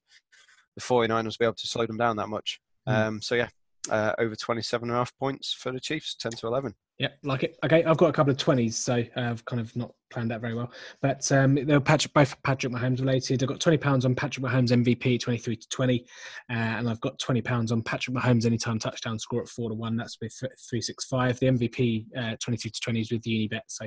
the 0.75 0.81
49ers 0.81 1.25
will 1.25 1.31
be 1.39 1.45
able 1.45 1.53
to 1.55 1.67
slow 1.67 1.85
them 1.85 1.97
down 1.97 2.15
that 2.17 2.29
much. 2.29 2.59
Mm. 2.87 2.93
Um, 2.93 3.21
so, 3.21 3.35
yeah, 3.35 3.49
uh, 3.89 4.13
over 4.19 4.35
27 4.35 4.89
and 4.89 4.95
a 4.95 4.99
half 4.99 5.15
points 5.17 5.53
for 5.53 5.71
the 5.71 5.79
Chiefs, 5.79 6.15
10 6.15 6.33
to 6.33 6.47
11. 6.47 6.73
Yeah, 6.99 7.07
like 7.23 7.43
it. 7.43 7.57
Okay, 7.63 7.81
I've 7.85 7.95
got 7.95 8.09
a 8.09 8.13
couple 8.13 8.31
of 8.31 8.37
twenties, 8.37 8.77
so 8.77 9.01
uh, 9.15 9.21
I've 9.21 9.45
kind 9.45 9.61
of 9.61 9.73
not 9.73 9.93
planned 10.11 10.31
that 10.31 10.41
very 10.41 10.53
well. 10.53 10.69
But 11.01 11.31
um, 11.31 11.55
they're 11.55 11.79
Patrick, 11.79 12.13
both 12.13 12.35
Patrick 12.43 12.73
Mahomes 12.73 12.99
related. 12.99 13.41
I've 13.41 13.47
got 13.47 13.61
twenty 13.61 13.77
pounds 13.77 14.03
on 14.03 14.15
Patrick 14.15 14.45
Mahomes 14.45 14.71
MVP, 14.71 15.21
twenty-three 15.21 15.55
to 15.55 15.69
twenty, 15.69 16.05
uh, 16.49 16.55
and 16.55 16.89
I've 16.89 16.99
got 16.99 17.17
twenty 17.17 17.41
pounds 17.41 17.71
on 17.71 17.81
Patrick 17.83 18.17
Mahomes 18.17 18.45
anytime 18.45 18.79
touchdown 18.79 19.17
score 19.17 19.41
at 19.41 19.47
four 19.47 19.69
to 19.69 19.75
one. 19.75 19.95
That's 19.95 20.17
with 20.21 20.33
three 20.69 20.81
six 20.81 21.05
five. 21.05 21.39
The 21.39 21.45
MVP 21.47 22.05
uh, 22.17 22.35
twenty-two 22.43 22.69
to 22.69 22.79
twenty 22.81 22.99
is 22.99 23.11
with 23.13 23.21
Unibet. 23.23 23.61
So 23.67 23.85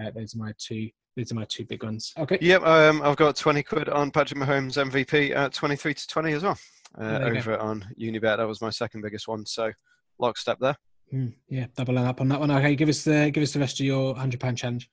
uh, 0.00 0.10
those 0.14 0.34
are 0.34 0.38
my 0.38 0.52
two. 0.58 0.88
These 1.14 1.32
are 1.32 1.34
my 1.36 1.44
two 1.44 1.66
big 1.66 1.84
ones. 1.84 2.14
Okay. 2.18 2.38
Yep, 2.40 2.62
um, 2.62 3.00
I've 3.00 3.16
got 3.16 3.36
20 3.36 3.62
quid 3.62 3.88
on 3.88 4.10
Patrick 4.10 4.38
Mahomes 4.38 4.76
MVP 4.76 5.34
at 5.34 5.54
23 5.54 5.94
to 5.94 6.06
20 6.08 6.32
as 6.34 6.42
well. 6.42 6.58
Uh, 6.98 7.18
There 7.18 7.32
go. 7.32 7.38
over 7.38 7.58
on 7.58 7.86
Unibet, 7.98 8.36
that 8.36 8.46
was 8.46 8.60
my 8.60 8.68
second 8.68 9.00
biggest 9.00 9.26
one. 9.26 9.46
So, 9.46 9.72
lockstep 10.18 10.58
there. 10.60 10.76
Mm, 11.12 11.34
yeah, 11.48 11.66
doubling 11.76 12.04
up 12.04 12.20
on 12.20 12.28
that 12.28 12.40
one. 12.40 12.50
Okay, 12.50 12.74
give 12.74 12.88
us 12.88 13.04
the 13.04 13.30
give 13.30 13.42
us 13.42 13.52
the 13.52 13.60
rest 13.60 13.80
of 13.80 13.86
your 13.86 14.14
hundred 14.16 14.40
pound 14.40 14.58
challenge. 14.58 14.90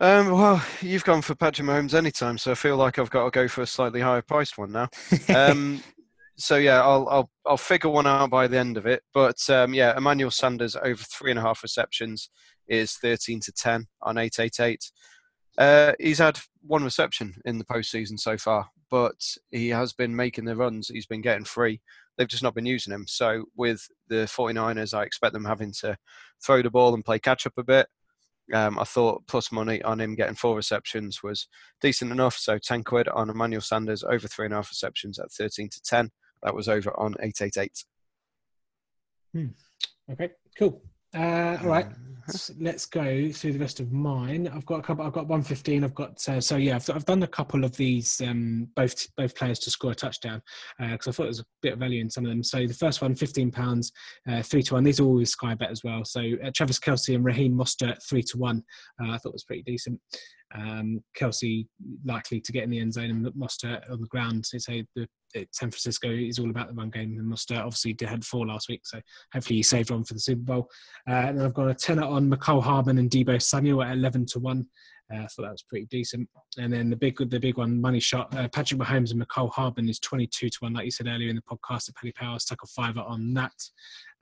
Um, 0.00 0.30
well, 0.30 0.64
you've 0.80 1.04
gone 1.04 1.22
for 1.22 1.34
Patrick 1.34 1.66
Mahomes 1.66 1.94
anytime, 1.94 2.38
so 2.38 2.52
I 2.52 2.54
feel 2.54 2.76
like 2.76 2.98
I've 2.98 3.10
got 3.10 3.24
to 3.24 3.30
go 3.30 3.48
for 3.48 3.62
a 3.62 3.66
slightly 3.66 4.00
higher 4.00 4.22
priced 4.22 4.56
one 4.56 4.72
now. 4.72 4.88
Um, 5.34 5.82
so 6.40 6.54
yeah, 6.56 6.80
I'll, 6.82 7.08
I'll 7.08 7.30
I'll 7.44 7.56
figure 7.56 7.90
one 7.90 8.06
out 8.06 8.30
by 8.30 8.46
the 8.46 8.58
end 8.58 8.76
of 8.76 8.86
it. 8.86 9.02
But 9.12 9.38
um, 9.50 9.74
yeah, 9.74 9.96
Emmanuel 9.96 10.30
Sanders 10.30 10.76
over 10.76 11.02
three 11.02 11.30
and 11.30 11.38
a 11.38 11.42
half 11.42 11.64
receptions 11.64 12.30
is 12.68 12.92
thirteen 12.92 13.40
to 13.40 13.52
ten 13.52 13.86
on 14.02 14.18
eight 14.18 14.38
eight 14.38 14.60
eight. 14.60 14.90
Uh, 15.58 15.92
he's 15.98 16.18
had 16.18 16.38
one 16.62 16.84
reception 16.84 17.34
in 17.44 17.58
the 17.58 17.64
postseason 17.64 18.20
so 18.20 18.38
far, 18.38 18.68
but 18.90 19.20
he 19.50 19.68
has 19.68 19.92
been 19.92 20.14
making 20.14 20.44
the 20.44 20.56
runs. 20.56 20.88
He's 20.88 21.06
been 21.06 21.20
getting 21.20 21.44
free. 21.44 21.80
They've 22.16 22.28
just 22.28 22.42
not 22.42 22.54
been 22.54 22.66
using 22.66 22.92
him. 22.92 23.06
So 23.06 23.44
with 23.56 23.86
the 24.08 24.26
49ers, 24.26 24.96
I 24.96 25.04
expect 25.04 25.32
them 25.32 25.44
having 25.44 25.72
to 25.80 25.96
throw 26.44 26.62
the 26.62 26.70
ball 26.70 26.94
and 26.94 27.04
play 27.04 27.18
catch 27.18 27.46
up 27.46 27.54
a 27.58 27.64
bit. 27.64 27.86
Um, 28.52 28.78
I 28.78 28.84
thought 28.84 29.26
plus 29.26 29.52
money 29.52 29.82
on 29.82 30.00
him 30.00 30.14
getting 30.14 30.34
four 30.34 30.56
receptions 30.56 31.22
was 31.22 31.48
decent 31.80 32.10
enough. 32.10 32.36
So 32.36 32.58
10 32.58 32.82
quid 32.84 33.08
on 33.08 33.30
Emmanuel 33.30 33.60
Sanders 33.60 34.02
over 34.02 34.26
three 34.26 34.46
and 34.46 34.54
a 34.54 34.58
half 34.58 34.70
receptions 34.70 35.18
at 35.18 35.30
13 35.30 35.68
to 35.68 35.80
10. 35.82 36.10
That 36.42 36.54
was 36.54 36.68
over 36.68 36.98
on 36.98 37.14
888. 37.20 37.84
Okay, 40.10 40.30
cool. 40.58 40.82
Uh, 41.14 41.56
all 41.62 41.68
right, 41.68 41.86
Uh, 41.86 41.94
let's, 42.26 42.50
let's 42.60 42.86
go 42.86 43.30
through 43.32 43.52
the 43.54 43.58
rest 43.58 43.80
of 43.80 43.90
mine. 43.92 44.46
I've 44.48 44.66
got 44.66 44.80
a 44.80 44.82
couple. 44.82 45.06
I've 45.06 45.12
got 45.12 45.26
one 45.26 45.42
fifteen. 45.42 45.84
I've 45.84 45.94
got 45.94 46.28
uh, 46.28 46.40
so 46.40 46.56
yeah. 46.56 46.76
I've, 46.76 46.90
I've 46.90 47.06
done 47.06 47.22
a 47.22 47.26
couple 47.26 47.64
of 47.64 47.74
these 47.76 48.20
um, 48.20 48.68
both 48.76 49.06
both 49.16 49.34
players 49.34 49.58
to 49.60 49.70
score 49.70 49.92
a 49.92 49.94
touchdown 49.94 50.42
because 50.78 51.08
I 51.08 51.12
thought 51.12 51.22
there 51.24 51.28
was 51.28 51.40
a 51.40 51.44
bit 51.62 51.72
of 51.72 51.78
value 51.78 52.02
in 52.02 52.10
some 52.10 52.24
of 52.24 52.30
them. 52.30 52.42
So 52.42 52.66
the 52.66 52.74
first 52.74 53.00
one, 53.00 53.14
fifteen 53.14 53.50
pounds, 53.50 53.90
uh, 54.28 54.42
three 54.42 54.62
to 54.64 54.74
one. 54.74 54.84
These 54.84 55.00
are 55.00 55.04
all 55.04 55.14
with 55.14 55.28
Sky 55.28 55.54
Bet 55.54 55.70
as 55.70 55.82
well. 55.82 56.04
So 56.04 56.20
uh, 56.44 56.50
Travis 56.54 56.78
Kelce 56.78 57.14
and 57.14 57.24
Raheem 57.24 57.56
Mostert 57.56 58.06
three 58.06 58.22
to 58.24 58.38
one. 58.38 58.62
Uh, 59.02 59.12
I 59.12 59.18
thought 59.18 59.32
was 59.32 59.44
pretty 59.44 59.62
decent. 59.62 59.98
Um, 60.54 61.02
Kelce 61.18 61.66
likely 62.04 62.40
to 62.40 62.52
get 62.52 62.64
in 62.64 62.70
the 62.70 62.80
end 62.80 62.92
zone 62.92 63.10
and 63.10 63.26
Mostert 63.34 63.90
on 63.90 64.00
the 64.00 64.06
ground. 64.08 64.44
So 64.44 64.58
say 64.58 64.84
the 64.94 65.06
it- 65.34 65.54
San 65.54 65.70
Francisco 65.70 66.10
is 66.10 66.38
all 66.38 66.50
about 66.50 66.68
the 66.68 66.74
run 66.74 66.90
game. 66.90 67.18
And 67.18 67.32
Mostert 67.32 67.58
obviously 67.58 67.92
did 67.92 68.08
had 68.08 68.24
four 68.24 68.46
last 68.46 68.68
week, 68.68 68.82
so 68.84 69.00
hopefully 69.32 69.56
he 69.56 69.62
saved 69.62 69.90
one 69.90 70.04
for 70.04 70.14
the 70.14 70.20
Super 70.20 70.42
Bowl. 70.42 70.70
Uh, 71.08 71.12
and 71.12 71.38
then 71.38 71.46
I've 71.46 71.54
got 71.54 71.68
a 71.68 71.74
tenner 71.74 72.04
on 72.04 72.30
Mecole 72.30 72.62
Hardman 72.62 72.98
and 72.98 73.10
Deebo 73.10 73.40
Samuel 73.40 73.82
at 73.82 73.92
eleven 73.92 74.26
to 74.26 74.38
one. 74.38 74.66
Uh, 75.12 75.20
I 75.20 75.26
thought 75.26 75.44
that 75.44 75.52
was 75.52 75.62
pretty 75.62 75.86
decent. 75.86 76.28
And 76.58 76.70
then 76.70 76.90
the 76.90 76.96
big, 76.96 77.16
the 77.16 77.40
big 77.40 77.56
one, 77.56 77.80
money 77.80 77.98
shot. 77.98 78.34
Uh, 78.36 78.46
Patrick 78.48 78.78
Mahomes 78.78 79.10
and 79.10 79.22
Mecole 79.22 79.50
Hardman 79.50 79.88
is 79.88 79.98
twenty-two 79.98 80.50
to 80.50 80.58
one, 80.60 80.74
like 80.74 80.84
you 80.84 80.90
said 80.90 81.06
earlier 81.06 81.30
in 81.30 81.36
the 81.36 81.42
podcast. 81.42 81.88
At 81.88 81.94
Paddy 81.96 82.12
Power 82.12 82.38
stuck 82.38 82.62
a 82.62 82.66
fiver 82.66 83.00
on 83.00 83.32
that. 83.34 83.54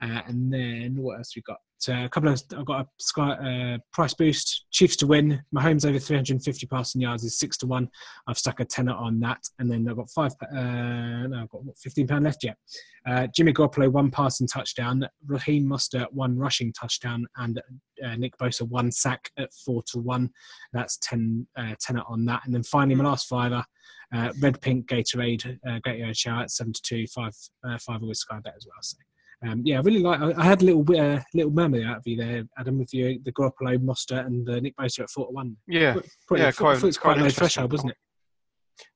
Uh, 0.01 0.21
and 0.27 0.53
then 0.53 0.95
what 0.95 1.17
else 1.17 1.35
we 1.35 1.41
got? 1.41 1.57
Uh, 1.87 2.05
a 2.05 2.09
couple 2.09 2.29
of 2.29 2.41
I've 2.57 2.65
got 2.65 2.81
a 2.81 2.87
sky, 2.97 3.31
uh, 3.31 3.77
price 3.93 4.13
boost. 4.13 4.65
Chiefs 4.71 4.95
to 4.97 5.07
win. 5.07 5.41
Mahomes 5.55 5.87
over 5.87 5.99
350 5.99 6.65
passing 6.67 7.01
yards 7.01 7.23
is 7.23 7.37
six 7.37 7.55
to 7.57 7.67
one. 7.67 7.89
I've 8.27 8.37
stuck 8.37 8.59
a 8.59 8.65
tenner 8.65 8.93
on 8.93 9.19
that, 9.21 9.39
and 9.59 9.71
then 9.71 9.87
I've 9.87 9.95
got 9.95 10.09
five. 10.09 10.31
Uh, 10.41 11.27
no, 11.27 11.39
I've 11.41 11.49
got 11.49 11.63
what, 11.63 11.77
15 11.77 12.07
pound 12.07 12.25
left 12.25 12.43
yet. 12.43 12.57
Uh, 13.07 13.27
Jimmy 13.27 13.53
Garoppolo 13.53 13.91
one 13.91 14.09
passing 14.09 14.47
touchdown. 14.47 15.07
Raheem 15.25 15.65
Mostert 15.65 16.11
one 16.11 16.37
rushing 16.37 16.73
touchdown, 16.73 17.25
and 17.37 17.61
uh, 18.03 18.15
Nick 18.15 18.37
Bosa 18.37 18.67
one 18.67 18.91
sack 18.91 19.29
at 19.37 19.53
four 19.65 19.83
to 19.91 19.99
one. 19.99 20.29
That's 20.73 20.97
10 21.03 21.47
uh, 21.57 21.75
tenner 21.79 22.03
on 22.07 22.25
that, 22.25 22.41
and 22.45 22.53
then 22.53 22.63
finally 22.63 22.95
my 22.95 23.05
last 23.05 23.27
fiver. 23.27 23.63
Red 24.41 24.61
pink 24.61 24.87
Gatorade, 24.87 25.59
Gatorade 25.65 26.17
shower 26.17 26.41
at 26.41 26.51
seven 26.51 26.73
to 26.73 26.81
two, 26.81 27.05
five 27.07 27.35
five 27.79 28.01
with 28.01 28.17
Sky 28.17 28.39
Bet 28.43 28.55
as 28.55 28.65
well. 28.65 28.77
So 28.81 28.97
um, 29.45 29.61
yeah, 29.65 29.77
I 29.77 29.81
really 29.81 30.01
like. 30.01 30.19
I, 30.19 30.33
I 30.39 30.45
had 30.45 30.61
a 30.61 30.65
little 30.65 30.83
bit, 30.83 30.99
uh, 30.99 31.19
little 31.33 31.51
murmur 31.51 31.85
out 31.85 31.97
of 31.97 32.07
you 32.07 32.17
there, 32.17 32.43
Adam, 32.57 32.79
with 32.79 32.93
you 32.93 33.19
the 33.23 33.31
Garoppolo, 33.31 33.77
Mostert, 33.77 34.25
and 34.25 34.49
uh, 34.49 34.59
Nick 34.59 34.75
Bosa 34.77 35.01
at 35.01 35.09
four 35.09 35.27
to 35.27 35.31
one. 35.33 35.57
Yeah, 35.67 35.93
Pretty, 36.27 36.43
Yeah, 36.43 36.51
quite- 36.51 36.83
it's 36.83 36.97
quite 36.97 37.15
quite 37.15 37.23
low 37.23 37.29
threshold, 37.29 37.71
wasn't 37.71 37.91
it? 37.91 37.97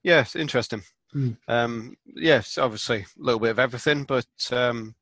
yeah, 0.03 0.25
interesting. 0.35 0.81
Hmm. 1.13 1.31
Um, 1.47 1.95
yes, 2.15 2.57
obviously 2.57 3.01
a 3.01 3.05
little 3.17 3.39
bit 3.39 3.51
of 3.51 3.59
everything, 3.59 4.03
but 4.05 4.25
um, 4.51 4.95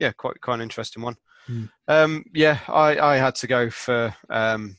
yeah, 0.00 0.12
quite 0.12 0.40
quite 0.40 0.56
an 0.56 0.60
interesting 0.62 1.02
one. 1.02 1.16
Hmm. 1.46 1.64
Um, 1.88 2.24
yeah, 2.34 2.58
I, 2.68 2.98
I 2.98 3.16
had 3.16 3.34
to 3.36 3.46
go 3.46 3.70
for. 3.70 4.14
Um, 4.30 4.76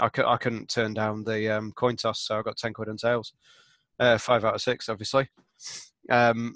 I, 0.00 0.08
cou- 0.08 0.26
I 0.26 0.36
couldn't 0.38 0.68
turn 0.68 0.94
down 0.94 1.22
the 1.22 1.48
um, 1.56 1.70
coin 1.72 1.94
toss, 1.96 2.20
so 2.22 2.38
I 2.38 2.42
got 2.42 2.56
ten 2.56 2.72
quid 2.72 2.88
on 2.88 2.96
tails. 2.96 3.32
Uh, 4.00 4.18
five 4.18 4.44
out 4.44 4.54
of 4.56 4.60
six, 4.62 4.88
obviously. 4.88 5.28
Um, 6.10 6.54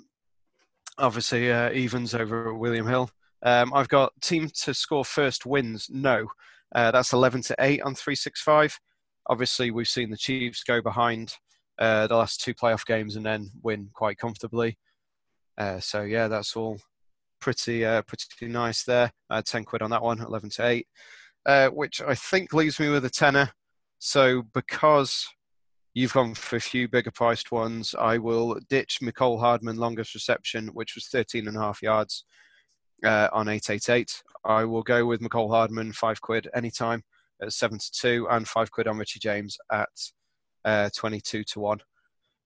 obviously, 0.99 1.51
uh, 1.51 1.71
evens 1.71 2.15
over 2.15 2.55
William 2.55 2.87
Hill. 2.87 3.11
Um, 3.43 3.73
I've 3.73 3.89
got 3.89 4.13
team 4.21 4.51
to 4.63 4.75
score 4.75 5.05
first 5.05 5.47
wins. 5.47 5.89
No, 5.91 6.27
uh, 6.75 6.91
that's 6.91 7.13
eleven 7.13 7.43
to 7.43 7.57
eight 7.61 7.83
on 7.83 7.95
three 7.95 8.15
six 8.15 8.43
five. 8.43 8.79
Obviously, 9.27 9.71
we've 9.71 9.89
seen 9.89 10.11
the 10.11 10.17
Chiefs 10.17 10.63
go 10.65 10.81
behind 10.83 11.35
uh, 11.79 12.07
the 12.07 12.17
last 12.17 12.41
two 12.41 12.55
playoff 12.55 12.85
games 12.85 13.17
and 13.17 13.25
then 13.25 13.51
win 13.63 13.91
quite 13.93 14.19
comfortably. 14.19 14.77
Uh, 15.57 15.81
so 15.81 16.03
yeah, 16.03 16.29
that's 16.29 16.57
all 16.57 16.79
pretty 17.41 17.85
uh, 17.85 18.03
pretty 18.03 18.53
nice 18.53 18.85
there. 18.85 19.13
Uh, 19.31 19.43
Ten 19.43 19.65
quid 19.65 19.83
on 19.83 19.91
that 19.91 20.03
one, 20.03 20.21
eleven 20.21 20.51
to 20.51 20.67
eight, 20.67 20.87
which 21.73 22.01
I 22.03 22.15
think 22.15 22.53
leaves 22.53 22.81
me 22.81 22.89
with 22.89 23.05
a 23.05 23.11
tenner. 23.11 23.51
So 24.01 24.43
because 24.55 25.29
you've 25.95 26.13
gone 26.13 26.35
for 26.35 26.57
a 26.57 26.61
few 26.61 26.89
bigger 26.89 27.11
priced 27.11 27.51
ones, 27.51 27.95
I 27.99 28.19
will 28.19 28.59
ditch 28.69 28.99
Mecole 29.03 29.41
Hardman 29.41 29.77
longest 29.77 30.15
reception, 30.15 30.69
which 30.69 30.95
was 30.95 31.09
13 31.09 31.49
and 31.49 31.57
a 31.57 31.61
half 31.61 31.83
yards 31.83 32.25
uh, 33.05 33.29
on 33.33 33.49
888. 33.49 34.23
I 34.45 34.65
will 34.65 34.83
go 34.83 35.07
with 35.07 35.21
Mecole 35.21 35.51
Hardman 35.51 35.93
five 35.93 36.21
quid 36.21 36.49
anytime 36.55 37.03
at 37.43 37.53
seven 37.53 37.79
to 37.79 37.91
two, 37.93 38.27
and 38.31 38.47
five 38.47 38.71
quid 38.71 38.87
on 38.89 38.99
Richie 38.99 39.21
James 39.21 39.57
at 39.73 39.89
uh, 40.65 40.91
22 40.97 41.45
to 41.45 41.61
one. 41.61 41.79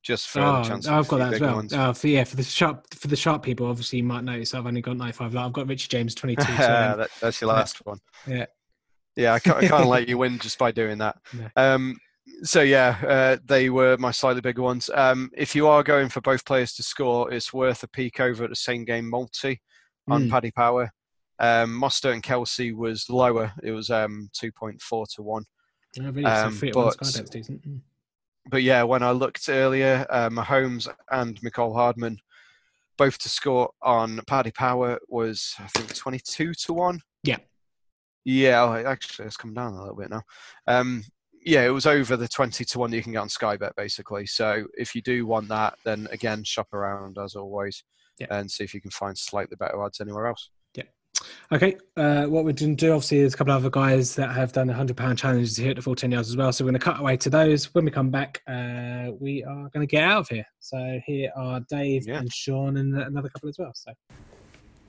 Just 0.03 0.29
for 0.29 0.41
Oh, 0.41 0.63
the 0.63 0.69
chance 0.69 0.89
I've 0.89 1.07
got 1.07 1.19
that 1.19 1.35
as 1.35 1.41
well. 1.41 1.65
Uh, 1.73 1.93
for, 1.93 2.09
yeah, 2.09 2.25
for 2.25 2.35
the 2.35 2.43
sharp 2.43 2.93
for 2.93 3.07
the 3.07 3.15
sharp 3.15 3.45
people, 3.45 3.67
obviously 3.67 3.99
you 3.99 4.05
might 4.05 4.25
notice 4.25 4.53
I've 4.53 4.67
only 4.67 4.81
got 4.81 4.97
95. 4.97 5.35
Like, 5.35 5.47
I've 5.47 5.53
got 5.53 5.69
Richie 5.69 5.89
James 5.89 6.15
22. 6.17 6.43
so, 6.43 6.53
um, 6.53 6.99
that, 6.99 7.11
that's 7.21 7.41
your 7.41 7.49
last 7.49 7.87
one. 7.87 7.99
Yeah. 8.27 8.47
Yeah, 9.15 9.35
I 9.35 9.39
can't, 9.39 9.59
I 9.59 9.69
can't 9.69 9.87
let 9.89 10.09
you 10.09 10.19
win 10.19 10.39
just 10.39 10.59
by 10.59 10.73
doing 10.73 10.99
that. 10.99 11.17
No. 11.33 11.49
Um, 11.57 11.99
so 12.43 12.61
yeah, 12.63 12.97
uh, 13.07 13.37
they 13.45 13.71
were 13.71 13.97
my 13.99 14.11
slightly 14.11 14.41
bigger 14.41 14.63
ones. 14.63 14.91
Um, 14.95 15.31
if 15.37 15.55
you 15.55 15.67
are 15.67 15.83
going 15.83 16.09
for 16.09 16.21
both 16.21 16.45
players 16.45 16.73
to 16.75 16.83
score, 16.83 17.33
it's 17.33 17.53
worth 17.53 17.83
a 17.83 17.89
peek 17.89 18.21
over 18.21 18.45
at 18.45 18.51
the 18.51 18.57
same 18.57 18.85
game 18.85 19.09
multi 19.09 19.61
on 20.09 20.25
Mm. 20.27 20.31
Paddy 20.31 20.51
Power. 20.51 20.91
Um, 21.39 21.71
Mostert 21.81 22.13
and 22.13 22.23
Kelce 22.23 22.75
was 22.75 23.09
lower. 23.11 23.53
It 23.63 23.73
was 23.73 23.91
um, 23.91 24.31
2.4 24.35 25.07
to 25.17 25.23
1. 25.23 25.45
oh, 26.01 26.03
really, 26.11 26.25
um, 26.25 26.53
so 26.53 26.59
three 26.59 26.69
at 26.71 26.77
one 26.77 26.93
but- 26.99 27.07
Sky 27.07 27.23
decent. 27.31 27.69
Mm. 27.69 27.81
But 28.51 28.63
yeah, 28.65 28.83
when 28.83 29.03
I 29.05 29.13
looked 29.13 29.49
earlier, 29.49 30.05
uh, 30.11 30.29
Mahomes 30.29 30.89
and 31.13 31.41
Mecole 31.43 31.75
Hardman 31.75 32.19
both 32.99 33.17
to 33.19 33.29
score 33.29 33.71
on 33.83 34.21
Paddy 34.27 34.51
Power 34.51 34.99
was, 35.09 35.55
I 35.61 35.67
think, 35.69 35.95
22 35.95 36.53
to 36.55 36.73
1. 36.73 37.01
Yeah. 37.23 37.39
Yeah, 38.25 38.63
oh, 38.63 38.75
actually, 38.75 39.27
it's 39.27 39.37
come 39.37 39.55
down 39.55 39.75
a 39.75 39.81
little 39.81 39.97
bit 39.97 40.11
now. 40.11 40.23
Um, 40.67 41.05
yeah, 41.45 41.65
it 41.65 41.71
was 41.71 41.87
over 41.87 42.17
the 42.17 42.29
20 42.29 42.65
to 42.65 42.79
1 42.79 42.91
that 42.91 42.97
you 42.97 43.03
can 43.03 43.13
get 43.13 43.19
on 43.19 43.29
Sky 43.29 43.57
Bet, 43.57 43.75
basically. 43.77 44.27
So 44.27 44.67
if 44.77 44.95
you 44.95 45.03
do 45.03 45.27
want 45.27 45.49
that, 45.49 45.75
then 45.85 46.09
again, 46.11 46.45
shop 46.45 46.73
around 46.73 47.19
as 47.19 47.35
always 47.35 47.85
Yeah. 48.19 48.27
and 48.31 48.51
see 48.51 48.65
if 48.65 48.75
you 48.75 48.81
can 48.81 48.91
find 48.91 49.17
slightly 49.17 49.57
better 49.57 49.83
odds 49.83 50.01
anywhere 50.01 50.27
else. 50.29 50.51
Yeah. 50.75 50.85
Okay, 51.53 51.77
uh, 51.97 52.25
what 52.27 52.45
we're 52.45 52.53
going 52.53 52.77
to 52.77 52.87
do, 52.87 52.93
obviously, 52.93 53.21
there's 53.21 53.35
a 53.35 53.37
couple 53.37 53.53
of 53.53 53.63
other 53.63 53.71
guys 53.71 54.15
that 54.17 54.33
have 54.35 54.53
done 54.53 54.67
the 54.67 54.73
£100 54.75 55.17
challenges 55.19 55.57
here 55.57 55.71
at 55.71 55.77
the 55.77 55.83
full 55.83 55.95
10 55.95 56.11
yards 56.13 56.29
as 56.31 56.37
well. 56.37 56.53
So 56.53 56.65
we're 56.65 56.71
going 56.73 56.81
to 56.81 56.85
cut 56.85 57.01
away 57.01 57.17
to 57.19 57.31
those. 57.31 57.73
When 57.75 57.85
we 57.85 57.91
come 57.91 58.11
back, 58.11 58.41
uh, 58.49 59.11
we 59.21 59.45
are 59.45 59.69
going 59.71 59.87
to 59.87 59.91
get 59.91 60.05
out 60.05 60.21
of 60.21 60.29
here. 60.29 60.47
So 60.61 61.01
here 61.07 61.31
are 61.37 61.61
Dave 61.69 62.07
Yeah. 62.07 62.19
and 62.19 62.33
Sean 62.33 62.77
and 62.77 62.95
another 62.97 63.29
couple 63.29 63.49
as 63.49 63.57
well. 63.59 63.73
So 63.75 63.93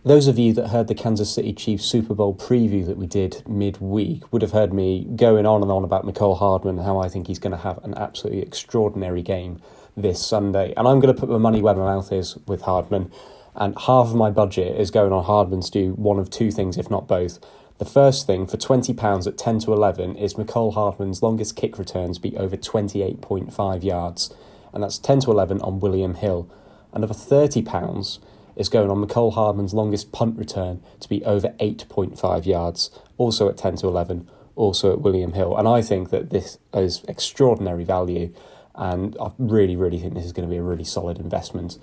those 0.05 0.27
of 0.27 0.37
you 0.37 0.51
that 0.53 0.67
heard 0.67 0.87
the 0.87 0.95
Kansas 0.95 1.33
City 1.33 1.53
Chiefs 1.53 1.85
Super 1.85 2.13
Bowl 2.13 2.35
preview 2.35 2.85
that 2.85 2.97
we 2.97 3.07
did 3.07 3.41
midweek 3.47 4.31
would 4.33 4.41
have 4.41 4.51
heard 4.51 4.73
me 4.73 5.05
going 5.15 5.45
on 5.45 5.61
and 5.61 5.71
on 5.71 5.85
about 5.85 6.05
Mecole 6.05 6.37
Hardman, 6.37 6.77
and 6.77 6.85
how 6.85 6.99
I 6.99 7.07
think 7.07 7.27
he's 7.27 7.39
going 7.39 7.51
to 7.51 7.57
have 7.57 7.81
an 7.85 7.93
absolutely 7.95 8.41
extraordinary 8.41 9.21
game 9.21 9.61
this 9.95 10.25
Sunday. 10.25 10.73
And 10.75 10.87
I'm 10.87 10.99
going 10.99 11.13
to 11.13 11.19
put 11.19 11.29
my 11.29 11.37
money 11.37 11.61
where 11.61 11.75
my 11.75 11.95
mouth 11.95 12.11
is 12.11 12.37
with 12.47 12.63
Hardman. 12.63 13.11
And 13.55 13.77
half 13.79 14.07
of 14.07 14.15
my 14.15 14.29
budget 14.29 14.77
is 14.77 14.91
going 14.91 15.13
on 15.13 15.23
Hardman 15.23 15.61
to 15.61 15.71
do 15.71 15.93
one 15.93 16.19
of 16.19 16.29
two 16.29 16.51
things, 16.51 16.77
if 16.77 16.89
not 16.89 17.07
both. 17.07 17.39
The 17.77 17.85
first 17.85 18.27
thing 18.27 18.45
for 18.45 18.57
£20 18.57 19.27
at 19.27 19.37
10 19.37 19.59
to 19.59 19.73
11 19.73 20.17
is 20.17 20.33
Mecole 20.33 20.73
Hardman's 20.73 21.23
longest 21.23 21.55
kick 21.55 21.77
returns 21.77 22.19
be 22.19 22.35
over 22.35 22.57
28.5 22.57 23.83
yards. 23.83 24.33
And 24.73 24.83
that's 24.83 24.97
10 24.97 25.21
to 25.21 25.31
11 25.31 25.61
on 25.61 25.79
William 25.79 26.15
Hill. 26.15 26.49
and 26.91 27.03
Another 27.03 27.13
£30 27.13 28.19
is 28.55 28.69
going 28.69 28.89
on 28.89 28.97
Mecole 28.97 29.33
Hardman's 29.33 29.73
longest 29.73 30.11
punt 30.11 30.37
return 30.37 30.81
to 30.99 31.09
be 31.09 31.23
over 31.25 31.49
8.5 31.59 32.45
yards, 32.45 32.91
also 33.17 33.49
at 33.49 33.57
10 33.57 33.77
to 33.77 33.87
11, 33.87 34.29
also 34.55 34.93
at 34.93 35.01
William 35.01 35.33
Hill. 35.33 35.57
And 35.57 35.67
I 35.67 35.81
think 35.81 36.09
that 36.11 36.29
this 36.29 36.57
is 36.73 37.03
extraordinary 37.07 37.83
value, 37.83 38.33
and 38.75 39.17
I 39.19 39.31
really, 39.37 39.75
really 39.75 39.99
think 39.99 40.13
this 40.13 40.25
is 40.25 40.33
going 40.33 40.47
to 40.47 40.51
be 40.51 40.57
a 40.57 40.63
really 40.63 40.83
solid 40.83 41.19
investment. 41.19 41.77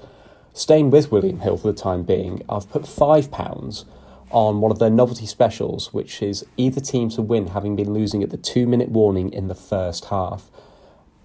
Staying 0.53 0.91
with 0.91 1.13
William 1.13 1.41
Hill 1.41 1.57
for 1.57 1.73
the 1.73 1.79
time 1.79 2.03
being, 2.03 2.43
I've 2.49 2.69
put 2.71 2.83
£5 2.83 3.85
on 4.31 4.61
one 4.61 4.71
of 4.71 4.79
their 4.79 4.91
novelty 4.91 5.27
specials, 5.27 5.93
which 5.93 6.23
is 6.23 6.45
either 6.57 6.81
team 6.81 7.09
to 7.11 7.23
win 7.23 7.49
having 7.49 7.75
been 7.75 7.93
losing 7.93 8.23
at 8.23 8.31
the 8.31 8.37
two 8.37 8.67
minute 8.67 8.89
warning 8.89 9.33
in 9.33 9.49
the 9.49 9.55
first 9.55 10.07
half. 10.07 10.51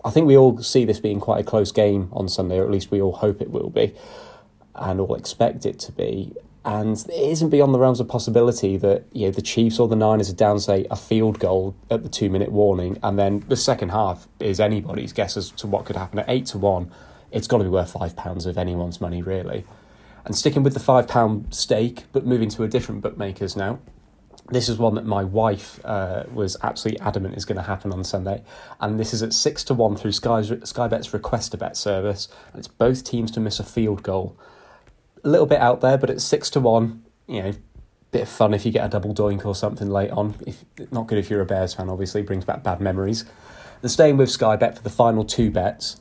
I 0.03 0.09
think 0.09 0.27
we 0.27 0.37
all 0.37 0.59
see 0.59 0.85
this 0.85 0.99
being 0.99 1.19
quite 1.19 1.41
a 1.41 1.43
close 1.43 1.71
game 1.71 2.09
on 2.11 2.29
Sunday, 2.29 2.57
or 2.57 2.63
at 2.63 2.71
least 2.71 2.91
we 2.91 3.01
all 3.01 3.13
hope 3.13 3.41
it 3.41 3.51
will 3.51 3.69
be 3.69 3.93
and 4.75 4.99
all 4.99 5.15
expect 5.15 5.65
it 5.65 5.79
to 5.79 5.91
be. 5.91 6.33
And 6.65 6.97
it 6.97 7.31
isn't 7.31 7.49
beyond 7.49 7.75
the 7.75 7.79
realms 7.79 7.99
of 7.99 8.07
possibility 8.07 8.75
that 8.77 9.05
you 9.11 9.27
know 9.27 9.31
the 9.31 9.41
Chiefs 9.41 9.77
or 9.79 9.87
the 9.87 9.95
Niners 9.95 10.31
are 10.31 10.35
down, 10.35 10.59
say, 10.59 10.87
a 10.89 10.95
field 10.95 11.37
goal 11.37 11.75
at 11.91 12.01
the 12.01 12.09
two 12.09 12.27
minute 12.29 12.51
warning, 12.51 12.97
and 13.03 13.19
then 13.19 13.45
the 13.47 13.55
second 13.55 13.89
half 13.89 14.27
is 14.39 14.59
anybody's 14.59 15.13
guess 15.13 15.37
as 15.37 15.51
to 15.51 15.67
what 15.67 15.85
could 15.85 15.95
happen. 15.95 16.17
At 16.17 16.25
eight 16.27 16.47
to 16.47 16.57
one, 16.57 16.91
it's 17.31 17.45
got 17.45 17.59
to 17.59 17.65
be 17.65 17.69
worth 17.69 17.91
five 17.91 18.15
pounds 18.15 18.47
of 18.47 18.57
anyone's 18.57 18.99
money, 18.99 19.21
really. 19.21 19.63
And 20.25 20.35
sticking 20.35 20.63
with 20.63 20.73
the 20.73 20.79
five 20.79 21.07
pound 21.07 21.53
stake, 21.53 22.05
but 22.11 22.25
moving 22.25 22.49
to 22.49 22.63
a 22.63 22.67
different 22.67 23.01
bookmakers 23.01 23.55
now. 23.55 23.77
This 24.49 24.69
is 24.69 24.77
one 24.77 24.95
that 24.95 25.05
my 25.05 25.23
wife 25.23 25.79
uh, 25.85 26.23
was 26.31 26.55
absolutely 26.61 27.01
adamant 27.01 27.35
is 27.35 27.45
going 27.45 27.55
to 27.57 27.63
happen 27.63 27.91
on 27.91 28.03
Sunday, 28.03 28.43
and 28.79 28.99
this 28.99 29.13
is 29.13 29.21
at 29.21 29.33
six 29.33 29.63
to 29.65 29.75
one 29.75 29.95
through 29.95 30.13
Sky 30.13 30.41
Sky 30.41 30.87
Bet's 30.87 31.13
request 31.13 31.53
a 31.53 31.57
bet 31.57 31.77
service, 31.77 32.27
and 32.51 32.59
it's 32.59 32.67
both 32.67 33.03
teams 33.03 33.29
to 33.31 33.39
miss 33.39 33.59
a 33.59 33.63
field 33.63 34.01
goal 34.01 34.35
a 35.25 35.29
little 35.29 35.47
bit 35.47 35.59
out 35.59 35.81
there, 35.81 35.97
but 35.97 36.09
it's 36.09 36.23
six 36.23 36.49
to 36.51 36.59
one. 36.59 37.03
You 37.27 37.43
know, 37.43 37.53
bit 38.11 38.21
of 38.21 38.29
fun 38.29 38.53
if 38.53 38.65
you 38.65 38.71
get 38.71 38.85
a 38.85 38.89
double 38.89 39.13
doink 39.13 39.45
or 39.45 39.55
something 39.55 39.89
late 39.89 40.11
on. 40.11 40.35
If 40.45 40.63
not 40.91 41.07
good 41.07 41.17
if 41.17 41.29
you're 41.29 41.41
a 41.41 41.45
Bears 41.45 41.73
fan, 41.73 41.89
obviously 41.89 42.21
brings 42.21 42.45
back 42.45 42.63
bad 42.63 42.79
memories. 42.79 43.25
And 43.81 43.91
staying 43.91 44.17
with 44.17 44.29
Sky 44.29 44.55
Bet 44.55 44.77
for 44.77 44.83
the 44.83 44.89
final 44.89 45.25
two 45.25 45.51
bets, 45.51 45.97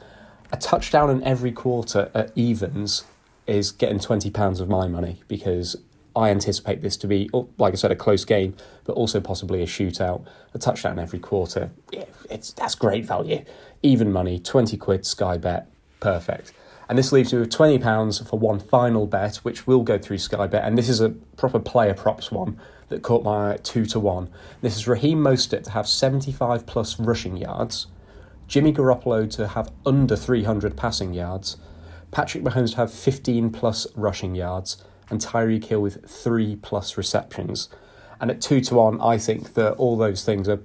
a 0.52 0.56
touchdown 0.56 1.10
in 1.10 1.24
every 1.24 1.50
quarter 1.50 2.10
at 2.14 2.30
evens 2.36 3.04
is 3.46 3.72
getting 3.72 3.98
twenty 3.98 4.30
pounds 4.30 4.60
of 4.60 4.68
my 4.68 4.86
money 4.86 5.22
because 5.26 5.76
I 6.14 6.30
anticipate 6.30 6.80
this 6.82 6.96
to 6.98 7.08
be, 7.08 7.28
oh, 7.34 7.48
like 7.58 7.72
I 7.72 7.76
said, 7.76 7.90
a 7.90 7.96
close 7.96 8.24
game, 8.24 8.54
but 8.84 8.92
also 8.92 9.20
possibly 9.20 9.62
a 9.62 9.66
shootout. 9.66 10.24
A 10.52 10.58
touchdown 10.58 10.98
every 11.00 11.18
quarter, 11.18 11.70
yeah, 11.90 12.04
it's 12.30 12.52
that's 12.52 12.74
great 12.76 13.04
value. 13.04 13.44
Even 13.82 14.12
money, 14.12 14.38
twenty 14.38 14.76
quid 14.76 15.04
Sky 15.04 15.36
Bet, 15.38 15.66
perfect. 16.00 16.52
And 16.88 16.98
this 16.98 17.12
leaves 17.12 17.32
me 17.32 17.40
with 17.40 17.50
£20 17.50 18.28
for 18.28 18.38
one 18.38 18.60
final 18.60 19.06
bet, 19.06 19.36
which 19.36 19.66
will 19.66 19.82
go 19.82 19.98
through 19.98 20.18
Sky 20.18 20.46
Bet. 20.46 20.64
And 20.64 20.76
this 20.76 20.88
is 20.88 21.00
a 21.00 21.10
proper 21.10 21.58
player 21.58 21.94
props 21.94 22.30
one 22.30 22.58
that 22.88 23.02
caught 23.02 23.24
my 23.24 23.50
eye 23.50 23.54
at 23.54 23.64
2 23.64 23.86
to 23.86 24.00
1. 24.00 24.28
This 24.60 24.76
is 24.76 24.86
Raheem 24.86 25.18
Mostert 25.18 25.64
to 25.64 25.70
have 25.70 25.88
75 25.88 26.66
plus 26.66 27.00
rushing 27.00 27.36
yards, 27.36 27.86
Jimmy 28.46 28.72
Garoppolo 28.72 29.30
to 29.32 29.48
have 29.48 29.72
under 29.86 30.16
300 30.16 30.76
passing 30.76 31.14
yards, 31.14 31.56
Patrick 32.10 32.44
Mahomes 32.44 32.72
to 32.72 32.76
have 32.76 32.92
15 32.92 33.50
plus 33.50 33.86
rushing 33.96 34.34
yards, 34.34 34.76
and 35.10 35.20
Tyreek 35.20 35.64
Hill 35.64 35.80
with 35.80 36.08
3 36.08 36.56
plus 36.56 36.96
receptions. 36.96 37.68
And 38.24 38.30
at 38.30 38.40
two 38.40 38.62
to 38.62 38.76
one, 38.76 39.02
I 39.02 39.18
think 39.18 39.52
that 39.52 39.72
all 39.72 39.98
those 39.98 40.24
things 40.24 40.48
are 40.48 40.56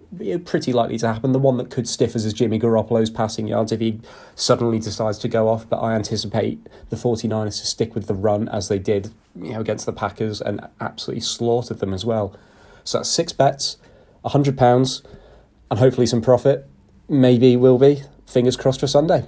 pretty 0.45 0.71
likely 0.71 0.97
to 0.99 1.11
happen. 1.11 1.33
The 1.33 1.39
one 1.39 1.57
that 1.57 1.69
could 1.69 1.89
stiff 1.89 2.15
us 2.15 2.23
is 2.23 2.31
Jimmy 2.31 2.57
Garoppolo's 2.57 3.09
passing 3.09 3.47
yards 3.47 3.73
if 3.73 3.81
he 3.81 3.99
suddenly 4.33 4.79
decides 4.79 5.17
to 5.17 5.27
go 5.27 5.49
off. 5.49 5.67
But 5.67 5.79
I 5.79 5.93
anticipate 5.93 6.65
the 6.89 6.95
49ers 6.95 7.59
to 7.59 7.67
stick 7.67 7.95
with 7.95 8.07
the 8.07 8.13
run 8.13 8.47
as 8.47 8.69
they 8.69 8.79
did 8.79 9.13
you 9.35 9.51
know, 9.51 9.59
against 9.59 9.85
the 9.85 9.91
Packers 9.91 10.39
and 10.39 10.65
absolutely 10.79 11.19
slaughtered 11.19 11.79
them 11.79 11.93
as 11.93 12.05
well. 12.05 12.33
So 12.85 12.99
that's 12.99 13.09
six 13.09 13.33
bets, 13.33 13.75
£100, 14.23 15.05
and 15.69 15.79
hopefully 15.79 16.07
some 16.07 16.21
profit. 16.21 16.65
Maybe 17.09 17.57
will 17.57 17.77
be. 17.77 18.03
Fingers 18.25 18.55
crossed 18.55 18.79
for 18.79 18.87
Sunday. 18.87 19.25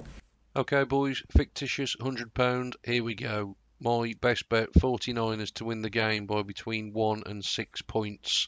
Okay, 0.56 0.84
boys, 0.84 1.22
fictitious 1.30 1.96
£100. 1.96 2.76
Here 2.82 3.04
we 3.04 3.14
go. 3.14 3.56
My 3.84 4.14
best 4.20 4.48
bet 4.48 4.72
49ers 4.74 5.54
to 5.54 5.64
win 5.64 5.82
the 5.82 5.90
game 5.90 6.26
by 6.26 6.42
between 6.42 6.92
1 6.92 7.24
and 7.26 7.44
6 7.44 7.82
points. 7.82 8.46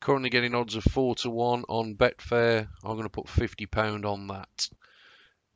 Currently 0.00 0.30
getting 0.30 0.54
odds 0.54 0.74
of 0.74 0.84
4 0.84 1.16
to 1.16 1.28
1 1.28 1.64
on 1.68 1.96
Betfair. 1.96 2.68
I'm 2.82 2.92
going 2.92 3.02
to 3.02 3.10
put 3.10 3.26
£50 3.26 4.06
on 4.06 4.28
that. 4.28 4.70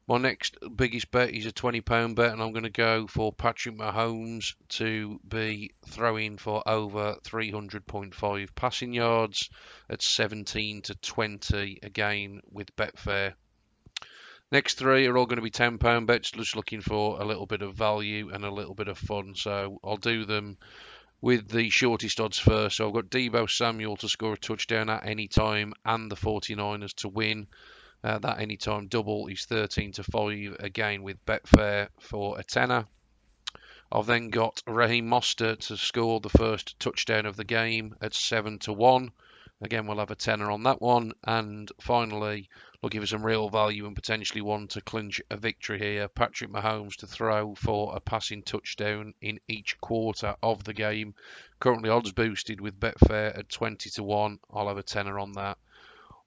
My 0.07 0.19
next 0.19 0.59
biggest 0.77 1.11
bet 1.11 1.31
is 1.31 1.47
a 1.47 1.53
£20 1.53 2.15
bet, 2.15 2.33
and 2.33 2.43
I'm 2.43 2.53
going 2.53 2.65
to 2.65 2.71
go 2.71 3.07
for 3.07 3.33
Patrick 3.33 3.77
Mahomes 3.77 4.55
to 4.71 5.19
be 5.27 5.73
throwing 5.87 6.37
for 6.37 6.63
over 6.69 7.17
300.5 7.25 8.55
passing 8.55 8.93
yards 8.93 9.49
at 9.89 10.03
17 10.03 10.83
to 10.83 10.95
20 10.97 11.79
again 11.83 12.43
with 12.51 12.77
Betfair. 12.77 13.37
Next 14.51 14.79
three 14.79 15.07
are 15.07 15.19
all 15.19 15.27
going 15.27 15.37
to 15.37 15.43
be 15.43 15.51
£10 15.51 16.07
bets, 16.07 16.31
just 16.31 16.57
looking 16.57 16.81
for 16.81 17.21
a 17.21 17.25
little 17.25 17.45
bit 17.45 17.61
of 17.61 17.75
value 17.75 18.31
and 18.31 18.45
a 18.45 18.51
little 18.51 18.75
bit 18.75 18.89
of 18.89 18.97
fun. 18.97 19.35
So 19.35 19.79
I'll 19.85 19.99
do 19.99 20.25
them 20.25 20.57
with 21.21 21.49
the 21.49 21.69
shortest 21.69 22.19
odds 22.19 22.39
first. 22.39 22.79
So 22.79 22.89
I've 22.89 22.95
got 22.95 23.11
Deebo 23.11 23.51
Samuel 23.51 23.97
to 23.99 24.09
score 24.09 24.33
a 24.33 24.39
touchdown 24.39 24.89
at 24.89 25.07
any 25.07 25.29
time 25.29 25.75
and 25.85 26.11
the 26.11 26.17
49ers 26.17 26.95
to 26.97 27.09
win. 27.09 27.47
Uh, 28.03 28.19
that 28.21 28.41
anytime 28.41 28.87
double 28.87 29.27
is 29.27 29.45
13 29.45 29.93
to 29.93 30.03
5 30.05 30.57
again 30.61 31.03
with 31.03 31.25
Betfair 31.27 31.89
for 32.01 32.39
a 32.39 32.45
tenner. 32.45 32.87
I've 33.91 34.07
then 34.07 34.31
got 34.31 34.63
Raheem 34.67 35.09
Mostert 35.09 35.67
to 35.67 35.77
score 35.77 36.21
the 36.21 36.29
first 36.29 36.79
touchdown 36.79 37.27
of 37.27 37.37
the 37.37 37.45
game 37.45 37.97
at 38.01 38.15
7 38.15 38.61
to 38.61 38.73
1. 38.73 39.11
Again, 39.61 39.87
we'll 39.87 39.99
have 39.99 40.11
a 40.11 40.15
tenner 40.15 40.51
on 40.51 40.63
that 40.63 40.81
one. 40.81 41.13
And 41.25 41.71
finally, 41.81 42.49
looking 42.83 43.01
for 43.01 43.07
some 43.07 43.27
real 43.27 43.49
value 43.49 43.87
and 43.87 43.97
potentially 43.97 44.41
one 44.41 44.69
to 44.69 44.81
clinch 44.81 45.21
a 45.31 45.37
victory 45.37 45.79
here. 45.79 46.09
Patrick 46.09 46.51
Mahomes 46.51 46.97
to 46.97 47.07
throw 47.07 47.55
for 47.55 47.97
a 47.97 48.01
passing 48.01 48.43
touchdown 48.43 49.15
in 49.21 49.41
each 49.49 49.81
quarter 49.81 50.37
of 50.43 50.63
the 50.65 50.75
game. 50.75 51.15
Currently 51.59 51.91
odds 51.91 52.13
boosted 52.13 52.61
with 52.61 52.79
Betfair 52.79 53.37
at 53.37 53.49
20 53.49 53.91
to 53.91 54.03
1. 54.03 54.39
I'll 54.53 54.69
have 54.69 54.79
a 54.79 54.83
tenner 54.83 55.19
on 55.19 55.33
that. 55.33 55.59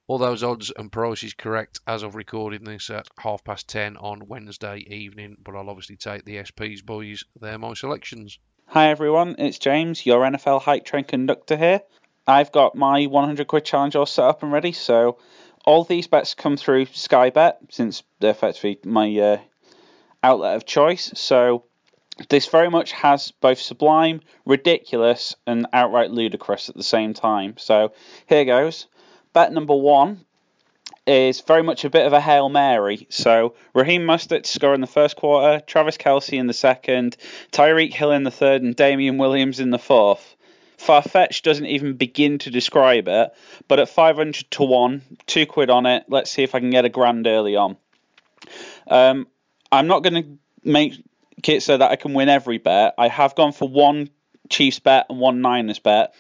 All 0.08 0.18
those 0.18 0.44
odds 0.44 0.74
and 0.76 0.92
prices 0.92 1.34
correct 1.34 1.80
as 1.88 2.04
of 2.04 2.16
recording 2.16 2.66
this 2.66 2.90
at 2.90 3.08
half 3.18 3.46
past 3.46 3.70
10 3.70 3.96
on 3.96 4.28
Wednesday 4.28 4.80
evening, 4.80 5.38
but 5.42 5.56
I'll 5.56 5.70
obviously 5.70 5.96
take 5.96 6.26
the 6.26 6.38
SPs, 6.38 6.84
boys. 6.84 7.24
They're 7.40 7.58
my 7.58 7.76
selections. 7.76 8.38
Hi 8.66 8.90
everyone, 8.90 9.36
it's 9.38 9.58
James, 9.60 10.06
your 10.06 10.22
NFL 10.22 10.62
hype 10.62 10.84
train 10.84 11.06
conductor 11.06 11.56
here. 11.56 11.82
I've 12.28 12.52
got 12.52 12.76
my 12.76 13.06
100 13.06 13.48
quid 13.48 13.66
challenge 13.66 13.96
all 13.96 14.06
set 14.06 14.26
up 14.26 14.44
and 14.44 14.52
ready, 14.52 14.74
so 14.74 15.18
all 15.66 15.84
these 15.84 16.08
bets 16.08 16.34
come 16.34 16.58
through 16.58 16.86
Sky 16.88 17.30
Bet 17.30 17.60
since 17.70 18.04
they're 18.20 18.32
effectively 18.32 18.80
my 18.84 19.18
uh, 19.18 19.38
outlet 20.24 20.56
of 20.56 20.66
choice. 20.66 21.12
So 21.16 21.64
this 22.30 22.48
very 22.48 22.70
much 22.70 22.92
has 22.92 23.32
both 23.32 23.60
sublime, 23.60 24.22
ridiculous, 24.46 25.36
and 25.48 25.68
outright 25.74 26.12
ludicrous 26.12 26.70
at 26.70 26.76
the 26.76 26.84
same 26.84 27.14
time. 27.14 27.56
So 27.58 27.94
here 28.28 28.46
goes. 28.46 28.88
Bet 29.34 29.54
number 29.54 29.76
one 29.76 30.26
is 31.08 31.42
very 31.42 31.64
much 31.64 31.84
a 31.84 31.90
bit 31.90 32.06
of 32.06 32.14
a 32.14 32.22
Hail 32.22 32.50
Mary. 32.50 33.08
So 33.10 33.56
Raheem 33.74 34.04
Mostert 34.04 34.44
to 34.44 34.52
score 34.52 34.74
in 34.74 34.82
the 34.82 34.88
first 34.88 35.16
quarter, 35.16 35.64
Travis 35.66 35.98
Kelce 35.98 36.38
in 36.38 36.48
the 36.48 36.54
second, 36.54 37.18
Tyreek 37.52 37.94
Hill 37.94 38.12
in 38.12 38.24
the 38.24 38.32
third, 38.32 38.62
and 38.62 38.76
Damien 38.76 39.18
Williams 39.18 39.60
in 39.60 39.72
the 39.72 39.80
fourth. 39.80 40.36
Farfetch 40.82 41.42
doesn't 41.44 41.66
even 41.66 41.94
begin 41.94 42.40
to 42.40 42.50
describe 42.50 43.08
it, 43.08 43.34
but 43.68 43.80
at 43.80 43.90
500 43.90 44.52
to 44.52 44.64
1, 44.64 45.02
2 45.28 45.46
quid 45.46 45.70
on 45.70 45.86
it, 45.86 46.06
let's 46.08 46.32
see 46.32 46.44
if 46.44 46.56
I 46.56 46.60
can 46.60 46.72
get 46.72 46.86
a 46.86 46.90
grand 46.90 47.28
early 47.28 47.56
on. 47.56 47.78
Um, 48.88 49.28
I'm 49.72 49.88
not 49.88 50.04
going 50.04 50.24
to 50.24 50.38
make 50.64 51.04
it 51.48 51.64
so 51.64 51.78
that 51.78 51.92
I 51.92 51.96
can 51.96 52.14
win 52.14 52.30
every 52.30 52.58
bet. 52.58 52.96
I 52.98 53.08
have 53.08 53.36
gone 53.36 53.52
for 53.52 53.68
one 53.68 54.10
Chiefs 54.50 54.80
bet 54.80 55.08
and 55.10 55.20
one 55.20 55.42
Niners 55.42 55.80
bet. 55.80 56.14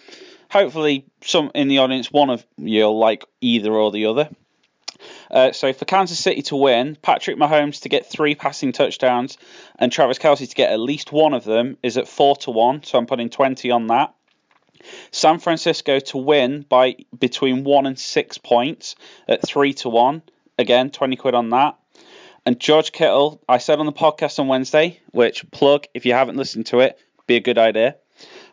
Hopefully, 0.49 1.05
some 1.21 1.51
in 1.55 1.67
the 1.67 1.79
audience, 1.79 2.11
one 2.11 2.29
of 2.29 2.45
you'll 2.57 2.97
like 2.97 3.25
either 3.41 3.71
or 3.71 3.91
the 3.91 4.05
other. 4.05 4.29
Uh, 5.29 5.51
so 5.51 5.73
for 5.73 5.85
Kansas 5.85 6.19
City 6.19 6.41
to 6.43 6.55
win, 6.55 6.97
Patrick 7.01 7.37
Mahomes 7.37 7.81
to 7.81 7.89
get 7.89 8.05
three 8.05 8.35
passing 8.35 8.71
touchdowns, 8.71 9.37
and 9.79 9.91
Travis 9.91 10.19
Kelce 10.19 10.47
to 10.47 10.55
get 10.55 10.71
at 10.71 10.79
least 10.79 11.11
one 11.11 11.33
of 11.33 11.43
them 11.43 11.77
is 11.81 11.97
at 11.97 12.07
four 12.07 12.35
to 12.37 12.51
one. 12.51 12.83
So 12.83 12.97
I'm 12.97 13.05
putting 13.05 13.29
twenty 13.29 13.71
on 13.71 13.87
that. 13.87 14.13
San 15.11 15.39
Francisco 15.39 15.99
to 15.99 16.17
win 16.17 16.65
by 16.67 16.95
between 17.17 17.63
one 17.63 17.85
and 17.85 17.97
six 17.97 18.37
points 18.37 18.95
at 19.27 19.45
three 19.45 19.73
to 19.75 19.89
one. 19.89 20.21
Again, 20.57 20.89
twenty 20.89 21.15
quid 21.15 21.35
on 21.35 21.49
that. 21.49 21.77
And 22.45 22.59
George 22.59 22.91
Kittle, 22.91 23.41
I 23.47 23.59
said 23.59 23.79
on 23.79 23.85
the 23.85 23.91
podcast 23.91 24.39
on 24.39 24.47
Wednesday, 24.47 24.99
which 25.11 25.49
plug 25.51 25.85
if 25.93 26.05
you 26.05 26.13
haven't 26.13 26.37
listened 26.37 26.65
to 26.67 26.79
it, 26.79 26.97
be 27.27 27.35
a 27.35 27.39
good 27.39 27.57
idea. 27.57 27.97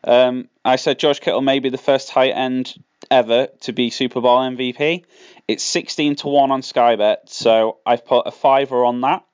Um, 0.05 0.49
I 0.65 0.77
said 0.77 0.99
George 0.99 1.21
Kittle 1.21 1.41
may 1.41 1.59
be 1.59 1.71
the 1.71 1.79
first 1.79 2.09
tight 2.09 2.31
end 2.31 2.75
ever 3.11 3.49
to 3.63 3.73
be 3.73 3.91
Super 3.91 4.21
Bowl 4.21 4.39
MVP. 4.39 5.05
It's 5.47 5.65
16 5.65 6.17
to 6.17 6.29
1 6.29 6.51
on 6.51 6.63
Sky 6.63 6.97
Bet, 6.97 7.31
so 7.31 7.79
I've 7.87 8.05
put 8.05 8.27
a 8.27 8.31
fiver 8.31 8.85
on 8.85 9.01
that. 9.03 9.25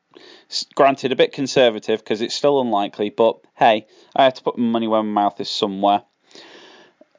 Granted, 0.75 1.11
a 1.11 1.17
bit 1.17 1.33
conservative 1.33 1.99
because 1.99 2.21
it's 2.21 2.35
still 2.35 2.61
unlikely, 2.61 3.11
but 3.11 3.41
hey, 3.57 3.87
I 4.15 4.25
have 4.25 4.35
to 4.35 4.43
put 4.43 4.57
my 4.57 4.65
money 4.65 4.87
where 4.87 5.03
my 5.03 5.23
mouth 5.23 5.41
is 5.41 5.51
somewhere. 5.51 6.05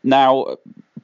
Now, 0.06 0.44
a 0.44 0.58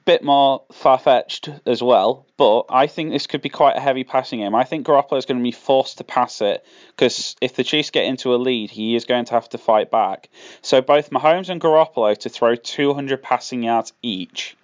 bit 0.04 0.22
more 0.22 0.62
far 0.70 0.96
fetched 0.96 1.48
as 1.66 1.82
well, 1.82 2.24
but 2.36 2.66
I 2.68 2.86
think 2.86 3.10
this 3.10 3.26
could 3.26 3.42
be 3.42 3.48
quite 3.48 3.76
a 3.76 3.80
heavy 3.80 4.04
passing 4.04 4.38
game. 4.38 4.54
I 4.54 4.62
think 4.62 4.86
Garoppolo 4.86 5.18
is 5.18 5.26
going 5.26 5.38
to 5.38 5.42
be 5.42 5.50
forced 5.50 5.98
to 5.98 6.04
pass 6.04 6.40
it 6.40 6.64
because 6.90 7.34
if 7.40 7.56
the 7.56 7.64
Chiefs 7.64 7.90
get 7.90 8.04
into 8.04 8.32
a 8.32 8.36
lead, 8.36 8.70
he 8.70 8.94
is 8.94 9.04
going 9.04 9.24
to 9.24 9.34
have 9.34 9.48
to 9.48 9.58
fight 9.58 9.90
back. 9.90 10.28
So 10.62 10.80
both 10.80 11.10
Mahomes 11.10 11.48
and 11.48 11.60
Garoppolo 11.60 12.16
to 12.18 12.28
throw 12.28 12.54
200 12.54 13.20
passing 13.20 13.64
yards 13.64 13.92
each. 14.02 14.56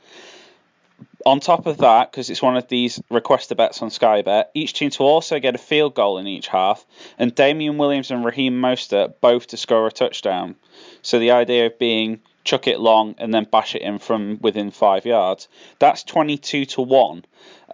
On 1.26 1.40
top 1.40 1.66
of 1.66 1.78
that, 1.78 2.12
because 2.12 2.30
it's 2.30 2.40
one 2.40 2.56
of 2.56 2.68
these 2.68 3.02
requested 3.10 3.56
bets 3.56 3.82
on 3.82 3.90
Sky 3.90 4.22
Bet, 4.22 4.52
each 4.54 4.72
team 4.72 4.90
to 4.90 5.02
also 5.02 5.40
get 5.40 5.56
a 5.56 5.58
field 5.58 5.96
goal 5.96 6.18
in 6.18 6.28
each 6.28 6.46
half, 6.46 6.86
and 7.18 7.34
Damien 7.34 7.76
Williams 7.76 8.12
and 8.12 8.24
Raheem 8.24 8.60
Mostert 8.60 9.14
both 9.20 9.48
to 9.48 9.56
score 9.56 9.88
a 9.88 9.90
touchdown. 9.90 10.54
So 11.02 11.18
the 11.18 11.32
idea 11.32 11.66
of 11.66 11.78
being 11.78 12.20
chuck 12.44 12.66
it 12.66 12.80
long, 12.80 13.14
and 13.18 13.32
then 13.32 13.44
bash 13.44 13.74
it 13.74 13.82
in 13.82 13.98
from 13.98 14.38
within 14.40 14.70
five 14.70 15.04
yards. 15.04 15.48
That's 15.78 16.02
22 16.04 16.64
to 16.66 16.82
1. 16.82 17.24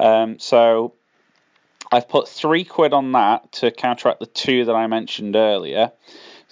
Um, 0.01 0.39
so 0.39 0.95
I've 1.93 2.09
put 2.09 2.29
three 2.29 2.65
quid 2.65 2.93
on 2.93 3.13
that 3.13 3.53
to 3.53 3.71
counteract 3.71 4.21
the 4.21 4.27
two 4.27 4.65
that 4.65 4.75
I 4.75 4.87
mentioned 4.87 5.37
earlier. 5.37 5.93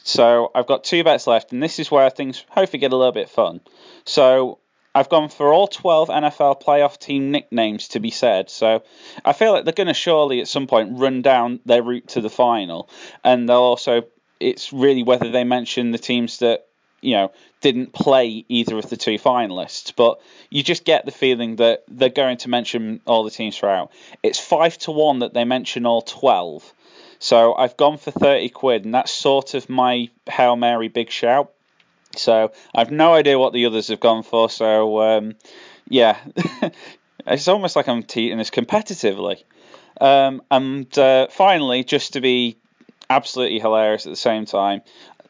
So 0.05 0.51
I've 0.55 0.67
got 0.67 0.85
two 0.85 1.05
bets 1.05 1.27
left, 1.27 1.53
and 1.53 1.63
this 1.63 1.79
is 1.79 1.91
where 1.91 2.11
things 2.11 2.45
hopefully 2.49 2.81
get 2.81 2.93
a 2.93 2.97
little 2.97 3.13
bit 3.13 3.29
fun. 3.29 3.61
So 4.05 4.59
I've 4.95 5.09
gone 5.09 5.29
for 5.29 5.53
all 5.53 5.69
12 5.69 6.09
NFL 6.09 6.63
playoff 6.63 6.99
team 6.99 7.31
nicknames 7.31 7.89
to 7.89 8.01
be 8.01 8.11
said. 8.11 8.51
So 8.51 8.83
I 9.25 9.33
feel 9.33 9.53
like 9.53 9.65
they're 9.65 9.73
going 9.73 9.87
to 9.87 9.95
surely 9.95 10.41
at 10.41 10.49
some 10.49 10.67
point 10.67 10.99
run 10.99 11.23
down 11.23 11.61
their 11.65 11.83
route 11.83 12.09
to 12.09 12.21
the 12.21 12.31
final. 12.31 12.89
And 13.25 13.49
they'll 13.49 13.57
also, 13.57 14.05
it's 14.39 14.73
really 14.73 15.03
whether 15.03 15.31
they 15.31 15.45
mention 15.45 15.93
the 15.93 15.99
teams 15.99 16.39
that 16.39 16.67
you 17.03 17.15
know, 17.15 17.33
didn't 17.61 17.93
play 17.93 18.45
either 18.49 18.79
of 18.79 18.89
the 18.89 18.97
two 18.97 19.19
finalists, 19.19 19.93
but 19.95 20.21
you 20.51 20.63
just 20.63 20.85
get 20.85 21.05
the 21.05 21.13
feeling 21.13 21.57
that 21.57 21.83
they're 21.89 22.09
going 22.09 22.39
to 22.39 22.49
mention 22.49 23.01
all 23.07 23.25
the 23.25 23.31
teams 23.31 23.59
throughout. 23.59 23.91
It's 24.23 24.39
five 24.39 24.79
to 24.79 24.93
one 24.93 25.19
that 25.19 25.35
they 25.35 25.45
mention 25.45 25.85
all 25.85 26.03
twelve. 26.03 26.73
So 27.19 27.55
I've 27.55 27.77
gone 27.77 27.99
for 27.99 28.11
thirty 28.11 28.49
quid, 28.49 28.85
and 28.85 28.95
that's 28.95 29.13
sort 29.13 29.55
of 29.55 29.69
my 29.69 30.11
Hail 30.29 30.57
Mary 30.57 30.89
big 30.89 31.11
shout. 31.11 31.53
So 32.17 32.53
I've 32.75 32.91
no 32.91 33.15
idea 33.15 33.39
what 33.39 33.53
the 33.53 33.67
others 33.67 33.89
have 33.89 34.01
gone 34.01 34.23
for. 34.23 34.49
So 34.49 35.01
um, 35.01 35.35
yeah, 35.89 36.19
it's 37.27 37.49
almost 37.49 37.77
like 37.77 37.89
I'm 37.89 38.03
teeing 38.03 38.39
this 38.39 38.51
competitively. 38.51 39.43
Um, 40.01 40.43
and 40.51 40.99
uh, 40.99 41.29
finally, 41.29 41.85
just 41.85 42.15
to 42.15 42.21
be 42.21 42.57
absolutely 43.11 43.61
hilarious 43.61 44.07
at 44.07 44.11
the 44.11 44.17
same 44.17 44.47
time, 44.47 44.83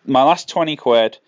my 0.07 0.23
last 0.23 0.49
twenty 0.49 0.77
quid 0.77 1.19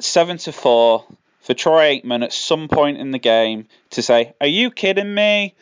seven 0.00 0.38
to 0.38 0.52
four 0.52 1.04
for 1.40 1.54
Troy 1.54 2.00
Aikman 2.00 2.24
at 2.24 2.32
some 2.32 2.68
point 2.68 2.98
in 2.98 3.10
the 3.10 3.18
game 3.18 3.66
to 3.90 4.02
say, 4.02 4.34
"Are 4.40 4.46
you 4.46 4.70
kidding 4.70 5.14
me?" 5.14 5.54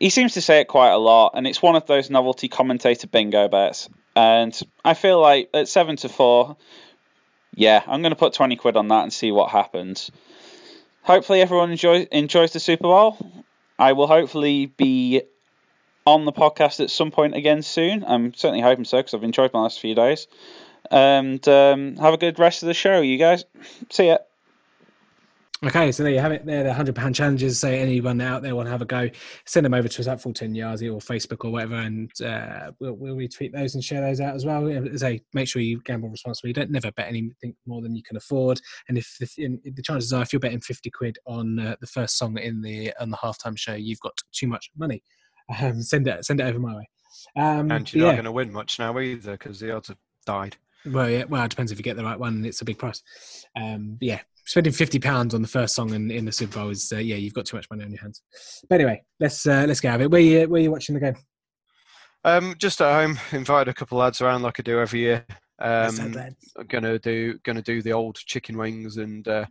He 0.00 0.10
seems 0.10 0.34
to 0.34 0.40
say 0.40 0.60
it 0.60 0.68
quite 0.68 0.90
a 0.90 0.98
lot, 0.98 1.32
and 1.34 1.46
it's 1.46 1.60
one 1.60 1.74
of 1.74 1.86
those 1.86 2.08
novelty 2.10 2.48
commentator 2.48 3.06
bingo 3.08 3.48
bets. 3.48 3.88
And 4.14 4.58
I 4.84 4.94
feel 4.94 5.20
like 5.20 5.50
at 5.54 5.68
seven 5.68 5.96
to 5.96 6.08
four, 6.08 6.56
yeah, 7.54 7.82
I'm 7.86 8.02
going 8.02 8.12
to 8.12 8.16
put 8.16 8.32
twenty 8.32 8.56
quid 8.56 8.76
on 8.76 8.88
that 8.88 9.02
and 9.02 9.12
see 9.12 9.32
what 9.32 9.50
happens. 9.50 10.10
Hopefully, 11.02 11.40
everyone 11.40 11.70
enjoys 11.70 12.06
enjoys 12.12 12.52
the 12.52 12.60
Super 12.60 12.84
Bowl. 12.84 13.16
I 13.78 13.92
will 13.92 14.06
hopefully 14.06 14.66
be 14.66 15.22
on 16.04 16.24
the 16.24 16.32
podcast 16.32 16.80
at 16.80 16.90
some 16.90 17.10
point 17.10 17.34
again 17.34 17.62
soon. 17.62 18.04
I'm 18.06 18.34
certainly 18.34 18.62
hoping 18.62 18.84
so 18.84 18.98
because 18.98 19.14
I've 19.14 19.24
enjoyed 19.24 19.52
my 19.52 19.60
last 19.60 19.80
few 19.80 19.94
days. 19.94 20.26
And 20.90 21.46
um, 21.48 21.96
have 21.96 22.14
a 22.14 22.18
good 22.18 22.38
rest 22.38 22.62
of 22.62 22.66
the 22.66 22.74
show, 22.74 23.00
you 23.00 23.18
guys. 23.18 23.44
See 23.90 24.06
ya. 24.06 24.18
Okay, 25.64 25.90
so 25.90 26.04
there 26.04 26.12
you 26.12 26.20
have 26.20 26.30
it. 26.30 26.46
There, 26.46 26.62
the 26.62 26.72
hundred 26.72 26.94
pound 26.94 27.16
challenges. 27.16 27.58
Say 27.58 27.80
anyone 27.80 28.20
out 28.20 28.42
there 28.42 28.54
want 28.54 28.66
to 28.66 28.70
have 28.70 28.80
a 28.80 28.84
go, 28.84 29.10
send 29.44 29.66
them 29.66 29.74
over 29.74 29.88
to 29.88 30.00
us 30.00 30.06
at 30.06 30.20
full 30.20 30.32
ten 30.32 30.54
yards 30.54 30.82
or 30.82 31.00
Facebook 31.00 31.44
or 31.44 31.50
whatever, 31.50 31.74
and 31.74 32.08
uh, 32.22 32.70
we'll, 32.78 32.92
we'll 32.92 33.16
retweet 33.16 33.52
those 33.52 33.74
and 33.74 33.82
share 33.82 34.00
those 34.00 34.20
out 34.20 34.36
as 34.36 34.46
well. 34.46 34.68
As 34.68 35.00
Say, 35.00 35.20
make 35.34 35.48
sure 35.48 35.60
you 35.60 35.80
gamble 35.84 36.10
responsibly. 36.10 36.52
Don't 36.52 36.70
never 36.70 36.92
bet 36.92 37.08
anything 37.08 37.56
more 37.66 37.82
than 37.82 37.96
you 37.96 38.04
can 38.04 38.16
afford. 38.16 38.60
And 38.88 38.96
if 38.96 39.16
the, 39.18 39.26
if 39.64 39.74
the 39.74 39.82
chances 39.82 40.12
are, 40.12 40.22
if 40.22 40.32
you're 40.32 40.38
betting 40.38 40.60
fifty 40.60 40.90
quid 40.90 41.18
on 41.26 41.58
uh, 41.58 41.74
the 41.80 41.88
first 41.88 42.18
song 42.18 42.38
in 42.38 42.62
the 42.62 42.92
on 43.00 43.10
the 43.10 43.16
halftime 43.16 43.58
show, 43.58 43.74
you've 43.74 44.00
got 44.00 44.16
too 44.30 44.46
much 44.46 44.70
money. 44.76 45.02
Um, 45.60 45.82
send 45.82 46.06
it 46.06 46.24
send 46.24 46.40
it 46.40 46.44
over 46.44 46.60
my 46.60 46.76
way. 46.76 46.88
Um, 47.36 47.72
and 47.72 47.92
you're 47.92 48.04
yeah. 48.04 48.12
not 48.12 48.16
going 48.16 48.24
to 48.26 48.32
win 48.32 48.52
much 48.52 48.78
now 48.78 48.96
either 48.96 49.32
because 49.32 49.58
the 49.58 49.74
odds 49.74 49.88
have 49.88 49.98
died. 50.24 50.56
Well, 50.92 51.10
yeah. 51.10 51.24
Well, 51.24 51.44
it 51.44 51.50
depends 51.50 51.72
if 51.72 51.78
you 51.78 51.84
get 51.84 51.96
the 51.96 52.04
right 52.04 52.18
one. 52.18 52.44
It's 52.44 52.60
a 52.60 52.64
big 52.64 52.78
price. 52.78 53.02
Um, 53.56 53.98
yeah, 54.00 54.20
spending 54.44 54.72
fifty 54.72 54.98
pounds 54.98 55.34
on 55.34 55.42
the 55.42 55.48
first 55.48 55.74
song 55.74 55.94
in, 55.94 56.10
in 56.10 56.24
the 56.24 56.32
Super 56.32 56.58
Bowl 56.58 56.70
is 56.70 56.92
uh, 56.92 56.98
yeah, 56.98 57.16
you've 57.16 57.34
got 57.34 57.46
too 57.46 57.56
much 57.56 57.68
money 57.70 57.84
on 57.84 57.90
your 57.90 58.00
hands. 58.00 58.22
But 58.68 58.76
anyway, 58.76 59.02
let's 59.20 59.46
uh, 59.46 59.64
let's 59.66 59.80
get 59.80 59.90
out 59.90 59.96
of 59.96 60.02
it. 60.02 60.10
Where 60.10 60.20
you 60.20 60.48
where 60.48 60.60
you 60.60 60.70
watching 60.70 60.94
the 60.94 61.00
game? 61.00 61.16
Um, 62.24 62.54
just 62.58 62.80
at 62.80 62.92
home. 62.92 63.18
Invited 63.32 63.70
a 63.70 63.74
couple 63.74 63.98
of 63.98 64.04
lads 64.04 64.20
around 64.20 64.42
like 64.42 64.58
I 64.58 64.62
do 64.62 64.80
every 64.80 65.00
year. 65.00 65.24
Um, 65.60 66.14
gonna 66.68 66.98
do 66.98 67.38
gonna 67.44 67.62
do 67.62 67.82
the 67.82 67.92
old 67.92 68.16
chicken 68.16 68.56
wings 68.56 68.96
and 68.96 69.26
uh, 69.26 69.46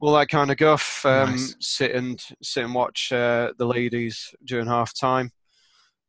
all 0.00 0.12
that 0.14 0.28
kind 0.28 0.50
of 0.50 0.56
guff. 0.56 1.04
Um, 1.04 1.30
nice. 1.30 1.56
Sit 1.60 1.92
and 1.92 2.20
sit 2.42 2.64
and 2.64 2.74
watch 2.74 3.12
uh, 3.12 3.52
the 3.58 3.66
ladies 3.66 4.34
during 4.44 4.66
half 4.66 4.98
time. 4.98 5.30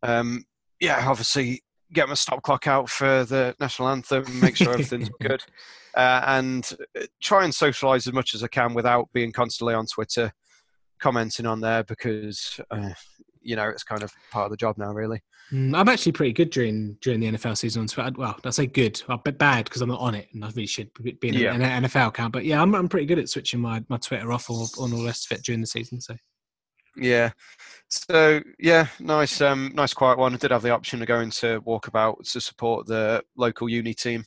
Um, 0.03 0.45
yeah, 0.80 1.03
obviously 1.07 1.62
get 1.94 2.08
my 2.08 2.16
stop 2.16 2.42
clock 2.44 2.68
out 2.68 2.90
for 2.90 3.24
the 3.26 3.56
national 3.60 3.90
anthem, 3.90 4.24
make 4.40 4.56
sure 4.56 4.72
everything's 4.72 5.10
good, 5.22 5.44
uh, 5.96 6.22
and 6.26 6.76
uh, 6.98 7.06
try 7.22 7.44
and 7.44 7.54
socialise 7.54 8.08
as 8.08 8.14
much 8.14 8.34
as 8.34 8.44
I 8.44 8.48
can 8.48 8.74
without 8.74 9.10
being 9.14 9.32
constantly 9.32 9.74
on 9.74 9.86
Twitter 9.86 10.32
commenting 11.00 11.46
on 11.46 11.62
there 11.62 11.84
because 11.86 12.60
uh, 12.72 12.90
you 13.42 13.56
know 13.56 13.70
it's 13.70 13.84
kind 13.84 14.04
of 14.04 14.12
part 14.32 14.46
of 14.46 14.52
the 14.52 14.58
job 14.58 14.78
now, 14.78 14.92
really. 14.92 15.22
Mm, 15.52 15.76
I'm 15.76 15.90
actually 15.90 16.12
pretty 16.12 16.34
good 16.34 16.52
during 16.52 16.98
during 17.02 17.20
the 17.20 17.32
NFL 17.32 17.58
season 17.58 17.82
on 17.82 17.88
Twitter. 17.88 18.12
Well, 18.16 18.38
I 18.44 18.50
say 18.52 18.68
good, 18.68 19.02
well, 19.08 19.22
but 19.24 19.38
bad 19.38 19.66
because 19.66 19.82
I'm 19.82 19.90
not 19.90 20.00
on 20.00 20.14
it, 20.14 20.28
and 20.34 20.44
I 20.44 20.50
really 20.50 20.68
should 20.68 20.92
be 21.02 21.18
in 21.28 21.34
yeah. 21.34 21.56
an 21.56 21.84
NFL 21.84 22.10
account. 22.10 22.34
But 22.34 22.46
yeah, 22.46 22.62
I'm 22.62 22.76
I'm 22.76 22.88
pretty 22.88 23.08
good 23.08 23.20
at 23.20 23.30
switching 23.30 23.60
my, 23.60 23.84
my 23.90 23.98
Twitter 23.98 24.32
off 24.32 24.50
or 24.50 24.68
on 24.78 24.94
all 24.94 25.00
the 25.00 25.06
rest 25.06 25.32
of 25.32 25.38
it 25.38 25.44
during 25.44 25.62
the 25.62 25.68
season. 25.68 26.02
So 26.02 26.16
yeah. 26.96 27.32
So 27.90 28.42
yeah, 28.60 28.88
nice, 29.00 29.42
um, 29.42 29.72
nice 29.74 29.94
quiet 29.94 30.18
one. 30.18 30.34
I 30.34 30.38
did 30.38 30.52
have 30.52 30.62
the 30.62 30.72
option 30.72 31.02
of 31.02 31.08
going 31.08 31.32
to 31.32 31.62
walkabout 31.62 32.30
to 32.32 32.42
support 32.42 32.86
the 32.86 33.24
local 33.36 33.68
uni 33.68 33.94
team, 33.94 34.24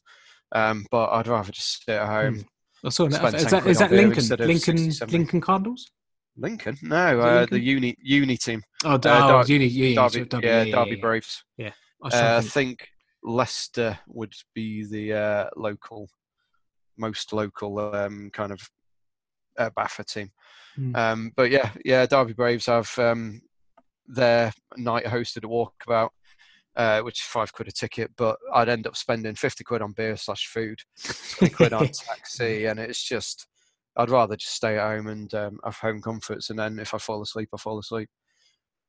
um, 0.52 0.84
but 0.90 1.10
I'd 1.10 1.28
rather 1.28 1.52
just 1.52 1.82
stay 1.82 1.96
at 1.96 2.06
home. 2.06 2.36
Hmm. 2.36 2.86
I 2.86 2.88
saw 2.88 3.08
that. 3.08 3.34
Is 3.34 3.50
that, 3.50 3.66
is 3.66 3.78
that 3.78 3.92
Lincoln? 3.92 4.24
Lincoln, 4.38 4.92
Lincoln 5.08 5.40
Cardinals? 5.40 5.88
Lincoln? 6.36 6.76
No, 6.82 7.20
uh, 7.20 7.40
Lincoln? 7.40 7.58
the 7.58 7.60
uni 7.64 7.96
uni 8.02 8.36
team. 8.36 8.62
Oh, 8.84 8.94
uh, 8.94 8.98
Dar- 8.98 9.46
uni, 9.46 9.66
uni, 9.66 9.94
Derby, 9.94 10.24
Derby, 10.24 10.46
yeah, 10.46 10.62
yeah, 10.62 10.74
Derby 10.74 10.96
yeah, 10.96 11.00
Braves. 11.00 11.44
Yeah, 11.56 11.70
I, 12.02 12.08
uh, 12.08 12.38
I 12.38 12.40
think 12.40 12.88
Leicester 13.22 13.98
would 14.08 14.32
be 14.54 14.84
the 14.84 15.12
uh, 15.12 15.50
local, 15.56 16.08
most 16.98 17.32
local 17.32 17.78
um, 17.78 18.30
kind 18.32 18.50
of 18.50 18.60
uh, 19.58 19.70
BAFA 19.76 20.04
team. 20.04 20.30
Mm. 20.78 20.96
Um, 20.96 21.32
but 21.36 21.50
yeah, 21.50 21.70
yeah, 21.84 22.06
Derby 22.06 22.32
Braves 22.32 22.66
have 22.66 22.90
um, 22.98 23.40
their 24.06 24.52
night 24.76 25.04
hosted 25.04 25.44
a 25.44 25.48
walkabout, 25.48 26.10
uh, 26.76 27.00
which 27.00 27.20
is 27.20 27.26
five 27.26 27.52
quid 27.52 27.68
a 27.68 27.72
ticket. 27.72 28.10
But 28.16 28.38
I'd 28.54 28.68
end 28.68 28.86
up 28.86 28.96
spending 28.96 29.34
fifty 29.34 29.64
quid 29.64 29.82
on 29.82 29.92
beer 29.92 30.16
slash 30.16 30.46
food, 30.46 30.78
twenty 31.36 31.54
quid 31.54 31.72
on 31.72 31.86
taxi, 31.92 32.66
and 32.66 32.78
it's 32.78 33.02
just 33.02 33.46
I'd 33.96 34.10
rather 34.10 34.36
just 34.36 34.54
stay 34.54 34.78
at 34.78 34.86
home 34.86 35.08
and 35.08 35.32
um, 35.34 35.58
have 35.64 35.76
home 35.76 36.00
comforts. 36.00 36.50
And 36.50 36.58
then 36.58 36.78
if 36.78 36.94
I 36.94 36.98
fall 36.98 37.22
asleep, 37.22 37.50
I 37.54 37.58
fall 37.58 37.78
asleep. 37.78 38.08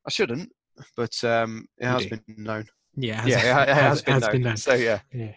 I 0.06 0.10
shouldn't, 0.10 0.50
but 0.96 1.22
um, 1.24 1.66
it 1.78 1.86
has 1.86 2.06
been 2.06 2.22
known. 2.28 2.66
Yeah, 2.96 3.24
yeah, 3.26 3.62
it, 3.62 3.68
has, 3.68 4.02
been, 4.02 4.14
has 4.14 4.22
known. 4.22 4.32
been, 4.32 4.42
known. 4.42 4.56
So 4.56 4.74
yeah, 4.74 5.00
yeah. 5.12 5.32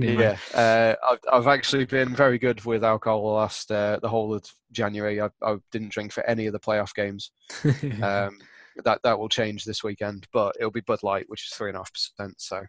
yeah, 0.00 0.36
uh, 0.54 0.94
I've, 1.10 1.18
I've 1.32 1.46
actually 1.46 1.84
been 1.84 2.14
very 2.14 2.38
good 2.38 2.64
with 2.64 2.82
alcohol 2.82 3.34
last 3.34 3.70
uh, 3.70 3.98
the 4.00 4.08
whole 4.08 4.34
of 4.34 4.44
January. 4.72 5.20
I, 5.20 5.28
I, 5.42 5.56
didn't 5.70 5.90
drink 5.90 6.12
for 6.12 6.24
any 6.24 6.46
of 6.46 6.52
the 6.52 6.58
playoff 6.58 6.94
games, 6.94 7.30
um, 8.02 8.38
that 8.84 9.00
that 9.02 9.18
will 9.18 9.28
change 9.28 9.64
this 9.64 9.82
weekend, 9.82 10.26
but 10.32 10.54
it'll 10.58 10.70
be 10.70 10.80
Bud 10.80 11.02
Light, 11.02 11.24
which 11.28 11.44
is 11.46 11.52
three 11.56 11.70
and 11.70 11.76
a 11.76 11.80
half 11.80 11.92
percent. 11.92 12.34
So 12.40 12.62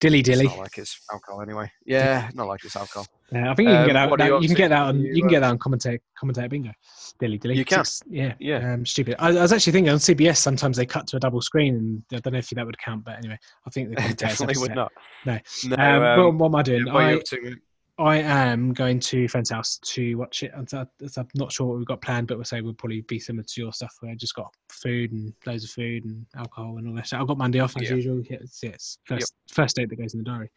dilly 0.00 0.22
dilly. 0.22 0.46
Not 0.46 0.58
like 0.58 0.78
it's 0.78 1.00
alcohol 1.12 1.42
anyway. 1.42 1.70
Yeah, 1.84 2.30
not 2.34 2.46
like 2.48 2.64
it's 2.64 2.76
alcohol. 2.76 3.06
Yeah, 3.32 3.50
I 3.52 3.54
think 3.54 3.68
you 3.68 3.74
can 3.74 3.80
Um, 3.82 3.86
get 3.86 3.92
that. 3.94 4.10
what 4.10 4.18
that- 4.18 4.26
you 4.28 4.40
you, 4.40 4.48
can 4.48 4.56
get 4.56 4.68
that 4.68 4.82
on. 4.82 5.00
You, 5.00 5.12
You, 5.14 5.22
can 5.22 5.26
uh, 5.26 5.30
get 5.30 5.40
that 5.40 5.50
on 5.50 5.58
commentator 5.58 6.02
commentator 6.18 6.48
bingo. 6.48 6.72
Dilly 7.18 7.38
dilly. 7.38 7.56
You 7.56 7.64
can. 7.64 7.84
Six- 7.84 8.02
yeah. 8.10 8.34
Yeah. 8.40 8.72
Um, 8.72 8.84
stupid. 8.86 9.16
I, 9.18 9.28
I 9.28 9.42
was 9.42 9.52
actually 9.52 9.72
thinking 9.72 9.92
on 9.92 9.98
CBS 9.98 10.38
sometimes 10.38 10.76
they 10.76 10.86
cut 10.86 11.06
to 11.08 11.16
a 11.16 11.20
double 11.20 11.40
screen, 11.40 11.76
and 11.76 12.02
I 12.12 12.18
don't 12.20 12.32
know 12.32 12.38
if 12.38 12.48
that 12.50 12.66
would 12.66 12.78
count, 12.78 13.04
but 13.04 13.18
anyway, 13.18 13.38
I 13.66 13.70
think 13.70 13.90
the 13.90 13.92
It 13.94 13.98
commentators 13.98 14.20
have 14.38 14.48
definitely 14.48 14.60
would 14.62 14.74
not. 14.74 14.92
No. 15.26 15.38
No. 15.64 15.76
Um, 15.76 16.02
um, 16.02 16.16
but 16.16 16.30
what 16.38 16.46
am 16.46 16.54
I 16.56 16.62
doing? 16.62 16.86
yeah, 16.86 16.92
what 16.92 17.02
are 17.04 17.10
you 17.10 17.16
I, 17.16 17.18
up 17.18 17.24
to, 17.24 17.40
mate? 17.42 17.58
I 18.00 18.16
am 18.16 18.72
going 18.72 18.98
to 19.00 19.28
friend's 19.28 19.50
house 19.50 19.78
to 19.78 20.14
watch 20.14 20.42
it. 20.42 20.52
I'm, 20.56 20.66
I'm 20.72 21.28
not 21.34 21.52
sure 21.52 21.66
what 21.66 21.76
we've 21.76 21.86
got 21.86 22.00
planned, 22.00 22.28
but 22.28 22.38
we'll 22.38 22.44
say 22.44 22.62
we'll 22.62 22.72
probably 22.72 23.02
be 23.02 23.18
similar 23.18 23.44
to 23.44 23.60
your 23.60 23.72
stuff 23.74 23.94
where 24.00 24.10
I 24.10 24.14
just 24.14 24.34
got 24.34 24.54
food 24.70 25.12
and 25.12 25.34
loads 25.44 25.64
of 25.64 25.70
food 25.70 26.04
and 26.06 26.24
alcohol 26.34 26.78
and 26.78 26.88
all 26.88 26.94
that 26.94 27.06
shit. 27.06 27.18
I've 27.20 27.26
got 27.26 27.36
Monday 27.36 27.58
off 27.58 27.76
as 27.76 27.82
Yeah. 27.82 27.96
usual. 27.96 28.22
Yeah, 28.22 28.38
it's, 28.40 28.62
yeah, 28.62 28.70
it's 28.70 28.98
first 29.04 29.34
first 29.52 29.76
date 29.76 29.90
that 29.90 29.96
goes 29.96 30.14
in 30.14 30.18
the 30.18 30.24
diary. 30.24 30.50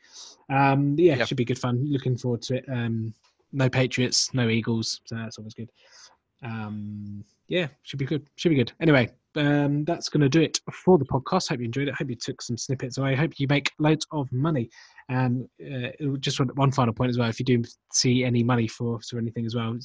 Um, 0.50 0.96
yeah, 0.98 1.14
Yep. 1.14 1.22
it 1.22 1.28
should 1.28 1.38
be 1.38 1.46
good 1.46 1.60
fun. 1.60 1.86
Looking 1.92 2.18
forward 2.18 2.42
to 2.44 2.56
it. 2.56 2.66
Um, 2.70 3.14
no 3.52 3.70
Patriots, 3.70 4.34
no 4.34 4.48
Eagles, 4.48 5.02
so 5.06 5.16
that's 5.16 5.38
always 5.38 5.54
good. 5.54 5.70
Um, 6.44 7.26
yeah, 7.48 7.68
should 7.84 8.00
be 8.00 8.06
good. 8.06 8.28
Should 8.36 8.50
be 8.50 8.56
good. 8.56 8.72
Anyway, 8.80 9.12
um, 9.36 9.84
that's 9.86 10.10
going 10.10 10.22
to 10.22 10.30
do 10.30 10.42
it 10.42 10.60
for 10.72 10.98
the 10.98 11.06
podcast. 11.06 11.50
Hope 11.50 11.60
you 11.60 11.66
enjoyed 11.66 11.88
it. 11.88 11.96
Hope 11.96 12.10
you 12.10 12.16
took 12.16 12.42
some 12.42 12.58
snippets 12.58 12.98
away. 12.98 13.16
Hope 13.16 13.32
you 13.38 13.48
make 13.48 13.72
loads 13.80 14.06
of 14.12 14.32
money. 14.32 14.70
And 15.10 15.48
uh, 15.62 15.90
just 16.20 16.40
one, 16.40 16.50
one 16.56 16.72
final 16.72 16.94
point 16.94 17.10
as 17.10 17.18
well. 17.18 17.30
If 17.30 17.40
you 17.40 17.46
do 17.46 17.64
see 17.92 18.24
any 18.24 18.42
money 18.42 18.68
for 18.68 19.00
or 19.14 19.20
anything 19.20 19.46
as 19.46 19.54
well, 19.54 19.78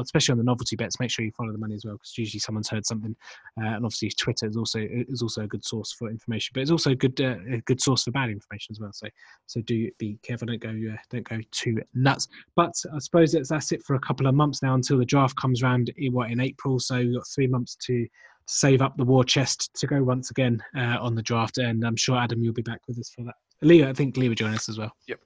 especially 0.00 0.32
on 0.32 0.38
the 0.38 0.44
novelty 0.44 0.76
bets, 0.76 1.00
make 1.00 1.10
sure 1.10 1.24
you 1.24 1.32
follow 1.32 1.52
the 1.52 1.58
money 1.58 1.74
as 1.74 1.84
well 1.84 1.94
because 1.94 2.16
usually 2.18 2.40
someone's 2.40 2.68
heard 2.68 2.84
something. 2.84 3.16
Uh, 3.58 3.68
and 3.68 3.84
obviously 3.86 4.10
Twitter 4.10 4.46
is 4.46 4.56
also 4.56 4.80
is 4.90 5.22
also 5.22 5.42
a 5.42 5.46
good 5.46 5.64
source 5.64 5.92
for 5.92 6.10
information, 6.10 6.52
but 6.52 6.60
it's 6.60 6.70
also 6.70 6.90
a 6.90 6.94
good 6.94 7.18
uh, 7.20 7.36
a 7.50 7.60
good 7.62 7.80
source 7.80 8.04
for 8.04 8.10
bad 8.10 8.28
information 8.28 8.72
as 8.72 8.80
well. 8.80 8.92
So 8.92 9.08
so 9.46 9.62
do 9.62 9.90
be 9.98 10.18
careful. 10.22 10.46
Don't 10.46 10.60
go 10.60 10.68
uh, 10.68 10.96
don't 11.10 11.28
go 11.28 11.38
too 11.52 11.80
nuts. 11.94 12.28
But 12.54 12.74
I 12.94 12.98
suppose 12.98 13.32
that's 13.32 13.48
that's 13.48 13.72
it 13.72 13.82
for 13.82 13.94
a 13.94 14.00
couple 14.00 14.26
of 14.26 14.34
months 14.34 14.62
now 14.62 14.74
until 14.74 14.98
the 14.98 15.06
draft 15.06 15.36
comes 15.36 15.62
around. 15.62 15.90
In, 15.96 16.12
what 16.12 16.30
in 16.30 16.38
April? 16.38 16.78
So 16.78 16.96
you've 17.06 17.16
got 17.16 17.28
three 17.34 17.46
months 17.46 17.76
to 17.86 18.06
save 18.46 18.82
up 18.82 18.96
the 18.96 19.04
war 19.04 19.24
chest 19.24 19.70
to 19.74 19.86
go 19.86 20.02
once 20.02 20.30
again 20.30 20.62
uh, 20.76 20.98
on 21.00 21.14
the 21.14 21.22
draft. 21.22 21.58
And 21.58 21.84
I'm 21.84 21.96
sure 21.96 22.16
Adam, 22.16 22.42
you'll 22.42 22.54
be 22.54 22.62
back 22.62 22.80
with 22.86 22.98
us 22.98 23.10
for 23.10 23.24
that. 23.24 23.34
Leo, 23.62 23.88
I 23.88 23.92
think 23.92 24.16
Leo 24.16 24.28
will 24.28 24.36
join 24.36 24.54
us 24.54 24.68
as 24.68 24.78
well. 24.78 24.92
Yep, 25.08 25.20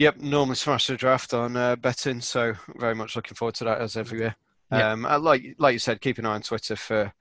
Yep, 0.00 0.16
normally 0.16 0.56
smash 0.56 0.86
the 0.86 0.96
draft 0.96 1.34
on 1.34 1.58
uh, 1.58 1.76
betting, 1.76 2.22
so 2.22 2.54
very 2.78 2.94
much 2.94 3.16
looking 3.16 3.34
forward 3.34 3.54
to 3.56 3.64
that 3.64 3.82
as 3.82 3.98
every 3.98 4.20
year. 4.20 4.34
Um, 4.70 5.04
I 5.04 5.16
like 5.16 5.56
like 5.58 5.74
you 5.74 5.78
said, 5.78 6.00
keep 6.00 6.16
an 6.16 6.24
eye 6.24 6.36
on 6.36 6.42
Twitter 6.42 6.74
for 6.74 7.12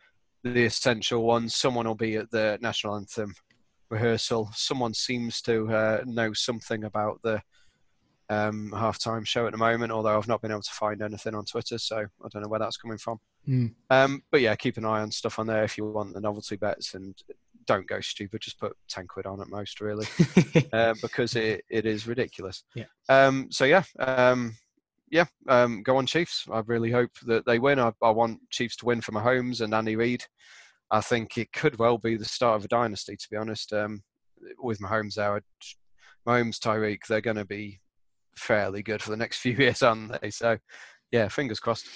the 0.46 0.64
essential 0.64 1.24
ones. 1.24 1.56
Someone 1.56 1.88
will 1.88 1.96
be 1.96 2.16
at 2.16 2.32
the 2.32 2.58
national 2.62 2.96
anthem 2.96 3.34
rehearsal. 3.90 4.50
Someone 4.54 4.94
seems 4.94 5.42
to 5.42 5.70
uh, 5.70 6.04
know 6.06 6.32
something 6.32 6.86
about 6.86 7.20
the 7.22 7.42
um, 8.30 8.72
halftime 8.74 9.28
show 9.28 9.46
at 9.46 9.52
the 9.52 9.58
moment, 9.58 9.92
although 9.92 10.18
I've 10.18 10.30
not 10.30 10.42
been 10.42 10.52
able 10.52 10.62
to 10.62 10.72
find 10.72 11.02
anything 11.02 11.36
on 11.36 11.44
Twitter, 11.44 11.80
so 11.80 11.98
I 11.98 12.28
don't 12.32 12.44
know 12.44 12.48
where 12.48 12.62
that's 12.62 12.78
coming 12.78 12.98
from. 12.98 13.20
Hmm. 13.46 13.68
Um, 13.90 14.24
but 14.32 14.42
yeah, 14.42 14.56
keep 14.56 14.78
an 14.78 14.86
eye 14.86 15.02
on 15.02 15.12
stuff 15.12 15.40
on 15.40 15.48
there 15.48 15.64
if 15.64 15.78
you 15.78 15.86
want 15.86 16.14
the 16.14 16.22
novelty 16.22 16.56
bets, 16.56 16.94
and 16.94 17.16
don't 17.66 17.88
go 17.88 18.00
stupid. 18.02 18.42
Just 18.42 18.60
put 18.60 18.76
ten 18.88 19.08
quid 19.08 19.26
on 19.26 19.42
at 19.42 19.50
most, 19.50 19.82
really 19.82 20.08
uh, 20.74 20.94
because 21.02 21.36
it, 21.36 21.64
it 21.70 21.86
is 21.86 22.08
ridiculous. 22.08 22.64
Yeah. 22.76 22.86
Um, 23.08 23.48
so 23.52 23.66
yeah, 23.66 23.84
um, 24.00 24.56
yeah, 25.12 25.26
um, 25.48 25.84
go 25.84 25.98
on 25.98 26.06
Chiefs. 26.06 26.46
I 26.52 26.62
really 26.66 26.92
hope 26.92 27.12
that 27.26 27.46
they 27.46 27.60
win. 27.60 27.80
I, 27.80 27.92
I 28.04 28.12
want 28.12 28.40
Chiefs 28.52 28.76
to 28.78 28.86
win 28.86 29.02
for 29.02 29.12
Mahomes 29.12 29.62
and 29.62 29.74
Andy 29.74 29.96
Reid. 29.96 30.24
I 30.92 31.02
think 31.02 31.38
it 31.38 31.52
could 31.54 31.78
well 31.80 31.98
be 31.98 32.18
the 32.18 32.26
start 32.26 32.58
of 32.58 32.66
a 32.66 32.68
dynasty. 32.68 33.16
To 33.16 33.28
be 33.30 33.38
honest, 33.38 33.74
um, 33.74 34.02
with 34.60 34.80
Mahomes 34.80 35.18
I'd- 35.18 35.46
Mahomes, 36.28 36.60
Tyreek, 36.60 37.00
they're 37.08 37.22
going 37.22 37.38
to 37.38 37.46
be 37.46 37.80
fairly 38.36 38.84
good 38.84 39.02
for 39.02 39.12
the 39.12 39.18
next 39.18 39.38
few 39.42 39.54
years, 39.54 39.82
aren't 39.82 40.22
they? 40.22 40.30
So 40.30 40.58
yeah, 41.12 41.28
fingers 41.28 41.60
crossed. 41.60 41.88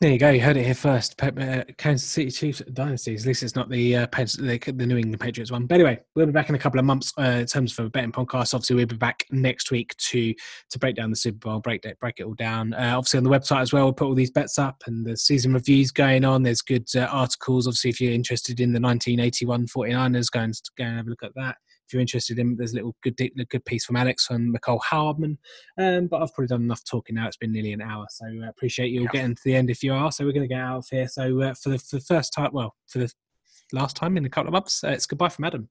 There 0.00 0.10
you 0.10 0.18
go. 0.18 0.30
You 0.30 0.40
heard 0.40 0.56
it 0.56 0.64
here 0.64 0.74
first. 0.74 1.14
Uh, 1.22 1.62
Kansas 1.78 2.10
City 2.10 2.28
Chiefs 2.28 2.60
dynasties. 2.72 3.22
At 3.22 3.28
least 3.28 3.44
it's 3.44 3.54
not 3.54 3.70
the 3.70 3.98
uh, 3.98 4.06
the, 4.10 4.58
the 4.74 4.86
New 4.86 4.96
England 4.96 5.20
Patriots 5.20 5.52
one. 5.52 5.66
But 5.66 5.76
anyway, 5.76 6.00
we'll 6.16 6.26
be 6.26 6.32
back 6.32 6.48
in 6.48 6.56
a 6.56 6.58
couple 6.58 6.80
of 6.80 6.84
months 6.84 7.12
uh, 7.16 7.22
in 7.22 7.46
terms 7.46 7.78
of 7.78 7.86
a 7.86 7.90
betting 7.90 8.10
podcast. 8.10 8.54
Obviously, 8.54 8.74
we'll 8.74 8.86
be 8.86 8.96
back 8.96 9.24
next 9.30 9.70
week 9.70 9.96
to 9.98 10.34
to 10.70 10.78
break 10.80 10.96
down 10.96 11.10
the 11.10 11.16
Super 11.16 11.38
Bowl, 11.38 11.60
break 11.60 11.82
that, 11.82 12.00
break 12.00 12.18
it 12.18 12.24
all 12.24 12.34
down. 12.34 12.74
Uh, 12.74 12.94
obviously, 12.96 13.18
on 13.18 13.24
the 13.24 13.30
website 13.30 13.60
as 13.60 13.72
well, 13.72 13.84
we'll 13.84 13.92
put 13.92 14.08
all 14.08 14.16
these 14.16 14.32
bets 14.32 14.58
up 14.58 14.82
and 14.88 15.06
the 15.06 15.16
season 15.16 15.54
reviews 15.54 15.92
going 15.92 16.24
on. 16.24 16.42
There's 16.42 16.60
good 16.60 16.88
uh, 16.96 17.02
articles. 17.02 17.68
Obviously, 17.68 17.90
if 17.90 18.00
you're 18.00 18.12
interested 18.12 18.58
in 18.58 18.72
the 18.72 18.80
1981 18.80 19.68
49ers, 19.68 20.26
go 20.28 20.40
and 20.40 20.54
go 20.76 20.84
and 20.84 20.96
have 20.96 21.06
a 21.06 21.10
look 21.10 21.22
at 21.22 21.34
that. 21.36 21.56
If 21.86 21.92
you're 21.92 22.00
interested 22.00 22.38
in, 22.38 22.56
there's 22.56 22.72
a 22.72 22.76
little 22.76 22.96
good 23.02 23.20
a 23.20 23.44
good 23.44 23.64
piece 23.64 23.84
from 23.84 23.96
Alex 23.96 24.26
from 24.26 24.52
Mecole 24.54 24.80
Hardman. 24.82 25.38
Um, 25.78 26.06
but 26.06 26.22
I've 26.22 26.32
probably 26.32 26.48
done 26.48 26.62
enough 26.62 26.82
talking 26.84 27.16
now. 27.16 27.26
It's 27.26 27.36
been 27.36 27.52
nearly 27.52 27.72
an 27.72 27.82
hour, 27.82 28.06
so 28.10 28.26
I 28.26 28.48
appreciate 28.48 28.90
you 28.90 29.02
Yeah. 29.02 29.08
getting 29.12 29.34
to 29.34 29.42
the 29.44 29.54
end 29.56 29.70
if 29.70 29.82
you 29.82 29.92
are. 29.92 30.10
So 30.12 30.24
we're 30.24 30.32
going 30.32 30.48
to 30.48 30.54
get 30.54 30.60
out 30.60 30.78
of 30.78 30.86
here. 30.90 31.08
So 31.08 31.40
uh, 31.42 31.54
for 31.54 31.70
the 31.70 31.78
for 31.78 31.96
the 31.96 32.04
first 32.04 32.32
time, 32.32 32.50
well, 32.52 32.74
for 32.86 32.98
the 33.00 33.12
last 33.72 33.96
time 33.96 34.16
in 34.16 34.24
a 34.24 34.30
couple 34.30 34.48
of 34.48 34.52
months, 34.52 34.82
uh, 34.84 34.88
it's 34.88 35.06
goodbye 35.06 35.28
from 35.28 35.44
Adam. 35.44 35.68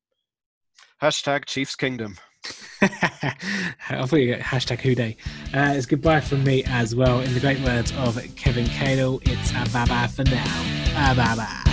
Hashtag 1.02 1.46
Chiefs 1.46 1.76
Kingdom. 1.76 2.18
I 2.82 4.06
thought 4.06 4.14
you 4.18 4.36
got 4.36 4.42
hashtag 4.42 4.82
Who 4.82 4.96
Day. 4.96 5.18
Uh, 5.54 5.74
it's 5.76 5.86
goodbye 5.86 6.20
from 6.22 6.44
me 6.44 6.64
as 6.66 6.94
well. 6.96 7.22
In 7.22 7.34
the 7.34 7.40
great 7.40 7.60
words 7.62 7.92
of 7.98 8.16
Kevin 8.36 8.66
Cadle, 8.66 9.22
it's 9.24 9.52
a 9.52 9.74
bye 9.74 9.86
bye 9.86 10.08
for 10.08 10.24
now. 10.26 11.12
A 11.12 11.16
bye 11.16 11.36
bye. 11.36 11.73